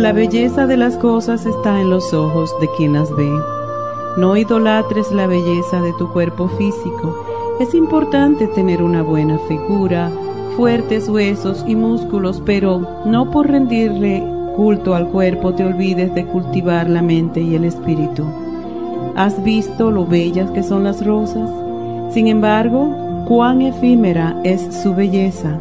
[0.00, 3.30] La belleza de las cosas está en los ojos de quien las ve.
[4.16, 7.22] No idolatres la belleza de tu cuerpo físico.
[7.60, 10.10] Es importante tener una buena figura,
[10.56, 14.24] fuertes huesos y músculos, pero no por rendirle
[14.56, 18.24] culto al cuerpo te olvides de cultivar la mente y el espíritu.
[19.16, 21.50] ¿Has visto lo bellas que son las rosas?
[22.10, 25.58] Sin embargo, cuán efímera es su belleza.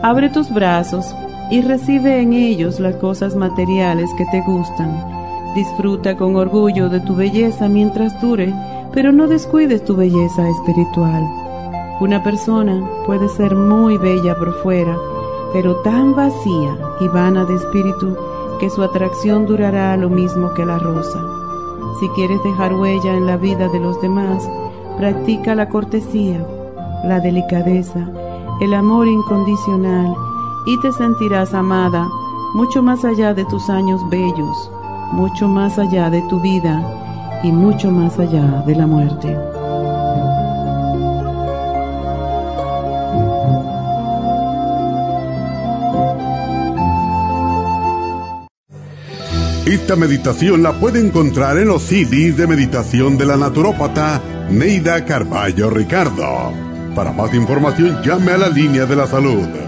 [0.00, 1.14] Abre tus brazos
[1.50, 5.18] y recibe en ellos las cosas materiales que te gustan.
[5.54, 8.52] Disfruta con orgullo de tu belleza mientras dure,
[8.92, 11.26] pero no descuides tu belleza espiritual.
[12.00, 14.96] Una persona puede ser muy bella por fuera,
[15.52, 18.16] pero tan vacía y vana de espíritu
[18.60, 21.20] que su atracción durará lo mismo que la rosa.
[21.98, 24.48] Si quieres dejar huella en la vida de los demás,
[24.98, 26.44] practica la cortesía,
[27.04, 28.08] la delicadeza,
[28.60, 30.14] el amor incondicional
[30.66, 32.08] y te sentirás amada
[32.54, 34.70] mucho más allá de tus años bellos,
[35.12, 39.36] mucho más allá de tu vida y mucho más allá de la muerte.
[49.66, 55.68] Esta meditación la puede encontrar en los CDs de meditación de la naturópata Neida Carballo
[55.68, 56.52] Ricardo.
[56.94, 59.67] Para más información llame a la línea de la salud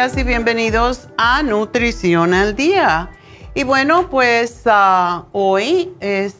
[0.00, 3.10] Y bienvenidos a Nutrición al Día.
[3.54, 6.36] Y bueno, pues ah, hoy es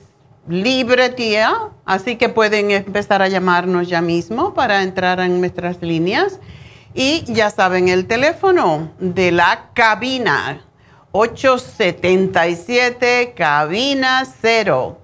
[0.49, 6.40] libre día, así que pueden empezar a llamarnos ya mismo para entrar en nuestras líneas.
[6.94, 10.64] Y ya saben el teléfono de la cabina,
[11.12, 14.99] 877 cabina 0.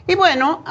[0.07, 0.63] Y bueno,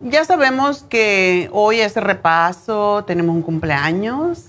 [0.00, 4.46] ya sabemos que hoy es repaso, tenemos un cumpleaños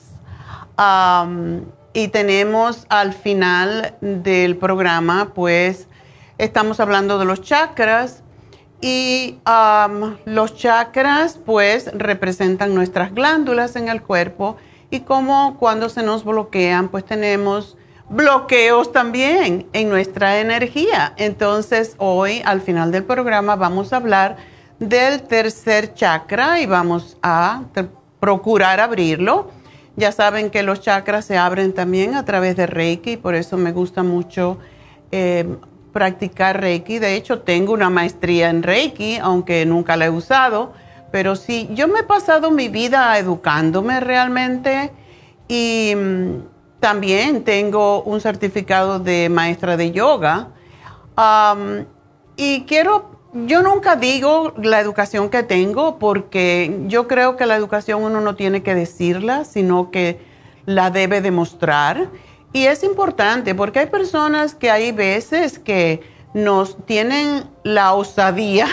[1.93, 5.87] y tenemos al final del programa, pues
[6.39, 8.22] estamos hablando de los chakras
[8.83, 14.57] y um, los chakras pues representan nuestras glándulas en el cuerpo
[14.89, 17.77] y como cuando se nos bloquean pues tenemos
[18.09, 21.13] bloqueos también en nuestra energía.
[21.15, 24.35] Entonces hoy al final del programa vamos a hablar
[24.79, 27.63] del tercer chakra y vamos a
[28.19, 29.49] procurar abrirlo.
[29.95, 33.71] Ya saben que los chakras se abren también a través de Reiki, por eso me
[33.71, 34.57] gusta mucho
[35.13, 35.55] eh,
[35.93, 36.99] practicar Reiki.
[36.99, 40.73] De hecho, tengo una maestría en Reiki, aunque nunca la he usado.
[41.11, 44.91] Pero sí, yo me he pasado mi vida educándome realmente
[45.47, 50.49] y mm, también tengo un certificado de maestra de yoga.
[52.35, 58.03] y quiero, yo nunca digo la educación que tengo porque yo creo que la educación
[58.03, 60.19] uno no tiene que decirla, sino que
[60.65, 62.09] la debe demostrar.
[62.53, 66.01] Y es importante porque hay personas que hay veces que
[66.35, 68.67] nos tienen la osadía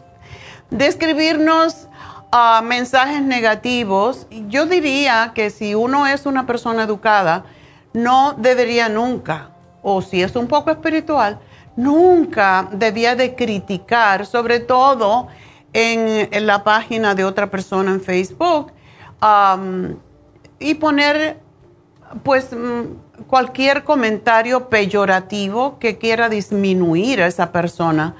[0.70, 1.88] de escribirnos
[2.32, 4.26] ah, mensajes negativos.
[4.48, 7.44] Yo diría que si uno es una persona educada,
[7.92, 9.50] no debería nunca,
[9.80, 11.38] o si es un poco espiritual,
[11.76, 15.28] nunca debía de criticar, sobre todo
[15.72, 18.72] en, la página de otra persona en Facebook,
[20.58, 21.43] y poner
[22.22, 28.14] pues mm, cualquier comentario peyorativo que quiera disminuir a esa persona.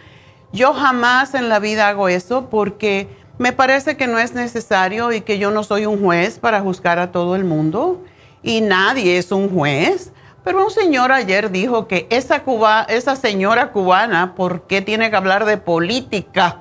[0.53, 3.09] Yo jamás en la vida hago eso porque
[3.39, 6.99] me parece que no es necesario y que yo no soy un juez para juzgar
[6.99, 8.03] a todo el mundo
[8.43, 10.13] y nadie es un juez.
[10.45, 15.57] Pero un señor ayer dijo que esa, señora cubana, ¿por qué tiene que hablar de
[15.57, 16.61] política?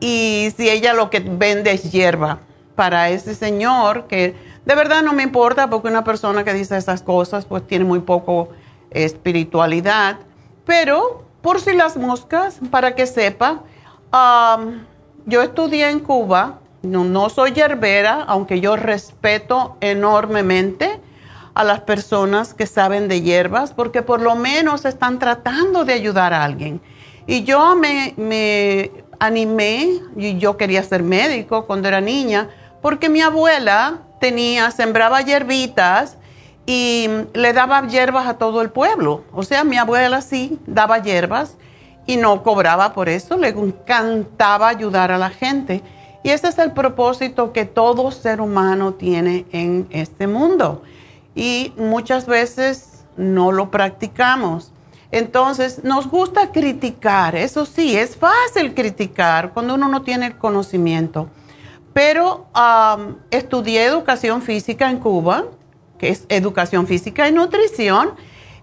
[0.00, 2.40] Y si ella lo que vende es hierba.
[2.74, 4.34] Para ese señor que
[4.64, 8.00] de verdad no me importa porque una persona que dice esas cosas pues tiene muy
[8.00, 8.50] poco
[8.90, 10.18] espiritualidad.
[10.64, 13.62] Pero por si las moscas, para que sepa,
[15.26, 21.00] yo estudié en Cuba, no, no soy yerbera, aunque yo respeto enormemente
[21.54, 26.32] a las personas que saben de hierbas, porque por lo menos están tratando de ayudar
[26.32, 26.80] a alguien.
[27.26, 32.48] Y yo me, me animé, y yo quería ser médico cuando era niña,
[32.80, 36.16] porque mi abuela tenía, sembraba hierbitas
[36.66, 39.24] y le daba hierbas a todo el pueblo.
[39.32, 41.56] O sea, mi abuela sí daba hierbas
[42.06, 45.82] y no cobraba por eso, le encantaba ayudar a la gente.
[46.22, 50.82] Y ese es el propósito que todo ser humano tiene en este mundo.
[51.34, 54.72] Y muchas veces no lo practicamos.
[55.12, 61.28] Entonces, nos gusta criticar, eso sí, es fácil criticar cuando uno no tiene el conocimiento.
[61.92, 62.46] Pero
[63.30, 65.44] estudié educación física en Cuba,
[65.98, 68.12] que es educación física y nutrición.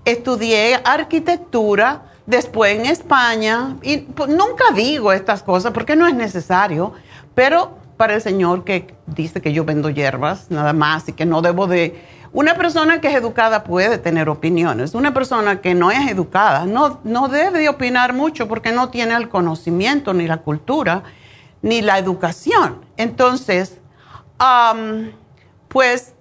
[0.06, 3.78] Estudié arquitectura, después en España.
[3.82, 6.94] Y pues, nunca digo estas cosas porque no es necesario.
[7.34, 11.42] Pero para el señor que dice que yo vendo hierbas, nada más, y que no
[11.42, 12.18] debo de...
[12.34, 14.94] Una persona que es educada puede tener opiniones.
[14.94, 19.16] Una persona que no es educada no, no debe de opinar mucho porque no tiene
[19.16, 21.04] el conocimiento ni la cultura
[21.62, 22.86] ni la educación.
[22.98, 23.80] Entonces,
[25.68, 26.14] pues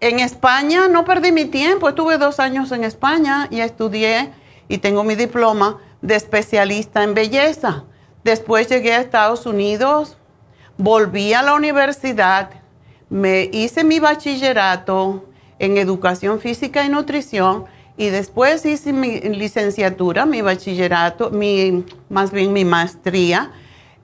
[0.00, 4.32] en España no perdí mi tiempo, estuve dos años en España y estudié
[4.68, 7.84] y tengo mi diploma de especialista en belleza.
[8.24, 10.16] Después llegué a Estados Unidos,
[10.76, 12.50] volví a la universidad,
[13.08, 15.24] me hice mi bachillerato
[15.58, 17.64] en educación física y nutrición
[17.96, 23.52] y después hice mi licenciatura, mi bachillerato, mi, más bien mi maestría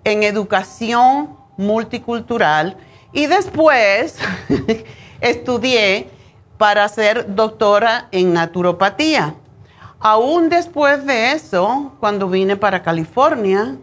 [0.04, 2.76] en educación multicultural
[3.12, 4.18] y después
[5.20, 6.08] estudié
[6.58, 9.34] para ser doctora en naturopatía.
[10.00, 13.76] Aún después de eso, cuando vine para California,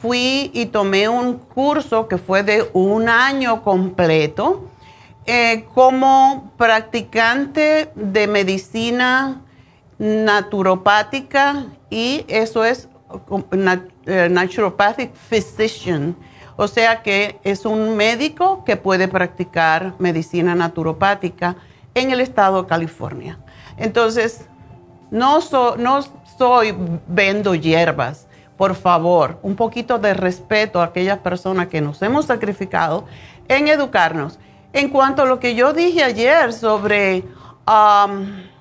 [0.00, 4.68] fui y tomé un curso que fue de un año completo
[5.26, 9.40] eh, como practicante de medicina
[9.98, 12.88] naturopática y eso es
[14.30, 16.16] naturopathic physician,
[16.56, 21.56] o sea que es un médico que puede practicar medicina naturopática
[21.94, 23.38] en el estado de California.
[23.76, 24.46] Entonces,
[25.10, 25.38] no,
[25.78, 26.00] no
[26.38, 26.74] soy
[27.06, 33.04] vendo hierbas, por favor, un poquito de respeto a aquellas personas que nos hemos sacrificado
[33.48, 34.38] en educarnos.
[34.72, 37.24] En cuanto a lo que yo dije ayer sobre...
[37.66, 38.53] Um,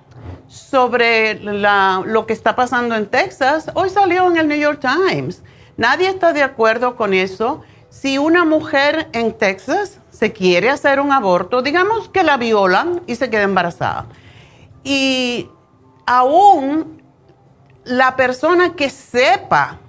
[0.54, 5.42] sobre lo que está pasando en Texas, hoy salió en el New York Times.
[5.78, 7.64] Nadie está de acuerdo con eso.
[7.90, 13.16] Si una mujer en Texas se quiere hacer un aborto, digamos que la violan y
[13.16, 14.06] se queda embarazada.
[14.84, 15.50] Y
[16.06, 17.02] aún
[17.84, 19.80] la persona que sepa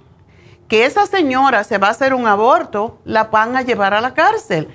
[0.67, 4.15] que esa señora se va a hacer un aborto, la van a llevar a la
[4.15, 4.67] cárcel.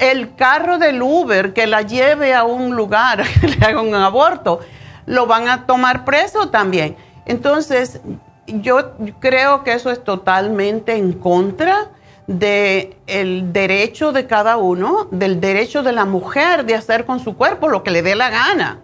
[0.00, 4.58] El carro del Uber que la lleve a un lugar, que le haga un aborto,
[5.06, 6.96] lo van a tomar preso también.
[7.24, 8.00] Entonces,
[8.46, 11.90] yo creo que eso es totalmente en contra
[12.26, 17.68] del derecho de cada uno, del derecho de la mujer de hacer con su cuerpo
[17.68, 18.80] lo que le dé la gana.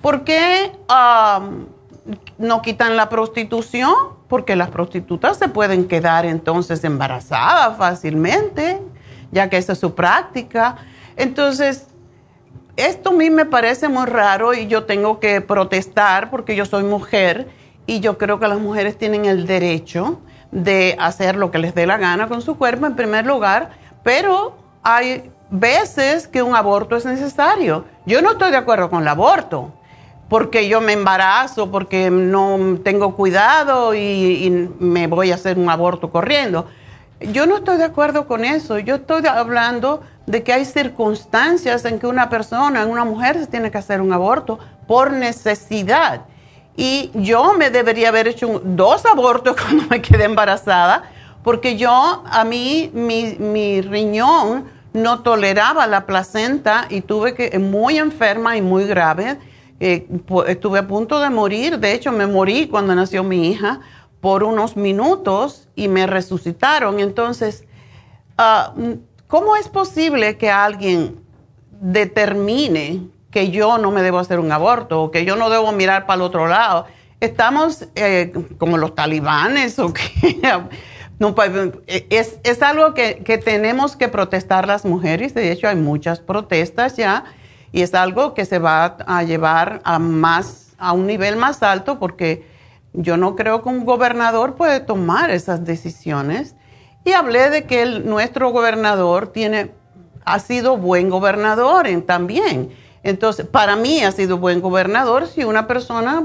[0.00, 0.72] ¿Por qué
[2.38, 3.94] no quitan la prostitución?
[4.28, 8.80] Porque las prostitutas se pueden quedar entonces embarazadas fácilmente,
[9.32, 10.76] ya que esa es su práctica.
[11.16, 11.86] Entonces,
[12.76, 16.82] esto a mí me parece muy raro y yo tengo que protestar porque yo soy
[16.82, 17.48] mujer
[17.86, 21.86] y yo creo que las mujeres tienen el derecho de hacer lo que les dé
[21.86, 23.70] la gana con su cuerpo en primer lugar,
[24.02, 27.84] pero hay veces que un aborto es necesario.
[28.06, 29.72] Yo no estoy de acuerdo con el aborto,
[30.28, 36.10] porque yo me embarazo, porque no tengo cuidado y, me voy a hacer un aborto
[36.10, 36.66] corriendo.
[37.20, 38.78] Yo no estoy de acuerdo con eso.
[38.78, 43.70] Yo estoy hablando de que hay circunstancias en que una persona, una mujer, se tiene
[43.70, 46.22] que hacer un aborto por necesidad.
[46.76, 51.04] Y yo me debería haber hecho dos abortos cuando me quedé embarazada,
[51.42, 54.64] porque yo, a mí, mi, mi riñón
[54.94, 59.38] no toleraba la placenta y tuve que, muy enferma y muy grave,
[59.80, 60.06] eh,
[60.46, 63.80] estuve a punto de morir, de hecho me morí cuando nació mi hija
[64.20, 67.00] por unos minutos y me resucitaron.
[67.00, 67.64] Entonces,
[68.38, 68.72] ah,
[69.34, 71.20] ¿cómo es posible que alguien
[71.80, 76.06] determine que yo no me debo hacer un aborto o que yo no debo mirar
[76.06, 76.86] para el otro lado.
[77.18, 80.40] Estamos eh, como los talibanes o que...
[81.34, 81.50] Pues,
[82.10, 85.34] es, es, algo que, que, tenemos que protestar las mujeres.
[85.34, 87.24] De hecho, hay muchas protestas ya
[87.72, 91.98] y es algo que se va a llevar a, más, a un nivel más alto
[91.98, 92.46] porque
[92.92, 96.54] yo no creo que un gobernador puede tomar esas decisiones.
[97.04, 99.72] Y hablé de que nuestro gobernador tiene,
[100.24, 102.70] ha sido buen gobernador en, también
[103.04, 105.28] entonces, para mí ha sido buen gobernador.
[105.28, 106.24] Si una persona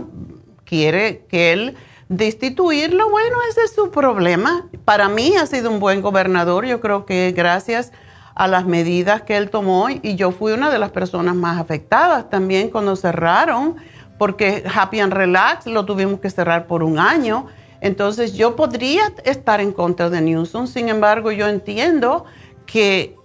[0.63, 1.75] quiere que él
[2.07, 4.65] destituirlo, bueno, ese es su problema.
[4.85, 6.65] Para mí ha sido un buen gobernador.
[6.65, 7.91] Yo creo que gracias
[8.33, 12.29] a las medidas que él tomó y yo fui una de las personas más afectadas
[12.29, 13.75] también cuando cerraron,
[14.17, 17.47] porque Happy and Relax lo tuvimos que cerrar por un año.
[17.81, 22.25] Entonces yo podría estar en contra de Newsom, sin embargo yo entiendo
[22.65, 23.15] que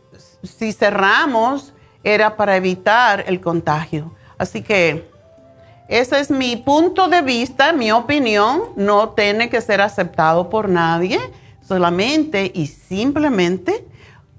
[0.42, 4.14] si cerramos era para evitar el contagio.
[4.38, 5.11] Así que
[5.88, 11.20] ese es mi punto de vista, mi opinión, no tiene que ser aceptado por nadie,
[11.61, 13.87] solamente y simplemente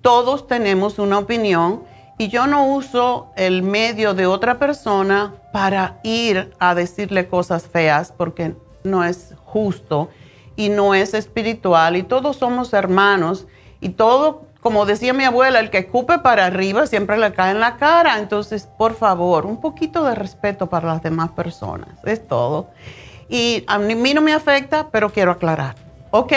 [0.02, 1.84] todos tenemos una opinión.
[2.18, 8.12] Y yo no uso el medio de otra persona para ir a decirle cosas feas
[8.12, 10.10] porque no es justo
[10.58, 13.48] y no es espiritual y todos somos hermanos
[13.80, 17.60] y todo como decía mi abuela, el que escupe para arriba siempre le cae en
[17.60, 18.18] la cara.
[18.18, 21.90] Entonces, por favor, un poquito de respeto para las demás personas.
[22.04, 22.72] Es todo.
[23.30, 25.76] Y a mí no me afecta, pero quiero aclarar.
[26.10, 26.34] ¿Ok?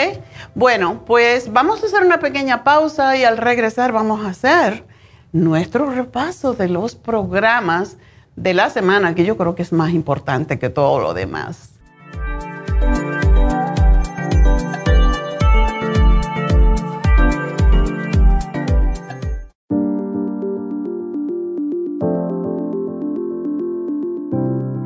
[0.53, 4.85] Bueno, pues vamos a hacer una pequeña pausa y al regresar vamos a hacer
[5.31, 7.97] nuestro repaso de los programas
[8.35, 11.68] de la semana, que yo creo que es más importante que todo lo demás.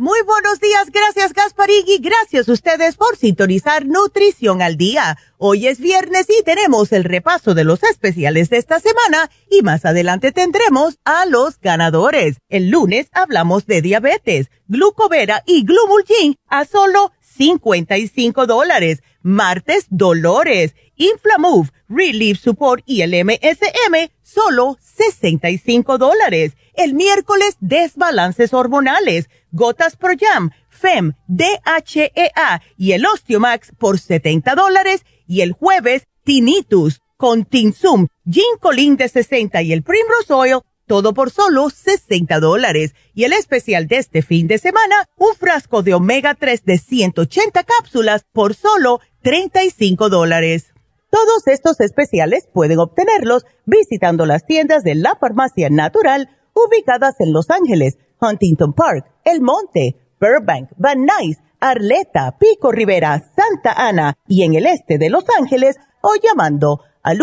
[0.00, 5.18] Muy buenos días, gracias Gasparigui, gracias a ustedes por sintonizar Nutrición al Día.
[5.36, 9.84] Hoy es viernes y tenemos el repaso de los especiales de esta semana y más
[9.84, 12.38] adelante tendremos a los ganadores.
[12.48, 19.02] El lunes hablamos de diabetes, glucovera y glumulgin a solo 55 dólares.
[19.22, 26.52] Martes, dolores, Inflamove, Relief Support y el MSM, solo 65 dólares.
[26.74, 35.06] El miércoles, desbalances hormonales Gotas Pro Jam, FEM, DHEA y el Osteomax por 70 dólares
[35.26, 41.30] y el jueves Tinnitus con Tinsum, Ginkolin de 60 y el Primrose Oil, todo por
[41.30, 42.96] solo 60 dólares.
[43.14, 47.62] Y el especial de este fin de semana, un frasco de omega 3 de 180
[47.62, 50.74] cápsulas por solo 35 dólares.
[51.08, 57.50] Todos estos especiales pueden obtenerlos visitando las tiendas de la farmacia natural ubicadas en Los
[57.50, 64.54] Ángeles, Huntington Park, El Monte, Burbank, Van Nuys, Arleta, Pico Rivera, Santa Ana y en
[64.54, 67.22] el este de Los Ángeles o llamando al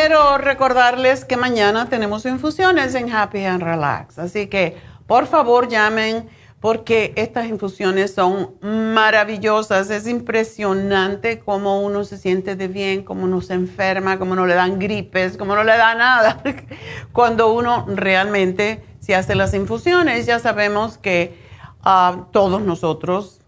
[0.00, 4.20] Quiero recordarles que mañana tenemos infusiones en Happy and Relax.
[4.20, 4.76] Así que
[5.08, 6.28] por favor llamen
[6.60, 9.90] porque estas infusiones son maravillosas.
[9.90, 14.54] Es impresionante cómo uno se siente de bien, cómo uno se enferma, cómo no le
[14.54, 16.42] dan gripes, cómo no le da nada.
[17.12, 21.36] Cuando uno realmente se hace las infusiones, ya sabemos que
[21.82, 23.40] ah, todos nosotros,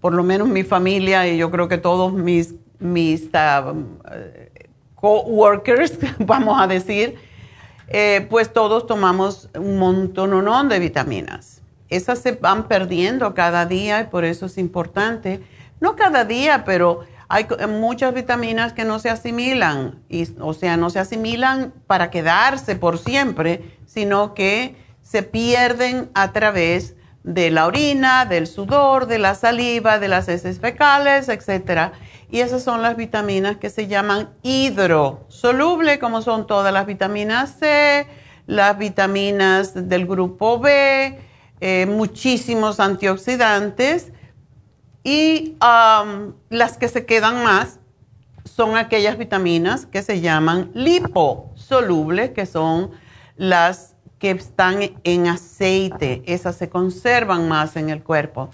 [0.00, 3.74] por lo menos mi familia y yo creo que todos mis, mis ah,
[5.00, 7.16] coworkers, vamos a decir,
[7.88, 11.62] eh, pues todos tomamos un montón de vitaminas.
[11.88, 15.40] Esas se van perdiendo cada día y por eso es importante.
[15.80, 20.90] No cada día, pero hay muchas vitaminas que no se asimilan, y, o sea, no
[20.90, 28.26] se asimilan para quedarse por siempre, sino que se pierden a través de la orina,
[28.26, 31.92] del sudor, de la saliva, de las heces fecales, etcétera
[32.30, 38.06] y esas son las vitaminas que se llaman hidrosoluble, como son todas las vitaminas C,
[38.46, 41.18] las vitaminas del grupo B,
[41.60, 44.12] eh, muchísimos antioxidantes.
[45.04, 45.56] Y
[46.50, 47.78] las que se quedan más
[48.44, 52.90] son aquellas vitaminas que se llaman liposolubles, que son
[53.36, 58.50] las que están en aceite, esas se conservan más en el cuerpo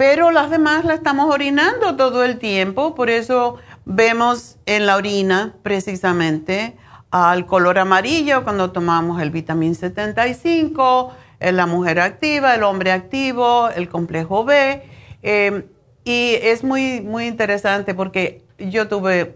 [0.00, 5.56] pero las demás las estamos orinando todo el tiempo, por eso vemos en la orina
[5.62, 6.74] precisamente
[7.10, 13.90] al color amarillo cuando tomamos el vitamín 75, la mujer activa, el hombre activo, el
[13.90, 14.82] complejo B.
[15.20, 15.64] Em,
[16.02, 19.34] y es muy, muy interesante porque yo tuve,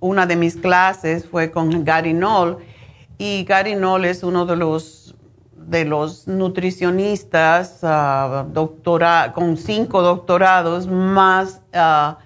[0.00, 2.58] una de mis clases fue con Gary Knoll
[3.16, 5.03] y Gary Knoll es uno de los
[5.66, 12.18] de los nutricionistas ah, doctora, con cinco doctorados más ah,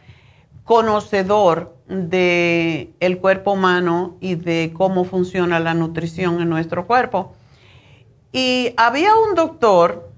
[0.65, 7.33] conocedor del el cuerpo humano y de cómo funciona la nutrición en nuestro cuerpo.
[8.33, 10.11] Y había un doctor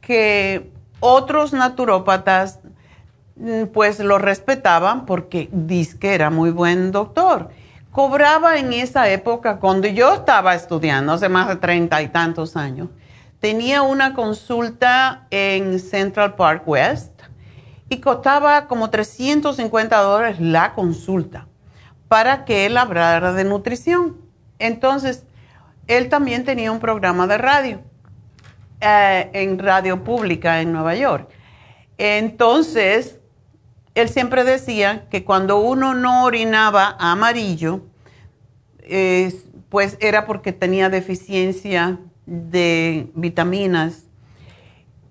[0.00, 2.60] que otros naturópatas
[3.36, 7.50] mm, pues lo respetaban porque dice que era muy buen doctor
[7.94, 12.88] cobraba en esa época, cuando yo estaba estudiando, hace más de treinta y tantos años,
[13.38, 17.22] tenía una consulta en Central Park West
[17.88, 21.46] y costaba como 350 dólares la consulta
[22.08, 24.16] para que él hablara de nutrición.
[24.58, 25.24] Entonces,
[25.86, 27.80] él también tenía un programa de radio
[28.80, 31.30] eh, en radio pública en Nueva York.
[31.96, 33.20] Entonces,
[33.94, 37.82] él siempre decía que cuando uno no orinaba amarillo,
[39.68, 44.04] pues era porque tenía deficiencia de vitaminas.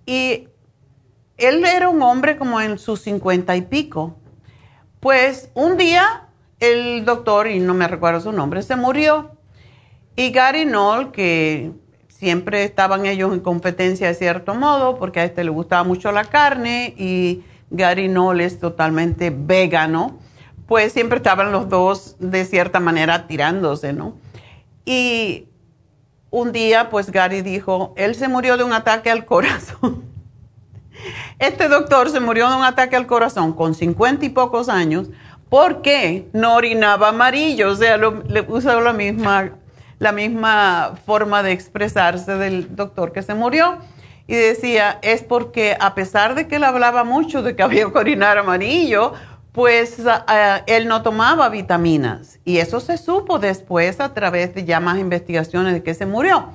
[0.06, 0.48] Y
[1.38, 4.18] él era un hombre como en sus cincuenta y pico.
[5.00, 6.28] Pues un día
[6.60, 9.32] el doctor, y no me recuerdo su nombre, se murió.
[10.16, 11.72] Y Gary Knoll, que
[12.08, 16.24] siempre estaban ellos en competencia de cierto modo, porque a este le gustaba mucho la
[16.24, 17.44] carne y
[17.74, 20.20] Gary Knoll es totalmente vegano,
[20.68, 24.16] pues siempre estaban los dos de cierta manera tirándose, ¿no?
[24.86, 25.48] Y
[26.30, 30.04] un día, pues Gary dijo, él se murió de un ataque al corazón.
[31.40, 35.10] Este doctor se murió de un ataque al corazón con cincuenta y pocos años
[35.50, 39.52] porque no orinaba amarillo, o sea, le la misma,
[40.00, 43.80] la misma forma de expresarse del doctor que se murió.
[44.28, 47.98] Y decía, es porque a pesar de que él hablaba mucho de que había que
[47.98, 49.14] orinar amarillo,
[49.52, 50.02] pues
[50.66, 52.40] él no tomaba vitaminas.
[52.44, 56.50] Y eso se supo después a través de ya más investigaciones de que se murió.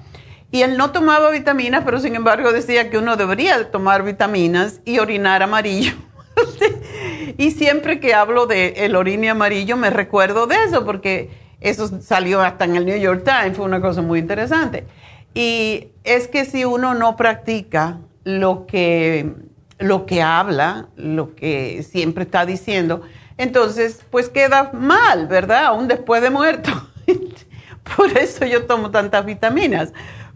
[0.50, 4.98] Y él no tomaba vitaminas, pero sin embargo decía que uno debería tomar vitaminas y
[4.98, 5.92] orinar amarillo.
[7.38, 12.40] y siempre que hablo de el orine amarillo me recuerdo de eso, porque eso salió
[12.40, 14.86] hasta en el New York Times, fue una cosa muy interesante.
[15.34, 19.34] Y es que si uno no practica lo que
[19.78, 23.02] lo que habla, lo que siempre está diciendo,
[23.36, 25.66] entonces pues queda mal, ¿verdad?
[25.66, 26.70] Aún después de muerto.
[27.96, 29.92] Por eso yo tomo tantas vitaminas.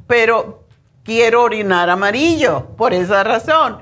[0.06, 0.64] Pero
[1.02, 3.78] quiero orinar amarillo, por esa razón.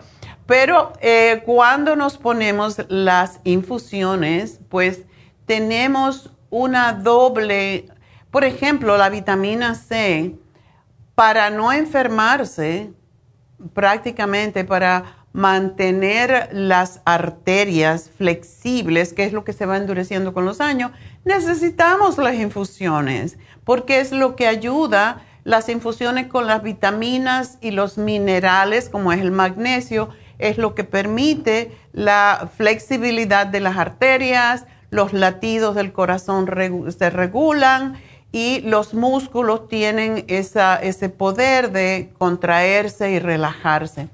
[0.46, 5.02] Pero eh, cuando nos ponemos las infusiones, pues
[5.46, 7.86] tenemos una doble,
[8.30, 10.34] por ejemplo, la vitamina C,
[11.20, 12.94] para no enfermarse,
[13.74, 20.62] prácticamente para mantener las arterias flexibles, que es lo que se va endureciendo con los
[20.62, 20.92] años,
[21.26, 27.98] necesitamos las infusiones, porque es lo que ayuda las infusiones con las vitaminas y los
[27.98, 35.12] minerales, como es el magnesio, es lo que permite la flexibilidad de las arterias, los
[35.12, 36.48] latidos del corazón
[36.96, 38.00] se regulan
[38.32, 44.08] y los músculos tienen ese poder de contraerse y relajarse.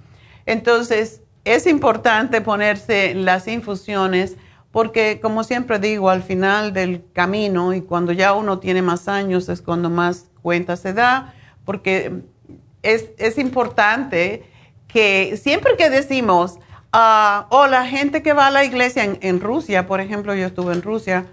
[0.47, 4.37] Entonces, es importante ponerse las infusiones
[4.73, 9.49] porque, como siempre digo, al final del camino y cuando ya uno tiene más años
[9.49, 12.23] es cuando más cuenta se da, porque
[12.83, 14.45] es, importante
[14.87, 16.59] que siempre que decimos,
[16.93, 20.73] uh, o la gente que va a la iglesia en, Rusia, por ejemplo, yo estuve
[20.73, 21.27] en Rusia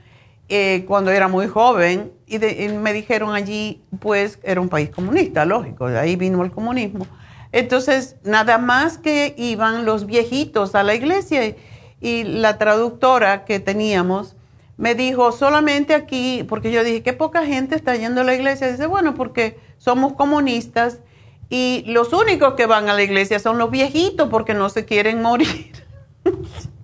[0.50, 5.46] eh, cuando era muy joven y, y, me dijeron allí, pues era un país comunista,
[5.46, 7.08] lógico, de ahí vino el comunismo.
[7.52, 11.56] Entonces, nada más que iban los viejitos a la iglesia
[12.02, 14.36] y la traductora que teníamos
[14.78, 18.72] me dijo, solamente aquí, porque yo dije, qué poca gente está yendo a la iglesia.
[18.72, 21.00] Dice, bueno, porque somos comunistas
[21.50, 25.22] y los únicos que van a la iglesia son los viejitos porque no se quieren
[25.22, 25.72] morir.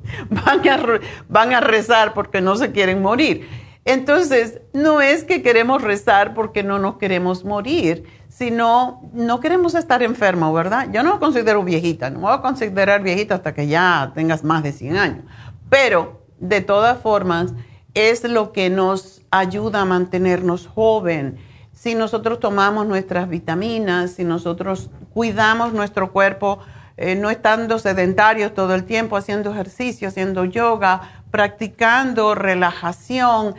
[0.30, 3.48] van, a, van a rezar porque no se quieren morir.
[3.86, 10.04] Entonces, no es que queremos rezar porque no nos queremos morir, sino no queremos estar
[10.04, 10.90] enfermos, ¿verdad?
[10.92, 14.44] Yo no me considero viejita, no me voy a considerar viejita hasta que ya tengas
[14.44, 15.26] más de 100 años,
[15.70, 17.54] pero de todas formas
[17.94, 21.38] es lo que nos ayuda a mantenernos joven.
[21.74, 26.60] Si nosotros tomamos nuestras vitaminas, si nosotros cuidamos nuestro cuerpo,
[27.02, 33.56] eh, no estando sedentarios todo el tiempo, haciendo ejercicio, haciendo yoga, practicando relajación,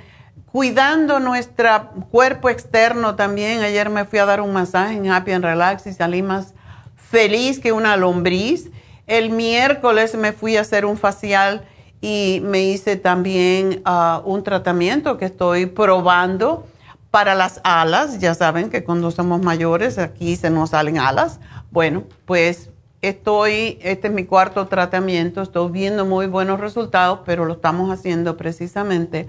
[0.53, 3.63] cuidando nuestro cuerpo externo también.
[3.63, 6.53] Ayer me fui a dar un masaje en Happy and Relax y salí más
[6.97, 8.69] feliz que una lombriz.
[9.07, 11.65] El miércoles me fui a hacer un facial
[12.03, 16.67] y me hice también ah, un tratamiento que estoy probando
[17.11, 18.19] para las alas.
[18.19, 21.41] Ya saben que cuando somos mayores aquí se nos salen alas.
[21.71, 22.69] Bueno, pues
[23.03, 28.37] estoy, este es mi cuarto tratamiento, estoy viendo muy buenos resultados, pero lo estamos haciendo
[28.37, 29.27] precisamente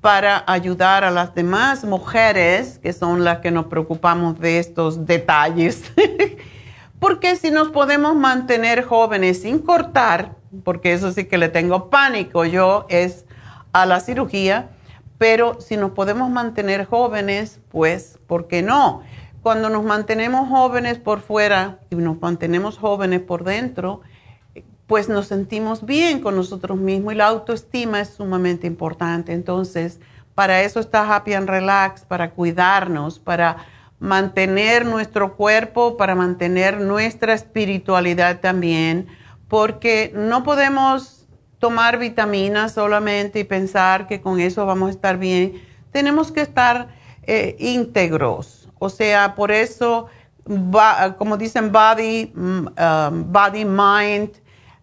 [0.00, 5.92] para ayudar a las demás mujeres, que son las que nos preocupamos de estos detalles.
[7.00, 12.44] porque si nos podemos mantener jóvenes sin cortar, porque eso sí que le tengo pánico
[12.44, 13.24] yo, es
[13.72, 14.70] a la cirugía,
[15.18, 19.02] pero si nos podemos mantener jóvenes, pues, ¿por qué no?
[19.48, 24.02] Cuando nos mantenemos jóvenes por fuera y nos mantenemos jóvenes por dentro,
[24.86, 29.32] pues nos sentimos bien con nosotros mismos y la autoestima es sumamente importante.
[29.32, 30.00] Entonces,
[30.34, 33.64] para eso está Happy and Relax, para cuidarnos, para
[33.98, 39.06] mantener nuestro cuerpo, para mantener nuestra espiritualidad también,
[39.48, 41.26] porque no podemos
[41.58, 45.54] tomar vitaminas solamente y pensar que con eso vamos a estar bien.
[45.90, 46.88] Tenemos que estar
[47.22, 48.57] eh, íntegros.
[48.78, 50.06] O sea, por eso,
[51.18, 54.30] como dicen, body, mm, um, body, mind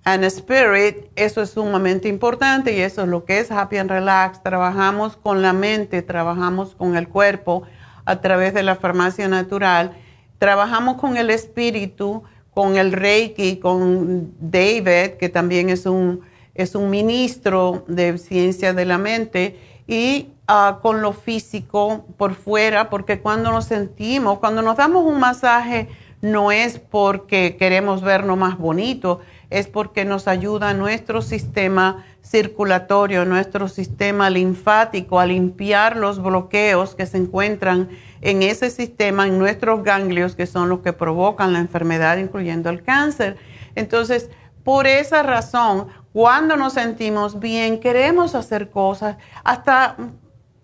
[0.03, 4.43] and spirit, eso es sumamente importante y eso es lo que es Happy and Relax.
[4.43, 7.63] Trabajamos con la mente, trabajamos con el cuerpo
[8.05, 9.93] a través de la farmacia natural,
[10.37, 16.21] trabajamos con el espíritu, con el Reiki, con David, que también es un,
[16.53, 22.89] es un ministro de ciencia de la mente, y ah, con lo físico por fuera,
[22.89, 25.89] porque cuando nos sentimos, cuando nos damos un masaje,
[26.21, 29.19] no es porque queremos vernos más bonito,
[29.49, 37.05] es porque nos ayuda nuestro sistema circulatorio, nuestro sistema linfático a limpiar los bloqueos que
[37.05, 37.89] se encuentran
[38.21, 42.81] en ese sistema, en nuestros ganglios, que son los que provocan la enfermedad, incluyendo el
[42.81, 43.37] cáncer.
[43.75, 44.31] Entonces,
[44.65, 49.15] por esa razón, cuando nos sentimos bien, queremos hacer cosas.
[49.43, 49.95] Hasta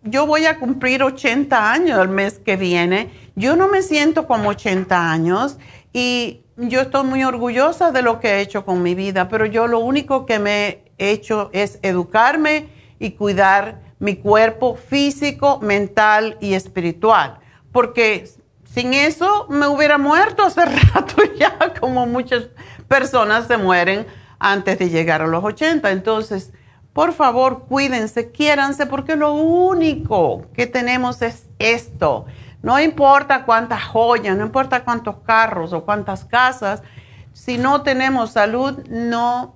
[0.02, 3.12] yo voy a cumplir 80 años el mes que viene.
[3.36, 5.60] Yo no me siento como 80 años
[5.94, 9.68] y yo estoy muy orgullosa de lo que he hecho con mi vida, pero yo
[9.68, 16.56] lo único que me he hecho es educarme y cuidar mi cuerpo físico, mental y
[16.56, 17.38] espiritual,
[17.72, 18.28] porque
[18.64, 22.50] sin eso me hubiera muerto hace rato ya, como muchas
[22.92, 24.06] personas se mueren
[24.38, 25.92] antes de llegar a los 80.
[25.92, 26.52] Entonces,
[26.92, 32.26] por favor, cuídense, quiéranse, porque lo único que tenemos es esto.
[32.62, 36.84] No importa cuántas joyas, no importa cuántos carros o cuántas casas,
[37.32, 39.56] si no tenemos salud, no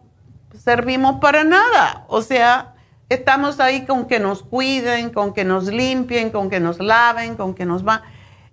[0.57, 2.05] servimos para nada.
[2.07, 2.73] O sea,
[3.09, 7.53] estamos ahí con que nos cuiden, con que nos limpien, con que nos laven, con
[7.53, 8.01] que nos van.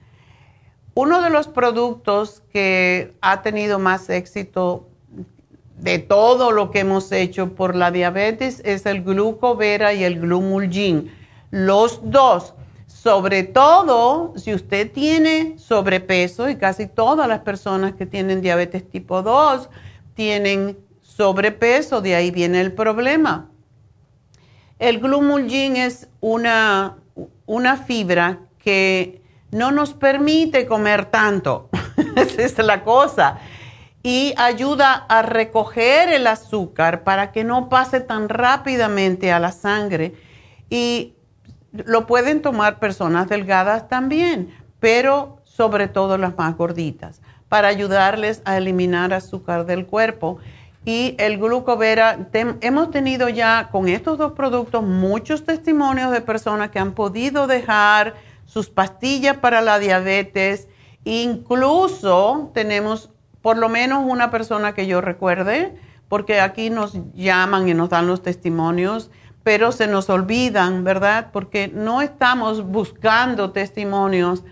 [0.94, 4.88] uno de los productos que ha tenido más éxito
[5.76, 11.12] de todo lo que hemos hecho por la diabetes es el glucovera y el glumulgin.
[11.50, 12.54] Los dos,
[12.86, 19.20] sobre todo si usted tiene sobrepeso y casi todas las personas que tienen diabetes tipo
[19.20, 19.68] 2
[20.14, 23.50] tienen sobrepeso, de ahí viene el problema.
[24.78, 26.96] El glumulgin es una,
[27.46, 31.68] una fibra que no nos permite comer tanto.
[32.16, 33.38] Esa es la cosa.
[34.02, 40.14] Y ayuda a recoger el azúcar para que no pase tan rápidamente a la sangre.
[40.68, 41.14] Y
[41.72, 48.56] lo pueden tomar personas delgadas también, pero sobre todo las más gorditas, para ayudarles a
[48.56, 50.38] eliminar azúcar del cuerpo.
[50.84, 56.78] Y el glucovera, hemos tenido ya con estos dos productos muchos testimonios de personas que
[56.78, 60.68] han podido dejar sus pastillas para la diabetes.
[61.04, 65.74] Incluso tenemos por lo menos una persona que yo recuerde,
[66.08, 69.10] porque aquí nos llaman y nos dan los testimonios,
[69.42, 71.28] pero se nos olvidan, ¿verdad?
[71.32, 74.44] Porque no estamos buscando testimonios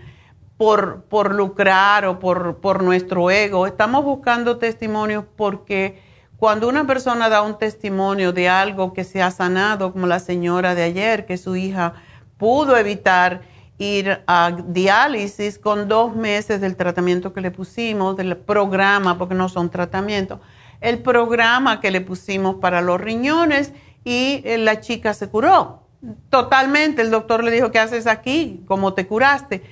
[0.57, 6.12] por, por lucrar o por, por nuestro ego, estamos buscando testimonios porque
[6.43, 10.75] cuando una persona da un testimonio de algo que se ha sanado, como la señora
[10.75, 11.93] de ayer, que su hija
[12.37, 13.43] pudo evitar
[13.77, 19.47] ir a diálisis con dos meses del tratamiento que le pusimos, del programa, porque no
[19.47, 20.41] son tratamientos.
[20.81, 23.71] el programa que le pusimos para los riñones
[24.03, 25.83] y eh, la chica se curó.
[26.29, 28.65] Totalmente, el doctor le dijo, ¿qué haces aquí?
[28.67, 29.63] ¿Cómo te curaste?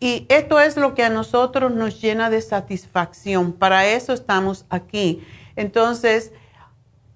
[0.00, 3.52] Y esto es lo que a nosotros nos llena de satisfacción.
[3.52, 5.22] Para eso estamos aquí.
[5.56, 6.32] Entonces,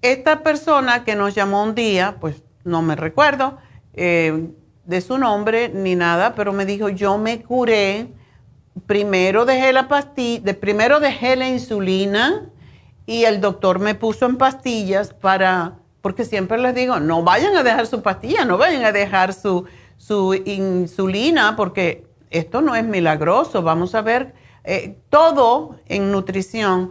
[0.03, 3.59] esta persona que nos llamó un día, pues no me recuerdo
[3.95, 4.49] eh,
[4.85, 8.09] de su nombre ni nada, pero me dijo, yo me curé,
[8.87, 12.51] primero dejé la pastilla, primero dejé la insulina
[13.07, 17.63] y el doctor me puso en pastillas para, porque siempre les digo, no vayan a
[17.63, 19.65] dejar su pastilla, no vayan a dejar su,
[19.97, 23.63] su insulina, porque esto no es milagroso.
[23.63, 26.91] Vamos a ver, eh, todo en nutrición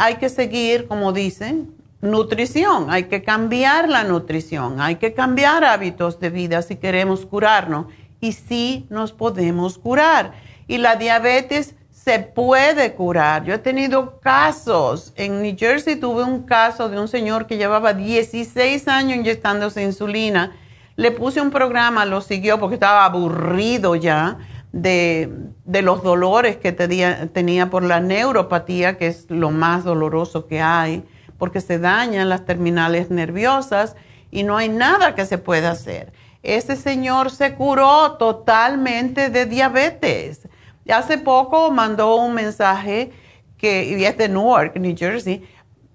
[0.00, 6.18] hay que seguir, como dicen, nutrición, hay que cambiar la nutrición, hay que cambiar hábitos
[6.18, 7.84] de vida si queremos curarnos.
[8.18, 10.32] Y sí nos podemos curar.
[10.66, 13.44] Y la diabetes se puede curar.
[13.44, 17.92] Yo he tenido casos, en New Jersey tuve un caso de un señor que llevaba
[17.92, 20.56] 16 años inyectándose insulina.
[20.96, 24.38] Le puse un programa, lo siguió porque estaba aburrido ya
[24.72, 25.30] de,
[25.66, 31.04] los dolores que tenía, tenía por la neuropatía, que es lo más doloroso que hay
[31.40, 33.96] porque se dañan las terminales nerviosas
[34.30, 36.12] y no hay nada que se pueda hacer.
[36.42, 40.46] Ese señor se curó totalmente de diabetes.
[40.86, 43.10] Hace poco mandó un mensaje
[43.56, 45.42] que y es de Newark, New Jersey,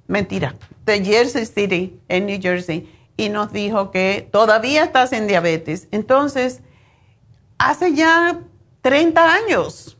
[0.08, 5.88] mentira, de Jersey City, en New Jersey, y nos dijo que todavía está sin diabetes.
[5.92, 6.62] Entonces,
[7.60, 8.40] hace ya
[8.86, 9.98] 30 años.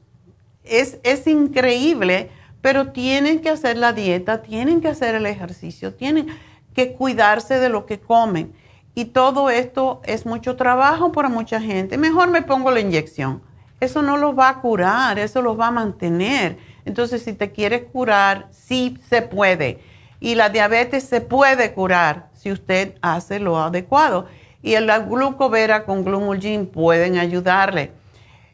[0.64, 2.30] Es, es increíble
[2.66, 6.30] pero tienen que hacer la dieta, tienen que hacer el ejercicio, tienen
[6.74, 8.56] que cuidarse de lo que comen.
[8.96, 12.00] Y todo esto es mucho trabajo para mucha gente.
[12.00, 13.44] Mejor me pongo la inyección.
[13.80, 16.58] Eso no los va a curar, eso los va a mantener.
[16.86, 19.80] Entonces, si te quieres curar, sí se puede.
[20.20, 24.26] Y la diabetes se puede curar si usted hace lo adecuado.
[24.64, 27.92] Y el glucovera con glumulgin pueden ayudarle.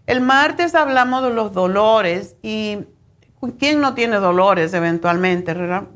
[0.08, 2.80] El martes hablamos de los dolores y
[3.58, 5.54] ¿Quién no tiene dolores eventualmente?
[5.54, 5.88] ¿verdad?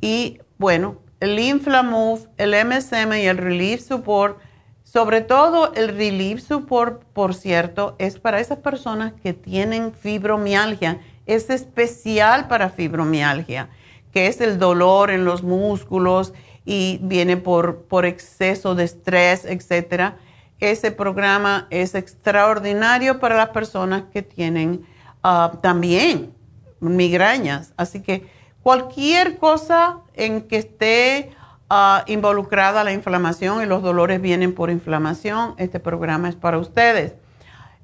[0.00, 4.38] Y bueno, el Inflamove, el MSM y el Relief Support,
[4.82, 11.00] sobre todo el Relief Support, por cierto, es para esas personas que tienen fibromialgia.
[11.26, 13.68] Es especial para fibromialgia,
[14.12, 16.32] que es el dolor en los músculos
[16.64, 20.14] y viene por, por exceso de estrés, etc.
[20.60, 24.86] Ese programa es extraordinario para las personas que tienen
[25.22, 26.34] ah, también
[26.80, 27.72] migrañas.
[27.76, 28.26] Así que
[28.62, 31.30] cualquier cosa en que esté
[31.68, 37.14] ah, involucrada la inflamación y los dolores vienen por inflamación, este programa es para ustedes.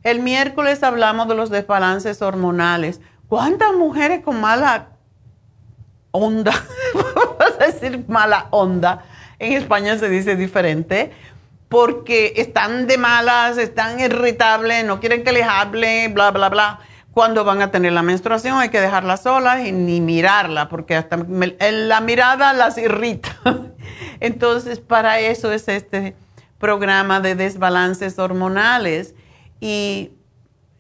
[0.03, 3.01] El miércoles hablamos de los desbalances hormonales.
[3.29, 4.89] ¿Cuántas mujeres con mala
[6.11, 6.53] onda?
[6.95, 9.05] Vamos a decir mala onda.
[9.39, 11.13] En España se dice diferente.
[11.73, 16.79] Porque están de malas, están irritables, no quieren que les hable, bla, bla, bla
[17.13, 21.19] cuando van a tener la menstruación hay que dejarla sola y ni mirarla, porque hasta
[21.19, 23.37] la mirada las irrita.
[24.21, 26.15] Entonces, para eso es este
[26.59, 29.15] programa de desbalances hormonales
[29.61, 30.13] y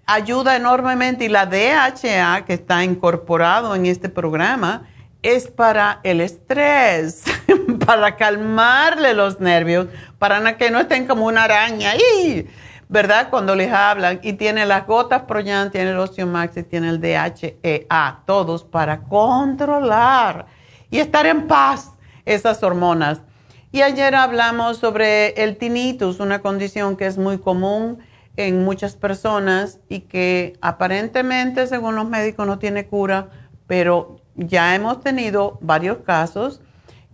[0.06, 1.26] ayuda enormemente.
[1.26, 4.88] Y la DHA que está incorporado en este programa
[5.22, 7.24] es para el estrés,
[7.86, 9.86] para calmarle los nervios,
[10.18, 11.94] para que no estén como una araña.
[12.88, 13.30] ¿verdad?
[13.30, 18.20] Cuando les hablan y tiene las gotas Proyan, tiene el Osteomax y tiene el DHEA,
[18.26, 20.44] todos para controlar
[20.90, 21.92] y estar en paz
[22.26, 23.22] esas hormonas.
[23.72, 28.00] Y ayer hablamos sobre el tinnitus, una condición que es muy común
[28.36, 33.28] en muchas personas y que aparentemente, según los médicos, no tiene cura,
[33.66, 36.60] pero ya hemos tenido varios casos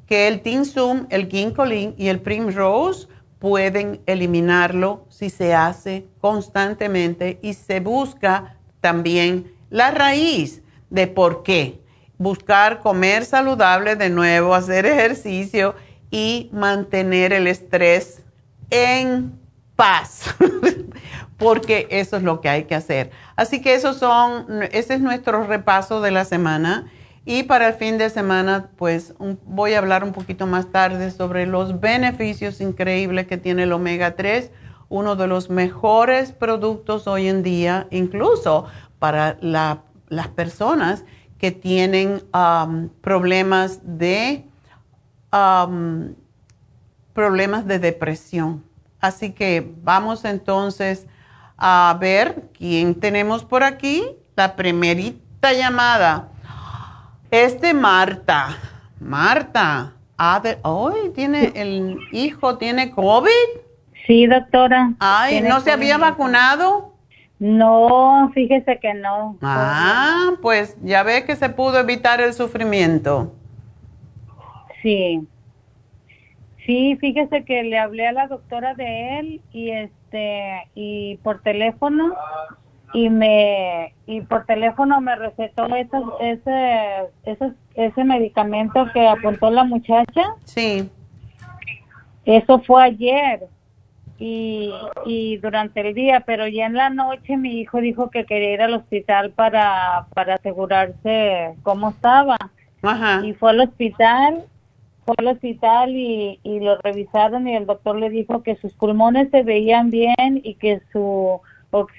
[0.07, 7.54] que el Tinsum, el Ginkolin y el Primrose pueden eliminarlo si se hace constantemente y
[7.54, 11.81] se busca también la raíz de por qué.
[12.16, 15.75] Buscar comer saludable de nuevo, hacer ejercicio
[16.10, 18.23] y mantener el estrés
[18.71, 19.38] en
[19.77, 20.35] paz,
[21.37, 23.10] porque eso es lo que hay que hacer.
[23.37, 26.90] Así que esos son, ese es nuestro repaso de la semana.
[27.31, 29.12] Y para el fin de semana, pues
[29.44, 34.16] voy a hablar un poquito más tarde sobre los beneficios increíbles que tiene el omega
[34.16, 34.50] 3,
[34.88, 38.64] uno de los mejores productos hoy en día, incluso
[38.98, 41.04] para las personas
[41.37, 44.46] que tienen um, problemas de
[45.31, 46.14] um,
[47.12, 48.64] problemas de depresión.
[49.00, 51.06] Así que vamos entonces
[51.58, 54.16] a ver quién tenemos por aquí.
[54.35, 56.31] La primerita llamada.
[57.31, 58.56] Este Marta.
[59.00, 59.92] Marta,
[60.62, 63.29] hoy tiene el hijo tiene COVID.
[64.06, 64.94] Sí, doctora.
[64.98, 66.94] Ay, ¿no se había vacunado?
[67.38, 69.37] No, fíjese que no.
[69.42, 73.35] Ah, pues ya ve que se pudo evitar el sufrimiento.
[74.83, 75.29] Sí.
[76.64, 82.14] Sí, fíjese que le hablé a la doctora de él y este y por teléfono
[82.93, 85.99] y me y por teléfono me recetó ese
[87.25, 90.35] ese ese medicamento que apuntó la muchacha.
[90.45, 90.89] Sí.
[92.25, 93.47] Eso fue ayer
[94.19, 94.73] y,
[95.07, 98.63] y durante el día, pero ya en la noche mi hijo dijo que quería ir
[98.63, 102.37] al hospital para, para asegurarse cómo estaba.
[102.83, 103.23] Ajá.
[103.25, 104.45] Y fue al hospital,
[105.05, 109.31] fue al hospital y, y lo revisaron y el doctor le dijo que sus pulmones
[109.31, 111.41] se veían bien y que su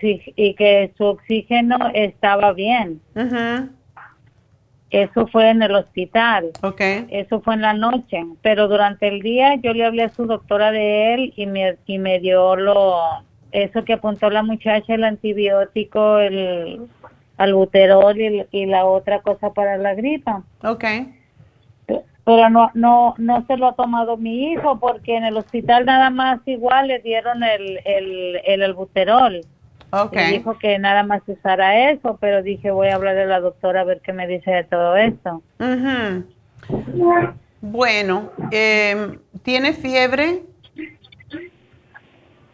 [0.04, 3.02] y que su oxígeno estaba bien.
[4.90, 6.50] Eso fue en el hospital.
[6.64, 7.06] Okay.
[7.10, 8.26] Eso fue en la noche.
[8.42, 12.00] Pero durante el día yo le hablé a su doctora de él y me, y
[12.00, 12.98] me dio lo,
[13.52, 16.88] eso que apuntó la muchacha, el antibiótico, el
[17.38, 20.44] albuterol y, y la otra cosa para la gripa.
[20.64, 21.16] Okay.
[22.26, 26.10] Pero no, no, no se lo ha tomado mi hijo porque en el hospital nada
[26.10, 29.42] más igual le dieron el, el, el albuterol.
[29.92, 30.30] Okay.
[30.30, 33.82] Y dijo que nada más usara eso, pero dije voy a hablarle a la doctora
[33.82, 35.42] a ver qué me dice de todo esto.
[37.62, 40.44] Bueno, eh, ¿tiene fiebre?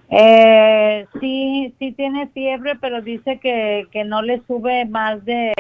[0.10, 5.52] Eh, sí, sí tiene fiebre, pero dice que, que no le sube más de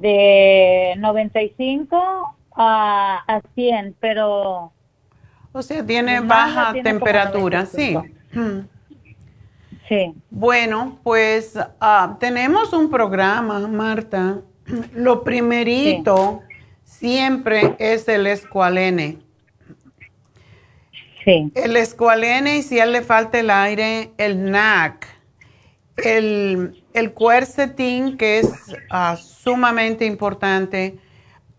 [0.00, 4.72] de 95 a, a 100, pero...
[5.52, 7.92] O sea, tiene baja tiene temperatura, sí.
[7.92, 8.68] 95.
[9.92, 10.14] Sí.
[10.30, 14.40] Bueno, pues ah, tenemos un programa, Marta.
[14.94, 16.40] Lo primerito
[16.82, 19.18] siempre es el escualene.
[21.22, 21.52] Sí.
[21.54, 25.06] El escualene y si a él le falta el aire, el NAC.
[25.98, 28.50] El, el cuercetín, que es
[28.90, 30.96] ah, sumamente importante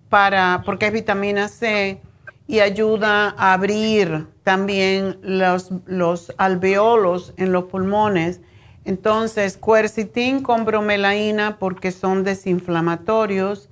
[0.09, 2.01] para, porque es vitamina C
[2.47, 8.41] y ayuda a abrir también los, los alveolos en los pulmones.
[8.85, 13.69] Entonces, cuercitín con bromelaína porque son desinflamatorios.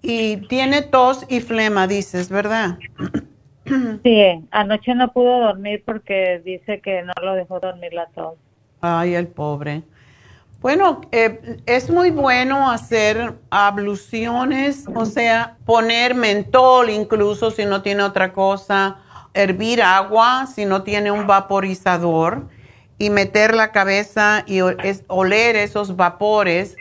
[0.00, 2.78] Y tiene tos y flema, dices, ¿verdad?
[4.04, 4.22] Sí,
[4.52, 8.36] anoche no pudo dormir porque dice que no lo dejó dormir la tos.
[8.80, 9.82] Ay, el pobre.
[10.60, 18.02] Bueno, eh, es muy bueno hacer abluciones, o sea, poner mentol incluso si no tiene
[18.02, 18.98] otra cosa,
[19.34, 22.48] hervir agua si no tiene un vaporizador
[22.98, 26.76] y meter la cabeza y oler esos vapores.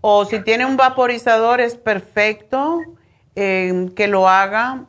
[0.00, 2.80] O si tiene un vaporizador es perfecto
[3.36, 4.84] eh, que lo haga.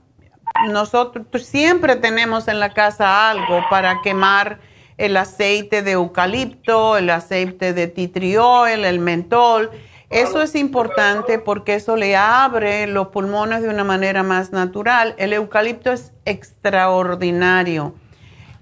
[0.70, 4.60] Nosotros pues, siempre tenemos en la casa algo para quemar
[4.98, 9.72] el aceite de eucalipto, el aceite de oil, el mentol.
[10.10, 15.16] Eso es importante porque eso le abre los pulmones de una manera más natural.
[15.18, 17.96] El eucalipto es extraordinario.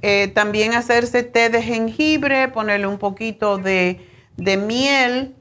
[0.02, 4.08] Eh, también hacerse té de jengibre, ponerle un poquito de,
[4.38, 5.36] de miel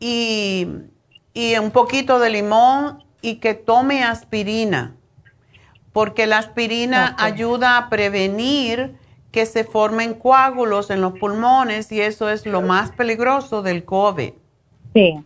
[0.00, 0.66] y,
[1.32, 4.96] y un poquito de limón y que tome aspirina,
[5.92, 8.96] porque la aspirina ayuda a prevenir
[9.32, 14.34] que se formen coágulos en los pulmones y eso es lo más peligroso del COVID.
[14.94, 15.24] Sí.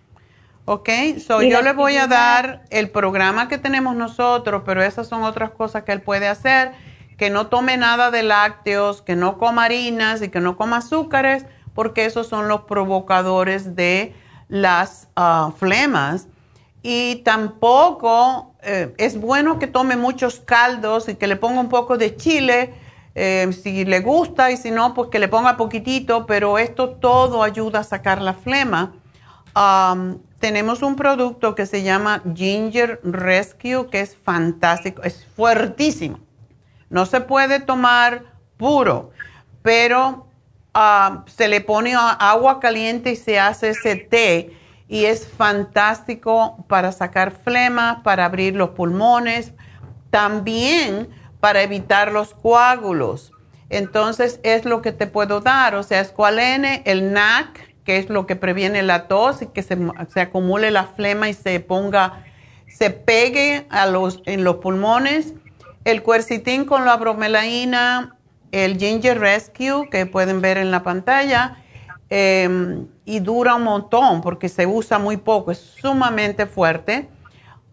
[0.64, 0.88] Ok,
[1.24, 5.50] so yo le voy a dar el programa que tenemos nosotros, pero esas son otras
[5.50, 6.72] cosas que él puede hacer,
[7.16, 11.46] que no tome nada de lácteos, que no coma harinas y que no coma azúcares,
[11.74, 14.14] porque esos son los provocadores de
[14.48, 16.28] las ah, flemas.
[16.82, 21.96] Y tampoco eh, es bueno que tome muchos caldos y que le ponga un poco
[21.96, 22.74] de chile,
[23.18, 27.42] eh, si le gusta, y si no, pues que le ponga poquitito, pero esto todo
[27.42, 28.92] ayuda a sacar la flema.
[30.38, 36.18] Tenemos un producto que se llama Ginger Rescue, que es fantástico, es fuertísimo.
[36.90, 38.24] No se puede tomar
[38.58, 39.12] puro,
[39.62, 40.26] pero
[41.26, 44.54] se le pone agua caliente y se hace ese té
[44.88, 49.54] y es fantástico para sacar flema, para abrir los pulmones,
[50.10, 51.08] también
[51.40, 53.32] para evitar los coágulos.
[53.68, 58.26] Entonces es lo que te puedo dar, o sea, escualene, el NAC, que es lo
[58.26, 59.76] que previene la tos y que se,
[60.12, 62.24] se acumule la flema y se ponga,
[62.68, 65.34] se pegue en los pulmones,
[65.84, 68.16] el cuercitín con la bromelaína,
[68.52, 71.58] el Ginger Rescue, que pueden ver en la pantalla,
[72.10, 77.08] eh, y dura un montón porque se usa muy poco, es sumamente fuerte.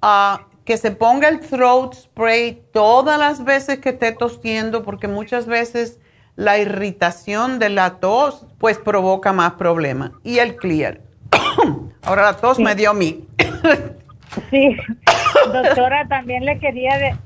[0.02, 5.46] Ah, que se ponga el throat spray todas las veces que esté tosiendo, porque muchas
[5.46, 6.00] veces
[6.36, 10.12] la irritación de la tos pues provoca más problemas.
[10.24, 11.02] Y el clear.
[12.04, 13.28] Ahora la tos me dio a mí.
[14.50, 14.76] sí,
[15.52, 17.20] doctora, también le quería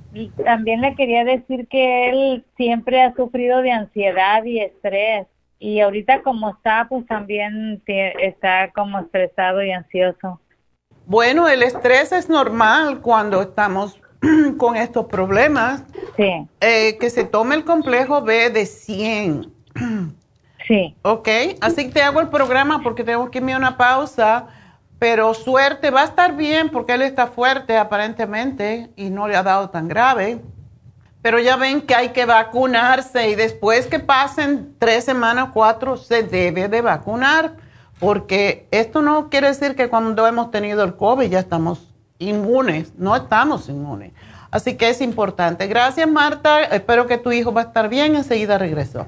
[0.43, 5.27] también le quería decir que él siempre ha sufrido de ansiedad y estrés
[5.59, 10.39] y ahorita como está pues también está como estresado y ansioso.
[11.07, 13.97] Bueno, el estrés es normal cuando estamos
[14.57, 15.83] con estos problemas.
[16.17, 16.45] Sí.
[16.59, 19.53] Eh, que se tome el complejo B de 100.
[20.67, 20.93] Sí.
[21.01, 21.29] Ok,
[21.61, 24.47] así te hago el programa porque tengo que irme a una pausa,
[24.99, 29.43] pero suerte, va a estar bien porque él está fuerte aparentemente y no le ha
[29.43, 30.41] dado tan grave.
[31.21, 36.23] Pero ya ven que hay que vacunarse y después que pasen tres semanas, cuatro, se
[36.23, 37.53] debe de vacunar
[37.99, 43.15] porque esto no quiere decir que cuando hemos tenido el COVID ya estamos inmunes, no
[43.15, 44.13] estamos inmunes.
[44.51, 45.67] Así que es importante.
[45.67, 49.07] Gracias Marta, espero que tu hijo va a estar bien, enseguida regreso.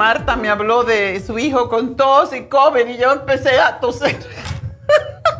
[0.00, 4.18] Marta me habló de su hijo con tos y COVID y yo empecé a toser.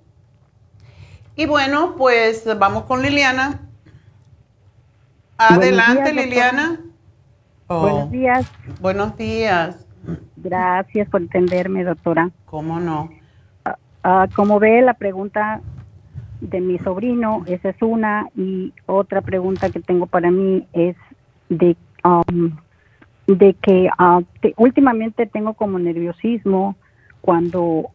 [1.36, 3.60] Y bueno, pues vamos con Liliana.
[5.40, 6.80] Adelante, Liliana.
[7.66, 7.82] Oh.
[7.82, 8.52] Buenos días.
[8.80, 9.88] Buenos días.
[10.36, 12.30] Gracias por entenderme, doctora.
[12.46, 13.10] ¿Cómo no?
[13.66, 15.60] Ah, ah, como ve, la pregunta
[16.42, 20.96] de mi sobrino, esa es una, y otra pregunta que tengo para mí es
[21.50, 22.52] de, um,
[23.28, 24.24] de que uh,
[24.58, 26.76] últimamente tengo como nerviosismo
[27.22, 27.90] cuando,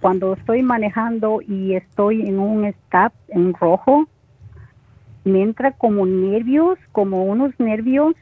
[0.00, 4.08] cuando estoy manejando y estoy en un stop en rojo,
[5.24, 8.14] me entra como nervios, como unos nervios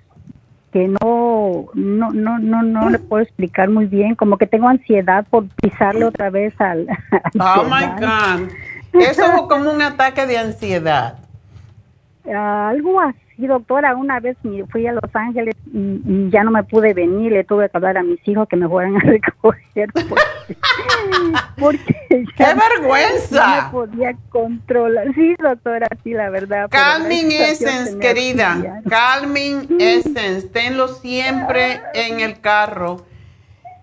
[0.72, 5.26] que no, no, no, no, no le puedo explicar muy bien, como que tengo ansiedad
[5.28, 6.86] por pisarle otra vez al...
[7.40, 8.48] oh my God.
[8.92, 11.18] Eso es como un ataque de ansiedad.
[12.26, 14.36] algo así doctora, una vez
[14.70, 18.02] fui a Los Ángeles y, ya no me pude venir, le tuve que hablar a
[18.02, 19.90] mis hijos que me fueran a recoger
[21.58, 23.46] porque, ¡Qué vergüenza!
[23.46, 25.14] No me podía controlar.
[25.14, 26.68] Sí, doctora, sí, la verdad.
[26.70, 28.82] Calming Essence, querida.
[28.88, 33.04] Calming Essence, tenlo siempre en el carro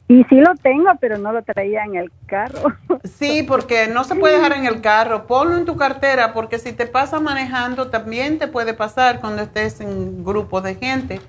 [0.09, 2.73] y sí lo tengo, pero no lo traía en el carro.
[3.03, 5.27] Sí, porque no se puede dejar en el carro.
[5.27, 9.79] Ponlo en tu cartera, porque si te pasa manejando, también te puede pasar cuando estés
[9.81, 11.21] en grupo de gente.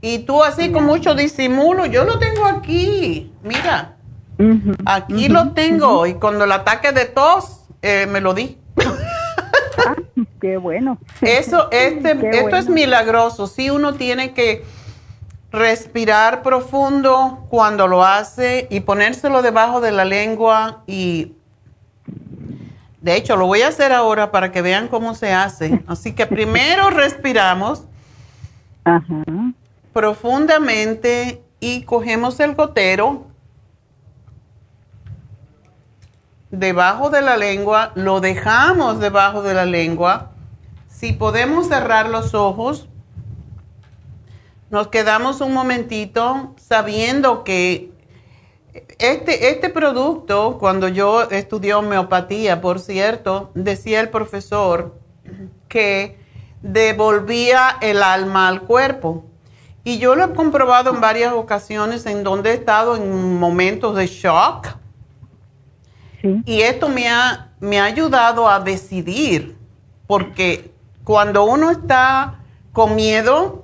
[0.00, 3.96] Y tú así con mucho disimulo, yo lo tengo aquí, mira,
[4.84, 6.06] aquí lo tengo.
[6.06, 8.58] Y cuando el ataque de tos, eh, me lo di.
[9.86, 9.94] Ah,
[10.40, 10.98] qué bueno.
[11.22, 13.46] Eso, este, esto es milagroso.
[13.46, 14.64] Sí, uno tiene que
[15.52, 21.34] respirar profundo cuando lo hace y ponérselo debajo de la lengua y
[23.02, 25.82] de hecho lo voy a hacer ahora para que vean cómo se hace.
[25.86, 27.84] Así que primero respiramos
[29.92, 33.26] profundamente y cogemos el gotero
[36.50, 40.30] debajo de la lengua, lo dejamos debajo de la lengua.
[40.88, 42.88] Si podemos cerrar los ojos,
[44.72, 47.92] nos quedamos un momentito sabiendo que
[48.98, 54.98] este, este producto, cuando yo estudié homeopatía, por cierto, decía el profesor
[55.68, 56.18] que
[56.62, 59.26] devolvía el alma al cuerpo.
[59.84, 64.06] Y yo lo he comprobado en varias ocasiones en donde he estado en momentos de
[64.06, 64.68] shock.
[66.46, 69.54] Y esto me ha, me ha ayudado a decidir,
[70.06, 70.72] porque
[71.04, 72.38] cuando uno está
[72.72, 73.61] con miedo,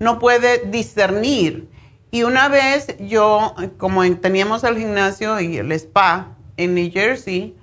[0.00, 1.68] no puede discernir.
[2.10, 7.54] Y una vez yo, como teníamos el gimnasio y el spa en New Jersey,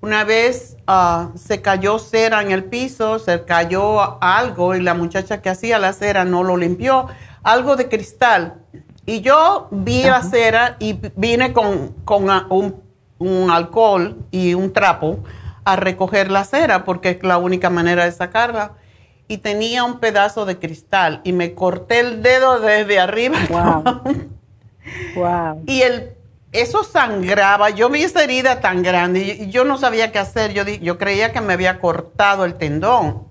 [0.00, 5.40] una vez ah, se cayó cera en el piso, se cayó algo y la muchacha
[5.40, 7.06] que hacía la cera no lo limpió,
[7.42, 8.62] algo de cristal.
[9.06, 11.94] Y yo vi la cera y vine con,
[12.50, 12.82] un,
[13.18, 15.20] un, alcohol y un trapo
[15.64, 18.72] a recoger la cera porque es la única manera de sacarla
[19.28, 23.38] y tenía un pedazo de cristal y me corté el dedo desde arriba.
[23.48, 24.02] Wow.
[25.66, 26.14] Y el,
[26.50, 27.68] eso sangraba.
[27.68, 30.54] Yo vi esa herida tan grande y yo no sabía qué hacer.
[30.54, 33.28] Yo, yo creía que me había cortado el tendón.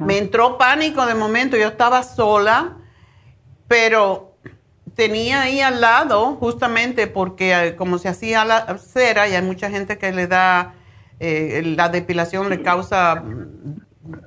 [0.00, 1.56] Me entró pánico de momento.
[1.56, 2.72] Yo estaba sola,
[3.68, 4.34] pero
[4.94, 9.70] tenía ahí al lado, justamente porque eh, como se hacía la cera y hay mucha
[9.70, 10.74] gente que le da,
[11.20, 13.22] eh, la depilación le causa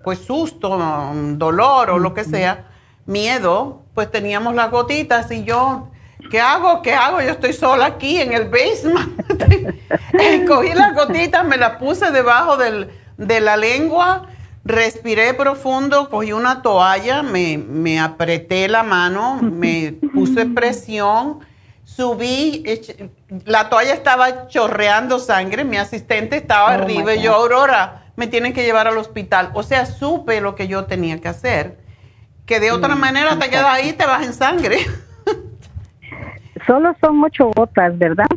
[0.04, 0.78] pues susto,
[1.38, 2.68] dolor o lo que sea,
[3.06, 5.90] miedo, pues teníamos las gotitas y yo,
[6.30, 6.82] ¿qué hago?
[6.82, 7.22] ¿Qué hago?
[7.22, 10.48] Yo estoy sola aquí en el basement.
[10.48, 14.28] Cogí las gotitas, me las puse debajo del, de la lengua,
[14.64, 21.40] respiré profundo, cogí una toalla, me, me apreté la mano, me puse presión,
[21.96, 22.64] subí,
[23.46, 28.54] la toalla estaba chorreando sangre, mi asistente estaba oh arriba y yo, Aurora, me tienen
[28.54, 29.52] que llevar al hospital.
[29.54, 31.78] O sea, supe lo que yo tenía que hacer,
[32.46, 34.80] que de otra manera te quedas ahí y te vas en sangre.
[36.68, 38.28] Solo son ocho gotas, ¿verdad?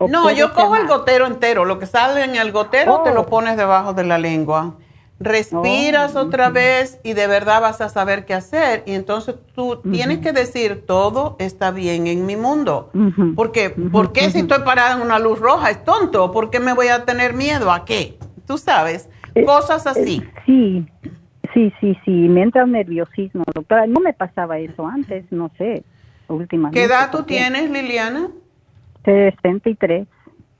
[0.00, 1.64] No, yo cojo el gotero entero.
[1.64, 3.26] Lo que sale en el gotero te lo oh.
[3.26, 4.74] pones debajo de la lengua.
[5.20, 6.20] Respiras oh.
[6.20, 8.84] otra vez y de verdad vas a saber qué hacer.
[8.86, 12.90] Y entonces tú tienes que decir, todo está bien en mi mundo.
[13.34, 15.70] Porque, ¿Por qué si estoy parada en una luz roja?
[15.70, 16.30] Es tonto.
[16.30, 17.72] ¿Por qué me voy a tener miedo?
[17.72, 18.18] ¿A qué?
[18.48, 20.22] tú sabes, eh, cosas eh, así.
[20.46, 20.86] sí,
[21.54, 23.86] sí, sí, sí, me entra un nerviosismo, doctora.
[23.86, 25.84] No me pasaba eso antes, no sé,
[26.26, 26.80] últimamente.
[26.80, 28.30] ¿Qué edad tú tienes, Liliana?
[29.04, 30.08] 63.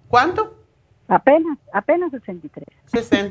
[0.06, 0.54] ¿Cuánto?
[1.08, 2.66] Apenas, apenas 63.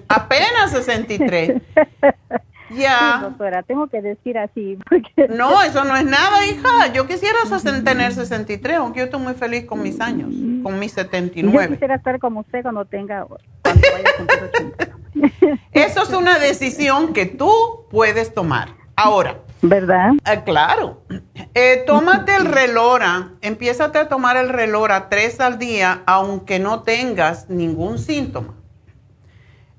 [0.08, 1.62] apenas 63.
[2.70, 3.20] Ya.
[3.24, 4.78] doctora, tengo que decir así.
[5.30, 6.92] No, eso no es nada, hija.
[6.94, 7.38] Yo quisiera
[7.84, 11.64] tener 63, aunque yo estoy muy feliz con mis años, con mis 79.
[11.64, 13.26] Yo quisiera estar como usted cuando tenga,
[15.72, 17.50] Eso es una decisión que tú
[17.90, 18.70] puedes tomar.
[18.96, 19.47] Ahora.
[19.62, 20.12] ¿Verdad?
[20.24, 21.02] Ah, claro.
[21.54, 27.50] Eh, tómate el relora, empiézate a tomar el relora tres al día, aunque no tengas
[27.50, 28.54] ningún síntoma.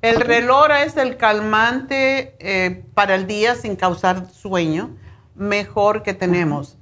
[0.03, 4.97] El relora es el calmante eh, para el día sin causar sueño
[5.35, 6.77] mejor que tenemos.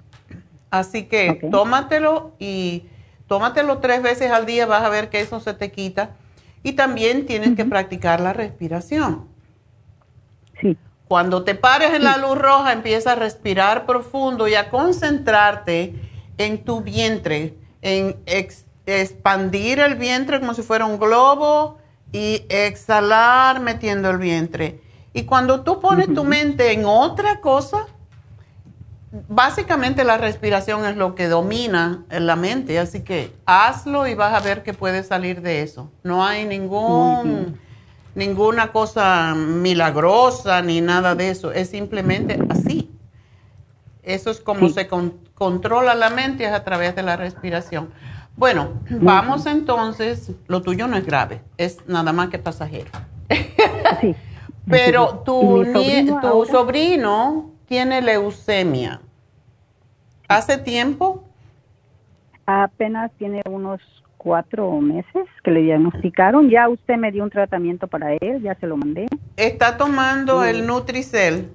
[0.71, 2.89] Así que tómatelo y
[3.27, 6.11] tómatelo tres veces al día, vas a ver que eso se te quita.
[6.63, 9.29] Y también tienes que practicar la respiración.
[10.61, 10.77] Sí.
[11.09, 15.95] Cuando te pares en la luz roja, empieza a respirar profundo y a concentrarte
[16.39, 18.17] en tu vientre, en
[18.87, 21.79] expandir el vientre como si fuera un globo
[22.13, 24.81] y exhalar metiendo el vientre.
[25.13, 27.87] Y cuando tú pones tu mente en otra cosa,
[29.29, 34.35] básicamente la respiración es lo que domina en la mente, así que hazlo y vas
[34.35, 35.91] a ver que puedes salir de eso.
[36.03, 37.59] No hay ningún,
[38.17, 42.91] ninguna cosa milagrosa ni nada de eso, es simplemente así.
[44.03, 44.89] Eso es como se
[45.35, 47.91] controla la mente, es a través de la respiración.
[48.37, 52.91] Bueno, vamos entonces, lo tuyo no es grave, es nada más que pasajero.
[54.01, 54.15] Sí.
[54.69, 55.65] Pero tu,
[56.21, 59.01] tu sobrino tiene leucemia.
[60.27, 61.23] ¿Hace tiempo?
[62.47, 63.81] Apenas tiene unos
[64.27, 66.51] cuatro meses que le diagnosticaron.
[66.51, 69.07] Ya usted me dio un tratamiento para él, ya se lo mandé.
[69.37, 71.51] ¿Está tomando el Nutricel?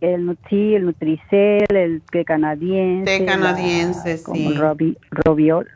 [0.00, 3.18] El, sí, el Nutricel, el té canadiense.
[3.18, 4.52] Té canadiense, sí.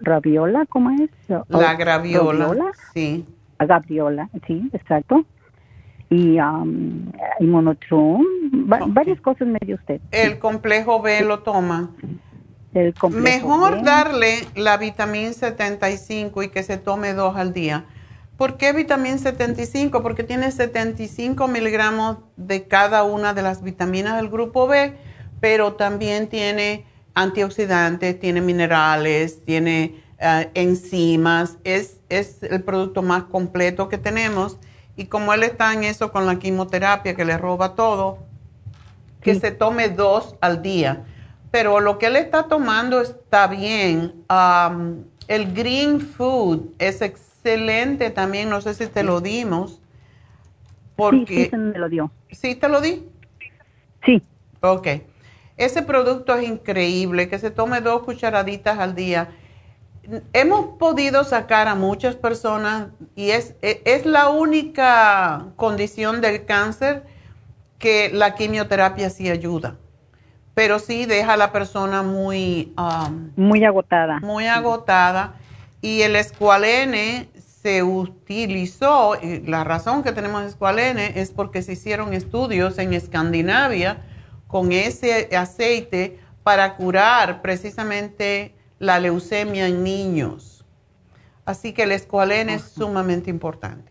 [0.00, 1.10] raviola, ¿cómo es?
[1.48, 3.24] La graviola, sí.
[3.60, 5.24] La graviola, sí, exacto
[6.10, 7.46] y, um, y
[8.88, 10.00] varias cosas me dio usted.
[10.10, 11.90] El complejo B lo toma.
[13.10, 17.84] Mejor darle la vitamina 75 y que se tome dos al día.
[18.36, 20.02] ¿Por qué vitamina 75?
[20.02, 24.94] Porque tiene 75 miligramos de cada una de las vitaminas del grupo B,
[25.40, 31.58] pero también tiene antioxidantes, tiene minerales, tiene uh, enzimas.
[31.64, 34.58] Es, es el producto más completo que tenemos
[34.96, 38.18] y como él está en eso con la quimioterapia que le roba todo,
[39.22, 41.04] que se tome dos al día.
[41.50, 44.24] Pero lo que él está tomando está bien.
[45.28, 48.48] el green food es excelente también.
[48.50, 49.80] No sé si te lo dimos.
[50.96, 52.10] Porque, sí, sí, me lo dio.
[52.30, 53.08] ¿Sí te lo di?
[54.04, 54.22] Sí.
[54.60, 54.88] Ok.
[55.56, 59.30] Ese producto es increíble, que se tome dos cucharaditas al día
[60.32, 67.04] hemos podido sacar a muchas personas y es, e, es la única condición del cáncer
[67.78, 69.76] que la quimioterapia sí ayuda,
[70.60, 72.74] pero sí deja a la persona muy...
[72.76, 74.20] Um, muy agotada.
[74.20, 75.32] Muy agotada
[75.80, 77.30] y el escualene
[77.62, 84.02] se utilizó, y la razón que tenemos escualene es porque se hicieron estudios en Escandinavia
[84.48, 90.66] con ese aceite para curar precisamente la leucemia en niños.
[91.46, 93.90] Así que el escualene es sumamente importante.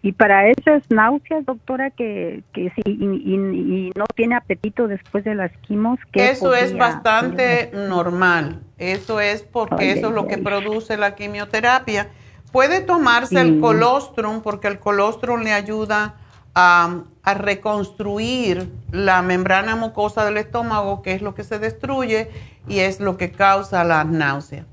[0.00, 5.50] Y para esas náuseas, doctora, que, que sí, y, no tiene apetito después de las
[5.66, 8.60] quimos, que Eso es bastante normal.
[8.78, 12.08] Eso es porque eso es lo que produce la quimioterapia.
[12.52, 16.14] Puede tomarse el colostrum porque el colostrum le ayuda
[16.54, 22.30] a, a, reconstruir la membrana mucosa del estómago, que es lo que se destruye,
[22.68, 24.64] y es lo que causa la náusea.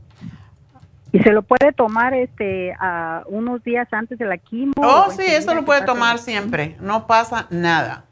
[1.16, 4.74] ¿Y se lo puede tomar este a unos días antes de la quimio?
[4.76, 8.03] Oh, sí, eso lo puede tomar siempre, no pasa nada.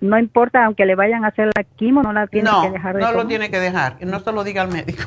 [0.00, 3.00] No importa, aunque le vayan a hacer la quimio, no la tiene que dejar de
[3.00, 5.02] No, no lo tiene que dejar, no se lo diga al médico.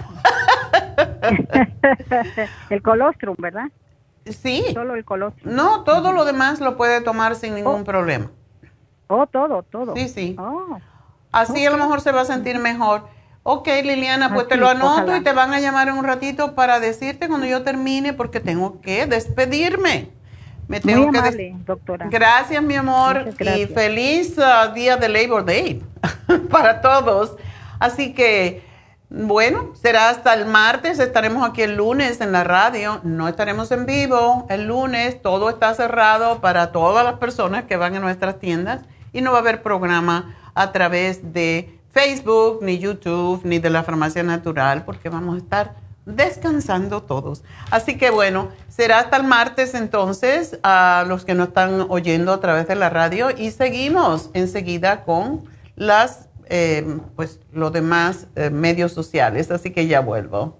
[2.70, 3.72] el colostrum, ¿verdad?
[4.26, 4.66] Sí.
[4.74, 5.56] Solo el colostrum.
[5.56, 7.86] No, todo lo demás lo puede tomar sin ningún oh.
[7.86, 8.32] problema.
[9.08, 9.96] Oh, todo, todo.
[9.96, 10.36] Sí, sí.
[10.38, 10.78] Oh.
[11.32, 13.04] Así a lo mejor se va a sentir mejor.
[13.52, 16.80] Ok, Liliana, pues te lo anoto y te van a llamar en un ratito para
[16.80, 20.12] decirte cuando yo termine porque tengo que despedirme.
[20.68, 22.10] Me tengo Muy amable, doctora.
[22.12, 25.82] Gracias, mi amor, y feliz uh, día de Labor Day
[26.52, 27.38] para todos.
[27.80, 28.64] Así que,
[29.10, 31.00] bueno, será hasta el martes.
[31.00, 33.02] Estaremos aquí el lunes en la radio.
[33.02, 35.24] No estaremos en vivo el lunes.
[35.24, 38.82] Todo está cerrado para todas las personas que van a nuestras tiendas
[39.12, 43.84] y no va a haber programa a través de Facebook, ni YouTube, ni de la
[43.84, 45.76] farmacia natural, porque vamos a estar
[46.06, 47.44] descansando todos.
[47.72, 52.40] Así que bueno, será hasta el martes entonces a los que nos están oyendo a
[52.40, 55.44] través de la radio y seguimos enseguida con
[55.76, 59.52] las, eh, pues, los demás eh, medios sociales.
[59.52, 60.60] Así que ya vuelvo.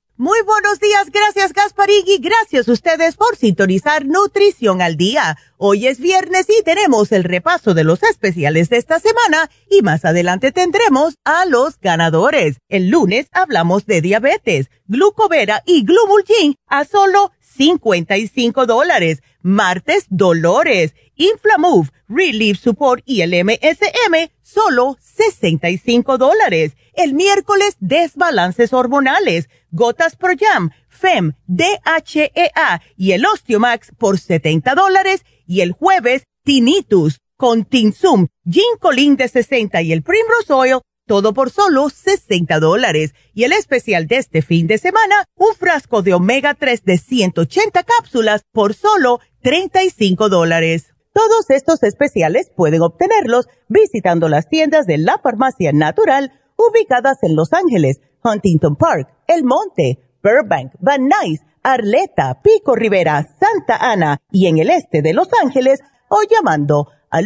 [0.21, 5.35] Muy buenos días, gracias Gasparigui, gracias a ustedes por sintonizar Nutrición al Día.
[5.57, 10.05] Hoy es viernes y tenemos el repaso de los especiales de esta semana y más
[10.05, 12.57] adelante tendremos a los ganadores.
[12.69, 19.23] El lunes hablamos de diabetes, glucovera y glumulgin a solo 55 dólares.
[19.41, 26.73] Martes, dolores, Inflamove, Relief Support y el MSM, solo 65 dólares.
[26.93, 29.49] El miércoles, desbalances hormonales.
[29.71, 35.25] Gotas Pro Jam, FEM, DHEA y el Osteomax por 70 dólares.
[35.47, 40.79] Y el jueves Tinnitus con Tinsum, Ginkolin de 60 y el Primrose Oil,
[41.11, 43.13] todo por solo 60 dólares.
[43.33, 47.83] Y el especial de este fin de semana, un frasco de omega 3 de 180
[47.83, 50.93] cápsulas por solo 35 dólares.
[51.13, 57.51] Todos estos especiales pueden obtenerlos visitando las tiendas de la farmacia natural ubicadas en Los
[57.51, 64.59] Ángeles, Huntington Park, El Monte, Burbank, Van Nuys, Arleta, Pico Rivera, Santa Ana y en
[64.59, 67.25] el este de Los Ángeles o llamando al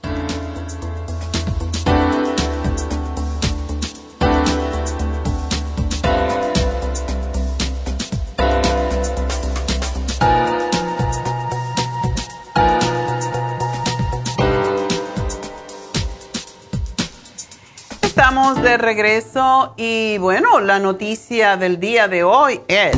[18.55, 22.97] De regreso y bueno, la noticia del día de hoy es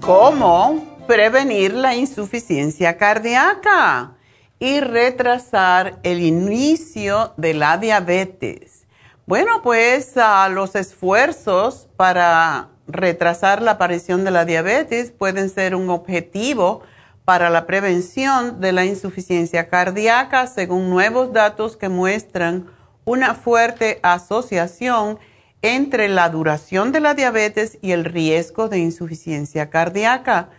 [0.00, 4.12] cómo prevenir la insuficiencia cardíaca
[4.58, 8.86] y retrasar el inicio de la diabetes.
[9.26, 10.14] Bueno, pues
[10.50, 16.82] los esfuerzos para retrasar la aparición de la diabetes pueden ser un objetivo
[17.26, 22.66] para la prevención de la insuficiencia cardíaca según nuevos datos que muestran
[23.04, 25.18] una fuerte asociación
[25.60, 30.50] entre la duración de la diabetes y el riesgo de insuficiencia cardíaca.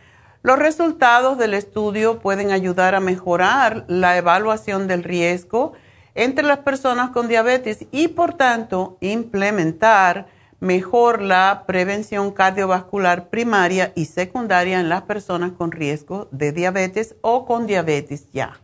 [0.43, 5.71] Los resultados del estudio pueden ayudar a mejorar la evaluación del riesgo
[6.15, 10.27] entre las personas con diabetes y por tanto implementar
[10.59, 17.45] mejor la prevención cardiovascular primaria y secundaria en las personas con riesgo de diabetes o
[17.45, 18.59] con diabetes ya.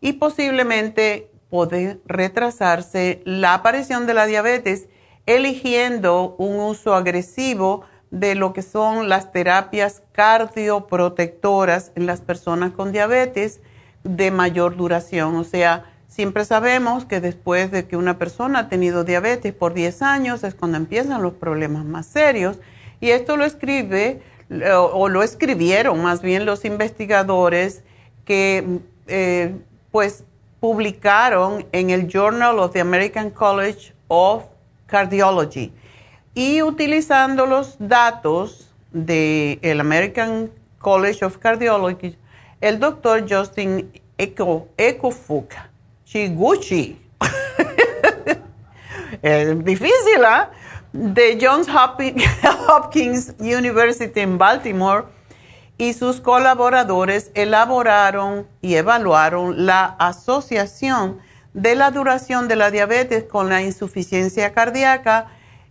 [0.00, 4.88] Y posiblemente puede retrasarse la aparición de la diabetes
[5.26, 12.92] eligiendo un uso agresivo de lo que son las terapias cardioprotectoras en las personas con
[12.92, 13.60] diabetes
[14.04, 19.04] de mayor duración, o sea, Siempre sabemos que después de que una persona ha tenido
[19.04, 22.58] diabetes por 10 años es cuando empiezan los problemas más serios.
[23.02, 24.22] Y esto lo escribe,
[24.78, 27.84] o lo escribieron más bien los investigadores
[28.24, 29.56] que eh,
[29.90, 30.24] pues
[30.58, 34.44] publicaron en el Journal of the American College of
[34.86, 35.70] Cardiology.
[36.32, 42.16] Y utilizando los datos del el College of Cardiology,
[42.62, 44.68] el doctor Justin Eco,
[46.16, 46.98] Chiguchi.
[49.22, 50.50] es difícil, ¿ah?
[50.94, 51.68] De Johns
[52.68, 55.04] Hopkins University en Baltimore
[55.76, 61.18] y sus colaboradores elaboraron y evaluaron la asociación
[61.52, 65.26] de la duración de la diabetes con la insuficiencia cardíaca,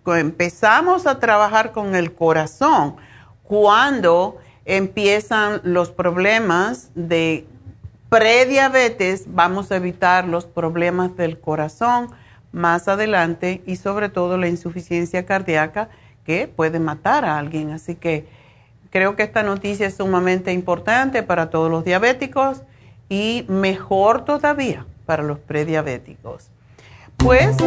[0.05, 2.97] empezamos a trabajar con el corazón,
[3.43, 7.47] cuando empiezan los problemas de
[8.09, 12.09] prediabetes, vamos a evitar los problemas del corazón
[12.51, 15.89] más adelante y sobre todo la insuficiencia cardíaca
[16.25, 17.71] que puede matar a alguien.
[17.71, 18.27] Así que
[18.89, 22.63] creo que esta noticia es sumamente importante para todos los diabéticos
[23.09, 26.49] y mejor todavía para los prediabéticos.
[27.17, 27.57] Pues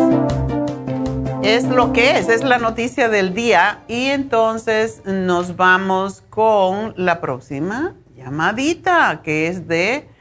[1.42, 7.20] es lo que es, es la noticia del día y entonces nos vamos con la
[7.20, 10.11] próxima llamadita que es de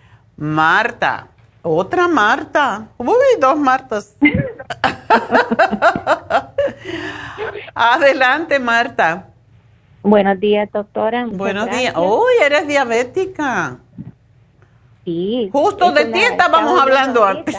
[0.42, 1.28] Marta.
[1.62, 2.88] Otra Marta.
[2.98, 4.16] Uy, dos Martas.
[7.76, 9.28] Adelante, Marta.
[10.02, 11.28] Buenos días, doctora.
[11.28, 11.94] Buenos días.
[11.96, 13.78] Uy, eres diabética.
[15.06, 15.52] Sí.
[15.54, 17.56] Justo de ti estábamos hablando antes.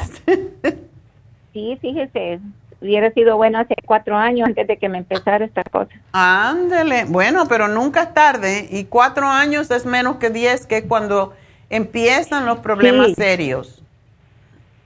[1.53, 2.41] sí, fíjese,
[2.81, 5.95] hubiera sido bueno hace cuatro años antes de que me empezara esta cosa.
[6.11, 11.33] Ándele, bueno, pero nunca es tarde y cuatro años es menos que diez, que cuando
[11.73, 13.83] empiezan los problemas serios.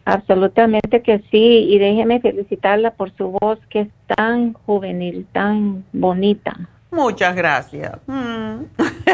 [0.05, 6.57] Absolutamente que sí, y déjeme felicitarla por su voz que es tan juvenil, tan bonita.
[6.93, 7.99] Muchas gracias.
[8.07, 8.66] Mm.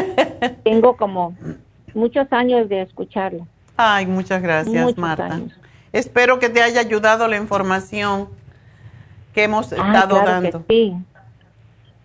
[0.63, 1.35] Tengo como
[1.95, 3.45] muchos años de escucharla.
[3.75, 5.41] Ay, muchas gracias, Marta.
[5.91, 8.29] Espero que te haya ayudado la información
[9.33, 10.63] que hemos estado dando.
[10.69, 10.93] sí.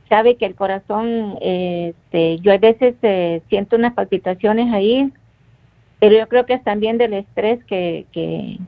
[0.08, 5.12] Sabe que el corazón, este, yo a veces eh, siento unas palpitaciones ahí,
[6.00, 8.58] pero yo creo que es también del estrés que, que,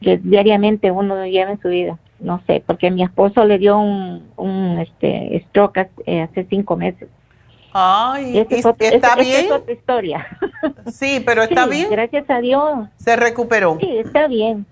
[0.00, 1.98] diariamente uno lleva en su vida.
[2.18, 7.08] No sé, porque mi esposo le dio un, un este, stroke eh, hace cinco meses.
[7.72, 9.46] Ay, ¿está bien?
[9.46, 10.26] es otra historia.
[10.92, 11.88] Sí, pero está bien.
[11.90, 12.88] Gracias a Dios.
[12.96, 13.78] Se recuperó.
[13.80, 14.66] Sí, está bien.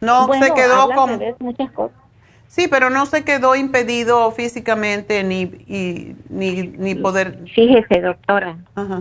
[0.00, 1.96] No se quedó con muchas cosas.
[2.46, 5.46] Sí, pero no se quedó impedido físicamente ni
[6.28, 7.38] ni, ni poder.
[7.54, 8.56] Fíjese, doctora,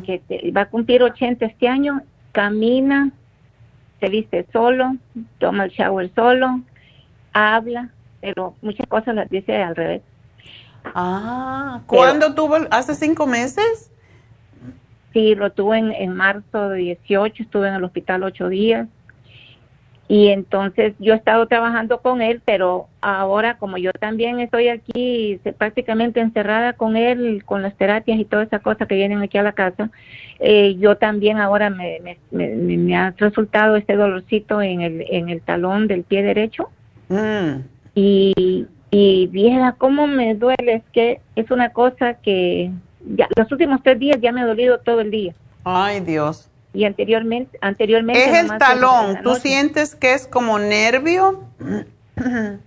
[0.05, 2.01] que va a cumplir 80 este año,
[2.35, 3.11] camina,
[4.01, 4.97] se viste solo,
[5.37, 6.59] toma el shower solo,
[7.31, 10.01] habla, pero muchas cosas las dice al revés.
[10.83, 12.57] Ah, ¿cuándo tuvo?
[12.71, 13.89] ¿Hace cinco meses?
[15.13, 18.89] Sí, lo tuve en, en marzo de 18, estuve en el hospital ocho días.
[20.07, 25.39] Y entonces yo he estado trabajando con él, pero ahora como yo también estoy aquí
[25.57, 29.43] prácticamente encerrada con él, con las terapias y toda esa cosa que vienen aquí a
[29.43, 29.89] la casa,
[30.39, 31.99] eh, yo también ahora me,
[32.31, 36.69] me, me, ha resultado este dolorcito en el, en el talón del pie derecho.
[37.09, 37.61] Mm.
[37.95, 42.71] Y, y vieja, cómo me duele, es que es una cosa que
[43.05, 45.33] ya, los últimos tres días ya me ha dolido todo el día.
[45.63, 46.49] Ay, Dios.
[46.75, 48.23] Y anteriormente, anteriormente.
[48.23, 49.21] Es el talón.
[49.23, 51.43] ¿Tú sientes que es como nervio?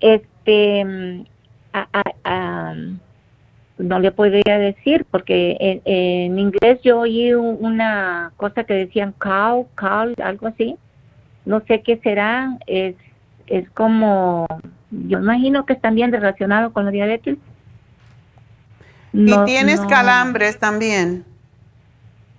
[0.00, 0.84] este,
[3.78, 10.14] no le podría decir porque en, inglés yo oí una cosa que decían cow, cow,
[10.22, 10.76] algo así.
[11.44, 12.58] No sé qué será.
[12.66, 12.96] Es,
[13.46, 14.46] es como
[14.90, 17.36] yo imagino que es también relacionado con la diabetes.
[19.12, 21.24] ¿Y tienes calambres también?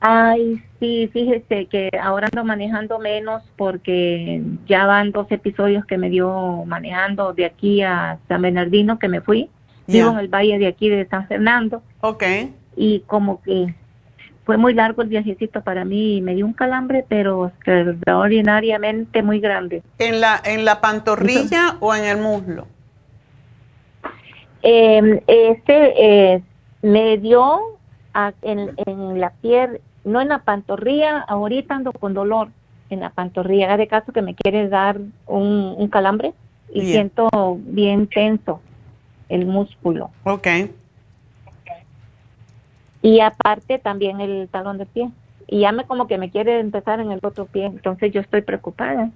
[0.07, 6.11] Ay, sí, fíjese que ahora ando manejando menos porque ya van dos episodios que me
[6.11, 9.49] dio manejando de aquí a San Bernardino que me fui.
[9.87, 11.81] Vivo en el valle de aquí de San Fernando.
[12.01, 12.23] Ok.
[12.75, 13.73] Y como que
[14.45, 19.39] fue muy largo el viajecito para mí y me dio un calambre, pero extraordinariamente muy
[19.39, 19.81] grande.
[19.97, 22.67] ¿En la, en la pantorrilla o en el muslo?
[24.61, 26.43] Eh, este eh,
[26.83, 27.75] me dio
[28.43, 32.49] en, en, la piel, no en la pantorrilla, ahorita ando con dolor
[32.89, 33.65] en la pantorrilla.
[33.65, 36.33] Haga de caso que me quiere dar un, un calambre
[36.73, 37.29] y siento
[37.59, 38.61] bien tenso
[39.29, 40.11] el músculo.
[40.23, 40.47] Ok.
[43.01, 45.09] Y aparte también el talón de pie.
[45.47, 48.41] Y ya me como que me quiere empezar en el otro pie, entonces yo estoy
[48.41, 49.11] preocupada.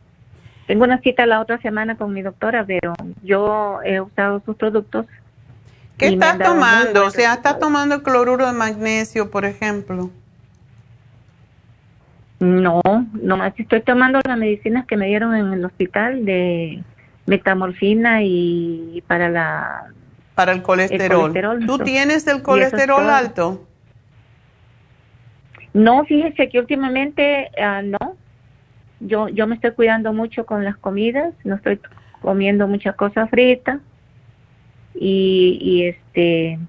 [0.68, 5.08] Tengo una cita la otra semana con mi doctora, pero yo he usado sus productos.
[5.98, 7.08] ¿Qué estás tomando?
[7.08, 10.12] O sea, ¿estás tomando cloruro de magnesio, por ejemplo?
[12.40, 12.82] No,
[13.14, 16.84] nomás estoy tomando las medicinas que me dieron en el hospital de
[17.26, 19.88] metamorfina y para la
[20.36, 21.34] para el colesterol.
[21.66, 23.68] ¿Tú tienes el colesterol alto?
[25.74, 28.16] No, fíjese que últimamente ah, no.
[29.02, 31.80] Yo yo me estoy cuidando mucho con las comidas, no estoy
[32.22, 33.80] comiendo muchas cosas fritas
[34.96, 36.60] y, y este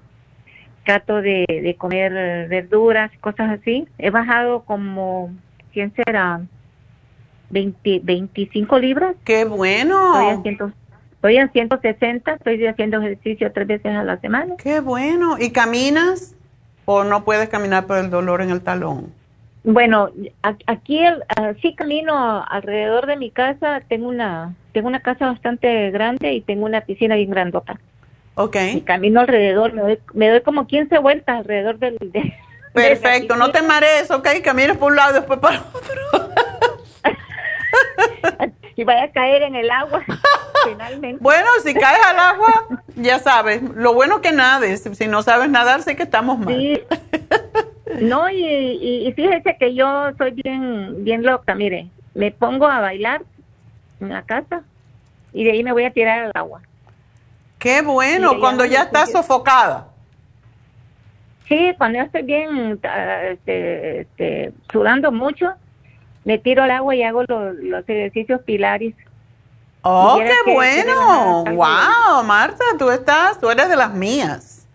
[0.85, 3.87] trato de, de comer verduras, cosas así.
[3.97, 5.31] He bajado como,
[5.71, 6.41] ¿quién será?
[7.49, 9.15] 20, 25 libras.
[9.23, 10.31] ¡Qué bueno!
[10.31, 14.55] Estoy en, 160, estoy haciendo ejercicio tres veces a la semana.
[14.57, 15.37] ¡Qué bueno!
[15.39, 16.35] ¿Y caminas
[16.85, 19.13] o no puedes caminar por el dolor en el talón?
[19.63, 20.09] Bueno,
[20.65, 21.01] aquí
[21.61, 23.81] sí camino alrededor de mi casa.
[23.87, 27.79] Tengo una tengo una casa bastante grande y tengo una piscina bien grandota.
[28.35, 28.55] Ok.
[28.73, 31.97] Y camino alrededor, me doy, me doy como 15 vueltas alrededor del...
[31.99, 32.33] De,
[32.73, 36.29] Perfecto, no te marees, ok, caminas por un lado y después para otro.
[38.75, 40.03] y vaya a caer en el agua,
[40.65, 41.21] finalmente.
[41.21, 45.83] Bueno, si caes al agua, ya sabes, lo bueno que nades, si no sabes nadar,
[45.83, 46.55] sé que estamos mal.
[46.55, 46.81] Sí.
[47.99, 53.21] No, y, y, fíjese que yo soy bien, bien loca, mire, me pongo a bailar
[53.99, 54.63] en la casa
[55.33, 56.61] y de ahí me voy a tirar al agua.
[57.59, 59.90] Qué bueno, cuando ya estás sofocada.
[61.51, 65.51] Sí, cuando ya estoy bien ah, este, este, sudando mucho,
[66.23, 68.95] me tiro al agua y hago los, ejercicios pilares.
[69.81, 71.43] Oh, qué bueno.
[71.43, 74.65] wow, Marta, tú estás, tú eres de las mías.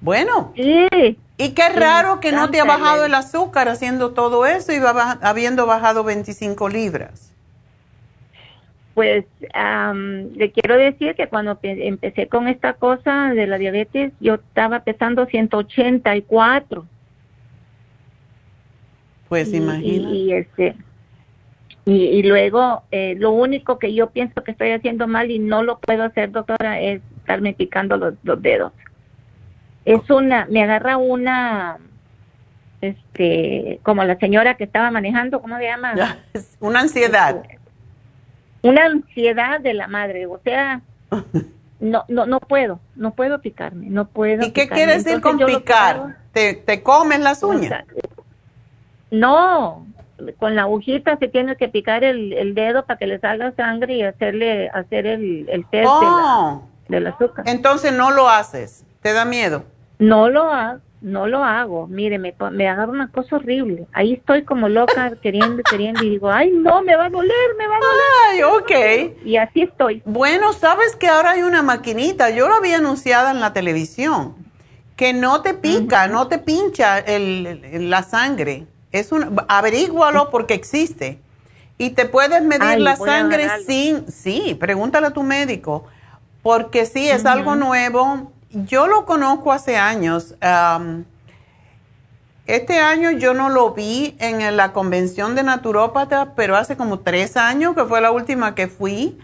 [0.00, 0.54] Bueno.
[0.56, 1.18] Sí.
[1.36, 4.80] Y qué raro que no te ha bajado el azúcar haciendo todo eso y
[5.20, 7.27] habiendo bajado 25 libras
[8.98, 9.26] pues
[10.34, 15.24] le quiero decir que cuando empecé con esta cosa de la diabetes, yo estaba pesando
[15.26, 16.84] 184.
[19.28, 20.12] Pues imagínate.
[20.12, 20.74] Y, este,
[21.84, 25.78] y, luego, eh, lo único que yo pienso que estoy haciendo mal y no lo
[25.78, 28.72] puedo hacer, doctora, es estarme picando los, los dedos.
[29.84, 31.78] Es una, me agarra una,
[32.80, 35.94] este, como la señora que estaba manejando, ¿cómo se llama?
[36.58, 37.44] una ansiedad.
[37.44, 37.57] Este,
[38.62, 40.80] una ansiedad de la madre, o sea,
[41.80, 44.44] no, no, no puedo, no puedo picarme, no puedo.
[44.46, 46.16] ¿Y qué quiere decir con picar?
[46.32, 47.84] ¿Te, ¿Te, comes las uñas?
[49.10, 49.86] no,
[50.38, 53.94] con la agujita se tiene que picar el, el, dedo para que le salga sangre
[53.94, 56.62] y hacerle hacer el, el test oh.
[56.88, 57.44] del azúcar.
[57.48, 59.64] Entonces no lo haces, ¿te da miedo?
[59.98, 61.86] No lo hago no lo hago.
[61.86, 63.86] Mire, me, me agarra una cosa horrible.
[63.92, 67.66] Ahí estoy como loca, queriendo, queriendo, y digo, ay, no, me va a doler, me
[67.66, 68.04] va a doler.
[68.28, 69.24] Ay, ok.
[69.24, 70.02] Y así estoy.
[70.04, 74.34] Bueno, sabes que ahora hay una maquinita, yo lo había anunciado en la televisión,
[74.96, 78.66] que no te pica, no te pincha el, la sangre.
[78.90, 81.20] Es un, averígualo porque existe.
[81.80, 85.84] Y te puedes medir la sangre sin, sí, pregúntale a tu médico,
[86.42, 90.34] porque sí, es algo nuevo yo lo conozco hace años.
[92.46, 97.36] este año yo no lo vi en la convención de naturópatas, pero hace como tres
[97.36, 99.18] años, que fue la última que fui,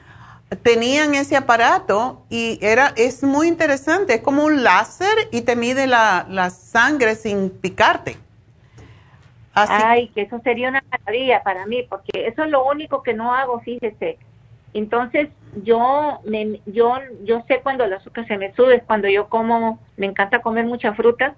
[0.63, 5.87] tenían ese aparato y era, es muy interesante, es como un láser y te mide
[5.87, 8.19] la, la sangre sin picarte.
[9.55, 13.33] Ay, que eso sería una maravilla para mí, porque eso es lo único que no
[13.33, 14.19] hago, fíjese.
[14.75, 15.29] Entonces,
[15.63, 19.81] yo me, yo yo sé cuando el azúcar se me sube, es cuando yo como,
[19.97, 21.35] me encanta comer mucha fruta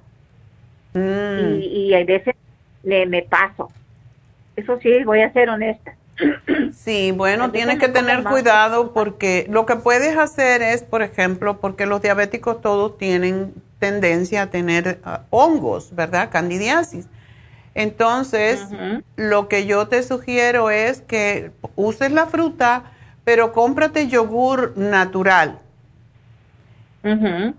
[0.95, 1.61] mm.
[1.61, 2.35] y, y, hay veces
[2.83, 3.71] me, me paso.
[4.57, 5.95] Eso sí, voy a ser honesta.
[6.73, 11.85] Sí, bueno, tienes que tener cuidado porque lo que puedes hacer es, por ejemplo, porque
[11.85, 16.31] los diabéticos todos tienen tendencia a tener ah, hongos, ¿verdad?
[16.31, 17.09] Candidiasis.
[17.75, 18.69] Entonces,
[19.17, 22.85] lo que yo te sugiero es que uses la fruta,
[23.27, 25.59] pero cómprate yogur natural.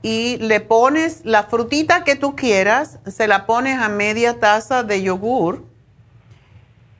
[0.01, 5.01] Y le pones la frutita que tú quieras, se la pones a media taza de
[5.01, 5.65] yogur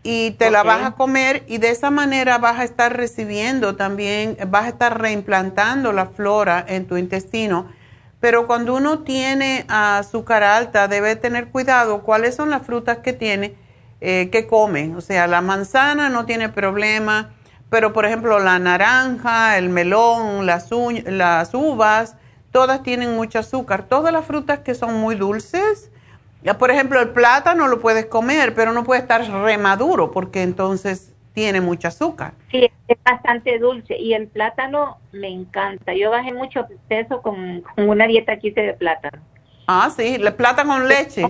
[0.04, 4.38] y te la vas a comer y de esa manera vas a estar recibiendo también,
[4.50, 7.72] vas a estar reimplantando la flora en tu intestino.
[8.20, 13.56] Pero cuando uno tiene azúcar alta, debe tener cuidado cuáles son las frutas que tiene,
[14.02, 14.94] eh, que come.
[14.98, 17.32] O sea, la manzana no tiene problema,
[17.70, 20.70] pero por ejemplo la naranja, el melón, las,
[21.06, 22.16] las uvas,
[22.52, 23.84] todas tienen mucho azúcar.
[23.84, 25.92] Todas las frutas que son muy dulces,
[26.44, 31.14] ya por ejemplo el plátano lo puedes comer, pero no puede estar remaduro porque entonces
[31.34, 32.34] tiene mucho azúcar.
[32.50, 35.94] Sí, es bastante dulce y el plátano me encanta.
[35.94, 39.22] Yo bajé mucho peso con, una dieta que hice de plátano.
[39.68, 41.22] Ah, sí, el plátano con leche.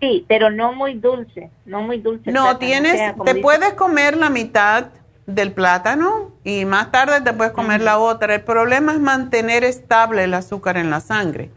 [0.00, 2.32] Sí, pero no muy dulce, no muy dulce.
[2.32, 4.86] No, tienes, te puedes comer la mitad
[5.26, 8.34] del plátano y más tarde te puedes comer la otra.
[8.34, 11.50] El problema es mantener estable el azúcar en la sangre.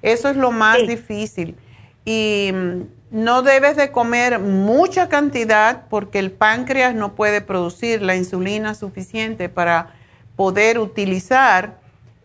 [0.00, 1.56] Eso es lo más difícil.
[2.04, 8.16] Y mm, no debes de comer mucha cantidad porque el páncreas no puede producir la
[8.16, 9.94] insulina suficiente para
[10.36, 11.78] poder utilizar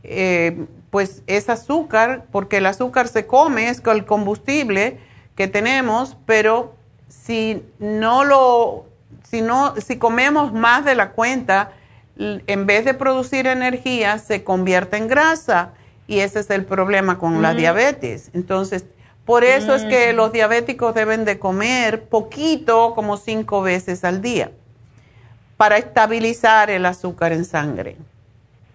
[0.03, 4.99] eh, pues ese azúcar, porque el azúcar se come, es el combustible
[5.37, 6.73] que tenemos, pero
[7.07, 8.87] si no lo,
[9.23, 11.71] si no, si comemos más de la cuenta,
[12.17, 15.73] en vez de producir energía, se convierte en grasa
[16.07, 18.31] y ese es el problema con la diabetes.
[18.33, 18.85] Entonces,
[19.25, 24.49] por eso es que los diabéticos deben de comer poquito, como cinco veces al día,
[25.55, 27.97] para estabilizar el azúcar en sangre.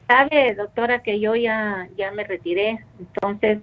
[0.06, 3.58] Sabe, doctora, que yo ya, ya me retiré, entonces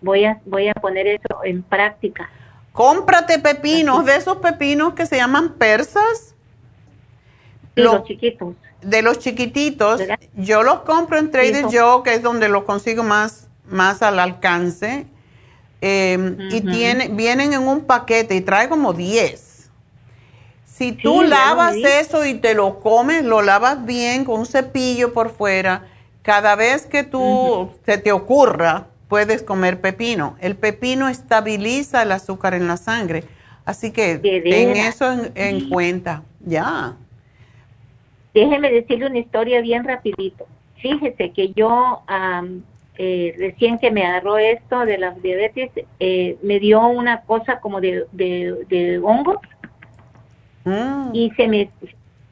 [0.00, 2.28] voy a, voy a poner eso en práctica.
[2.72, 6.34] Cómprate pepinos, de esos pepinos que se llaman persas.
[7.74, 8.54] los chiquitos
[8.86, 10.00] de los chiquititos,
[10.34, 15.06] yo los compro en Trader Joe, que es donde los consigo más, más al alcance.
[15.80, 19.70] Em, y tiene, vienen en un paquete y trae como 10.
[20.64, 25.30] Si tú lavas eso y te lo comes, lo lavas bien con un cepillo por
[25.30, 25.86] fuera,
[26.22, 30.36] cada vez que tú se te ocurra, puedes comer pepino.
[30.40, 33.24] El pepino estabiliza el azúcar en la sangre.
[33.64, 36.22] Así que ten eso en, en cuenta.
[36.44, 36.96] Ya.
[38.32, 40.46] Déjeme decirle una historia bien rapidito.
[40.76, 42.02] Fíjese que yo
[42.98, 45.70] eh, recién que me agarró esto de la diabetes,
[46.00, 49.40] eh, me dio una cosa como de, de, hongo
[50.64, 51.10] mm.
[51.12, 51.70] y se me,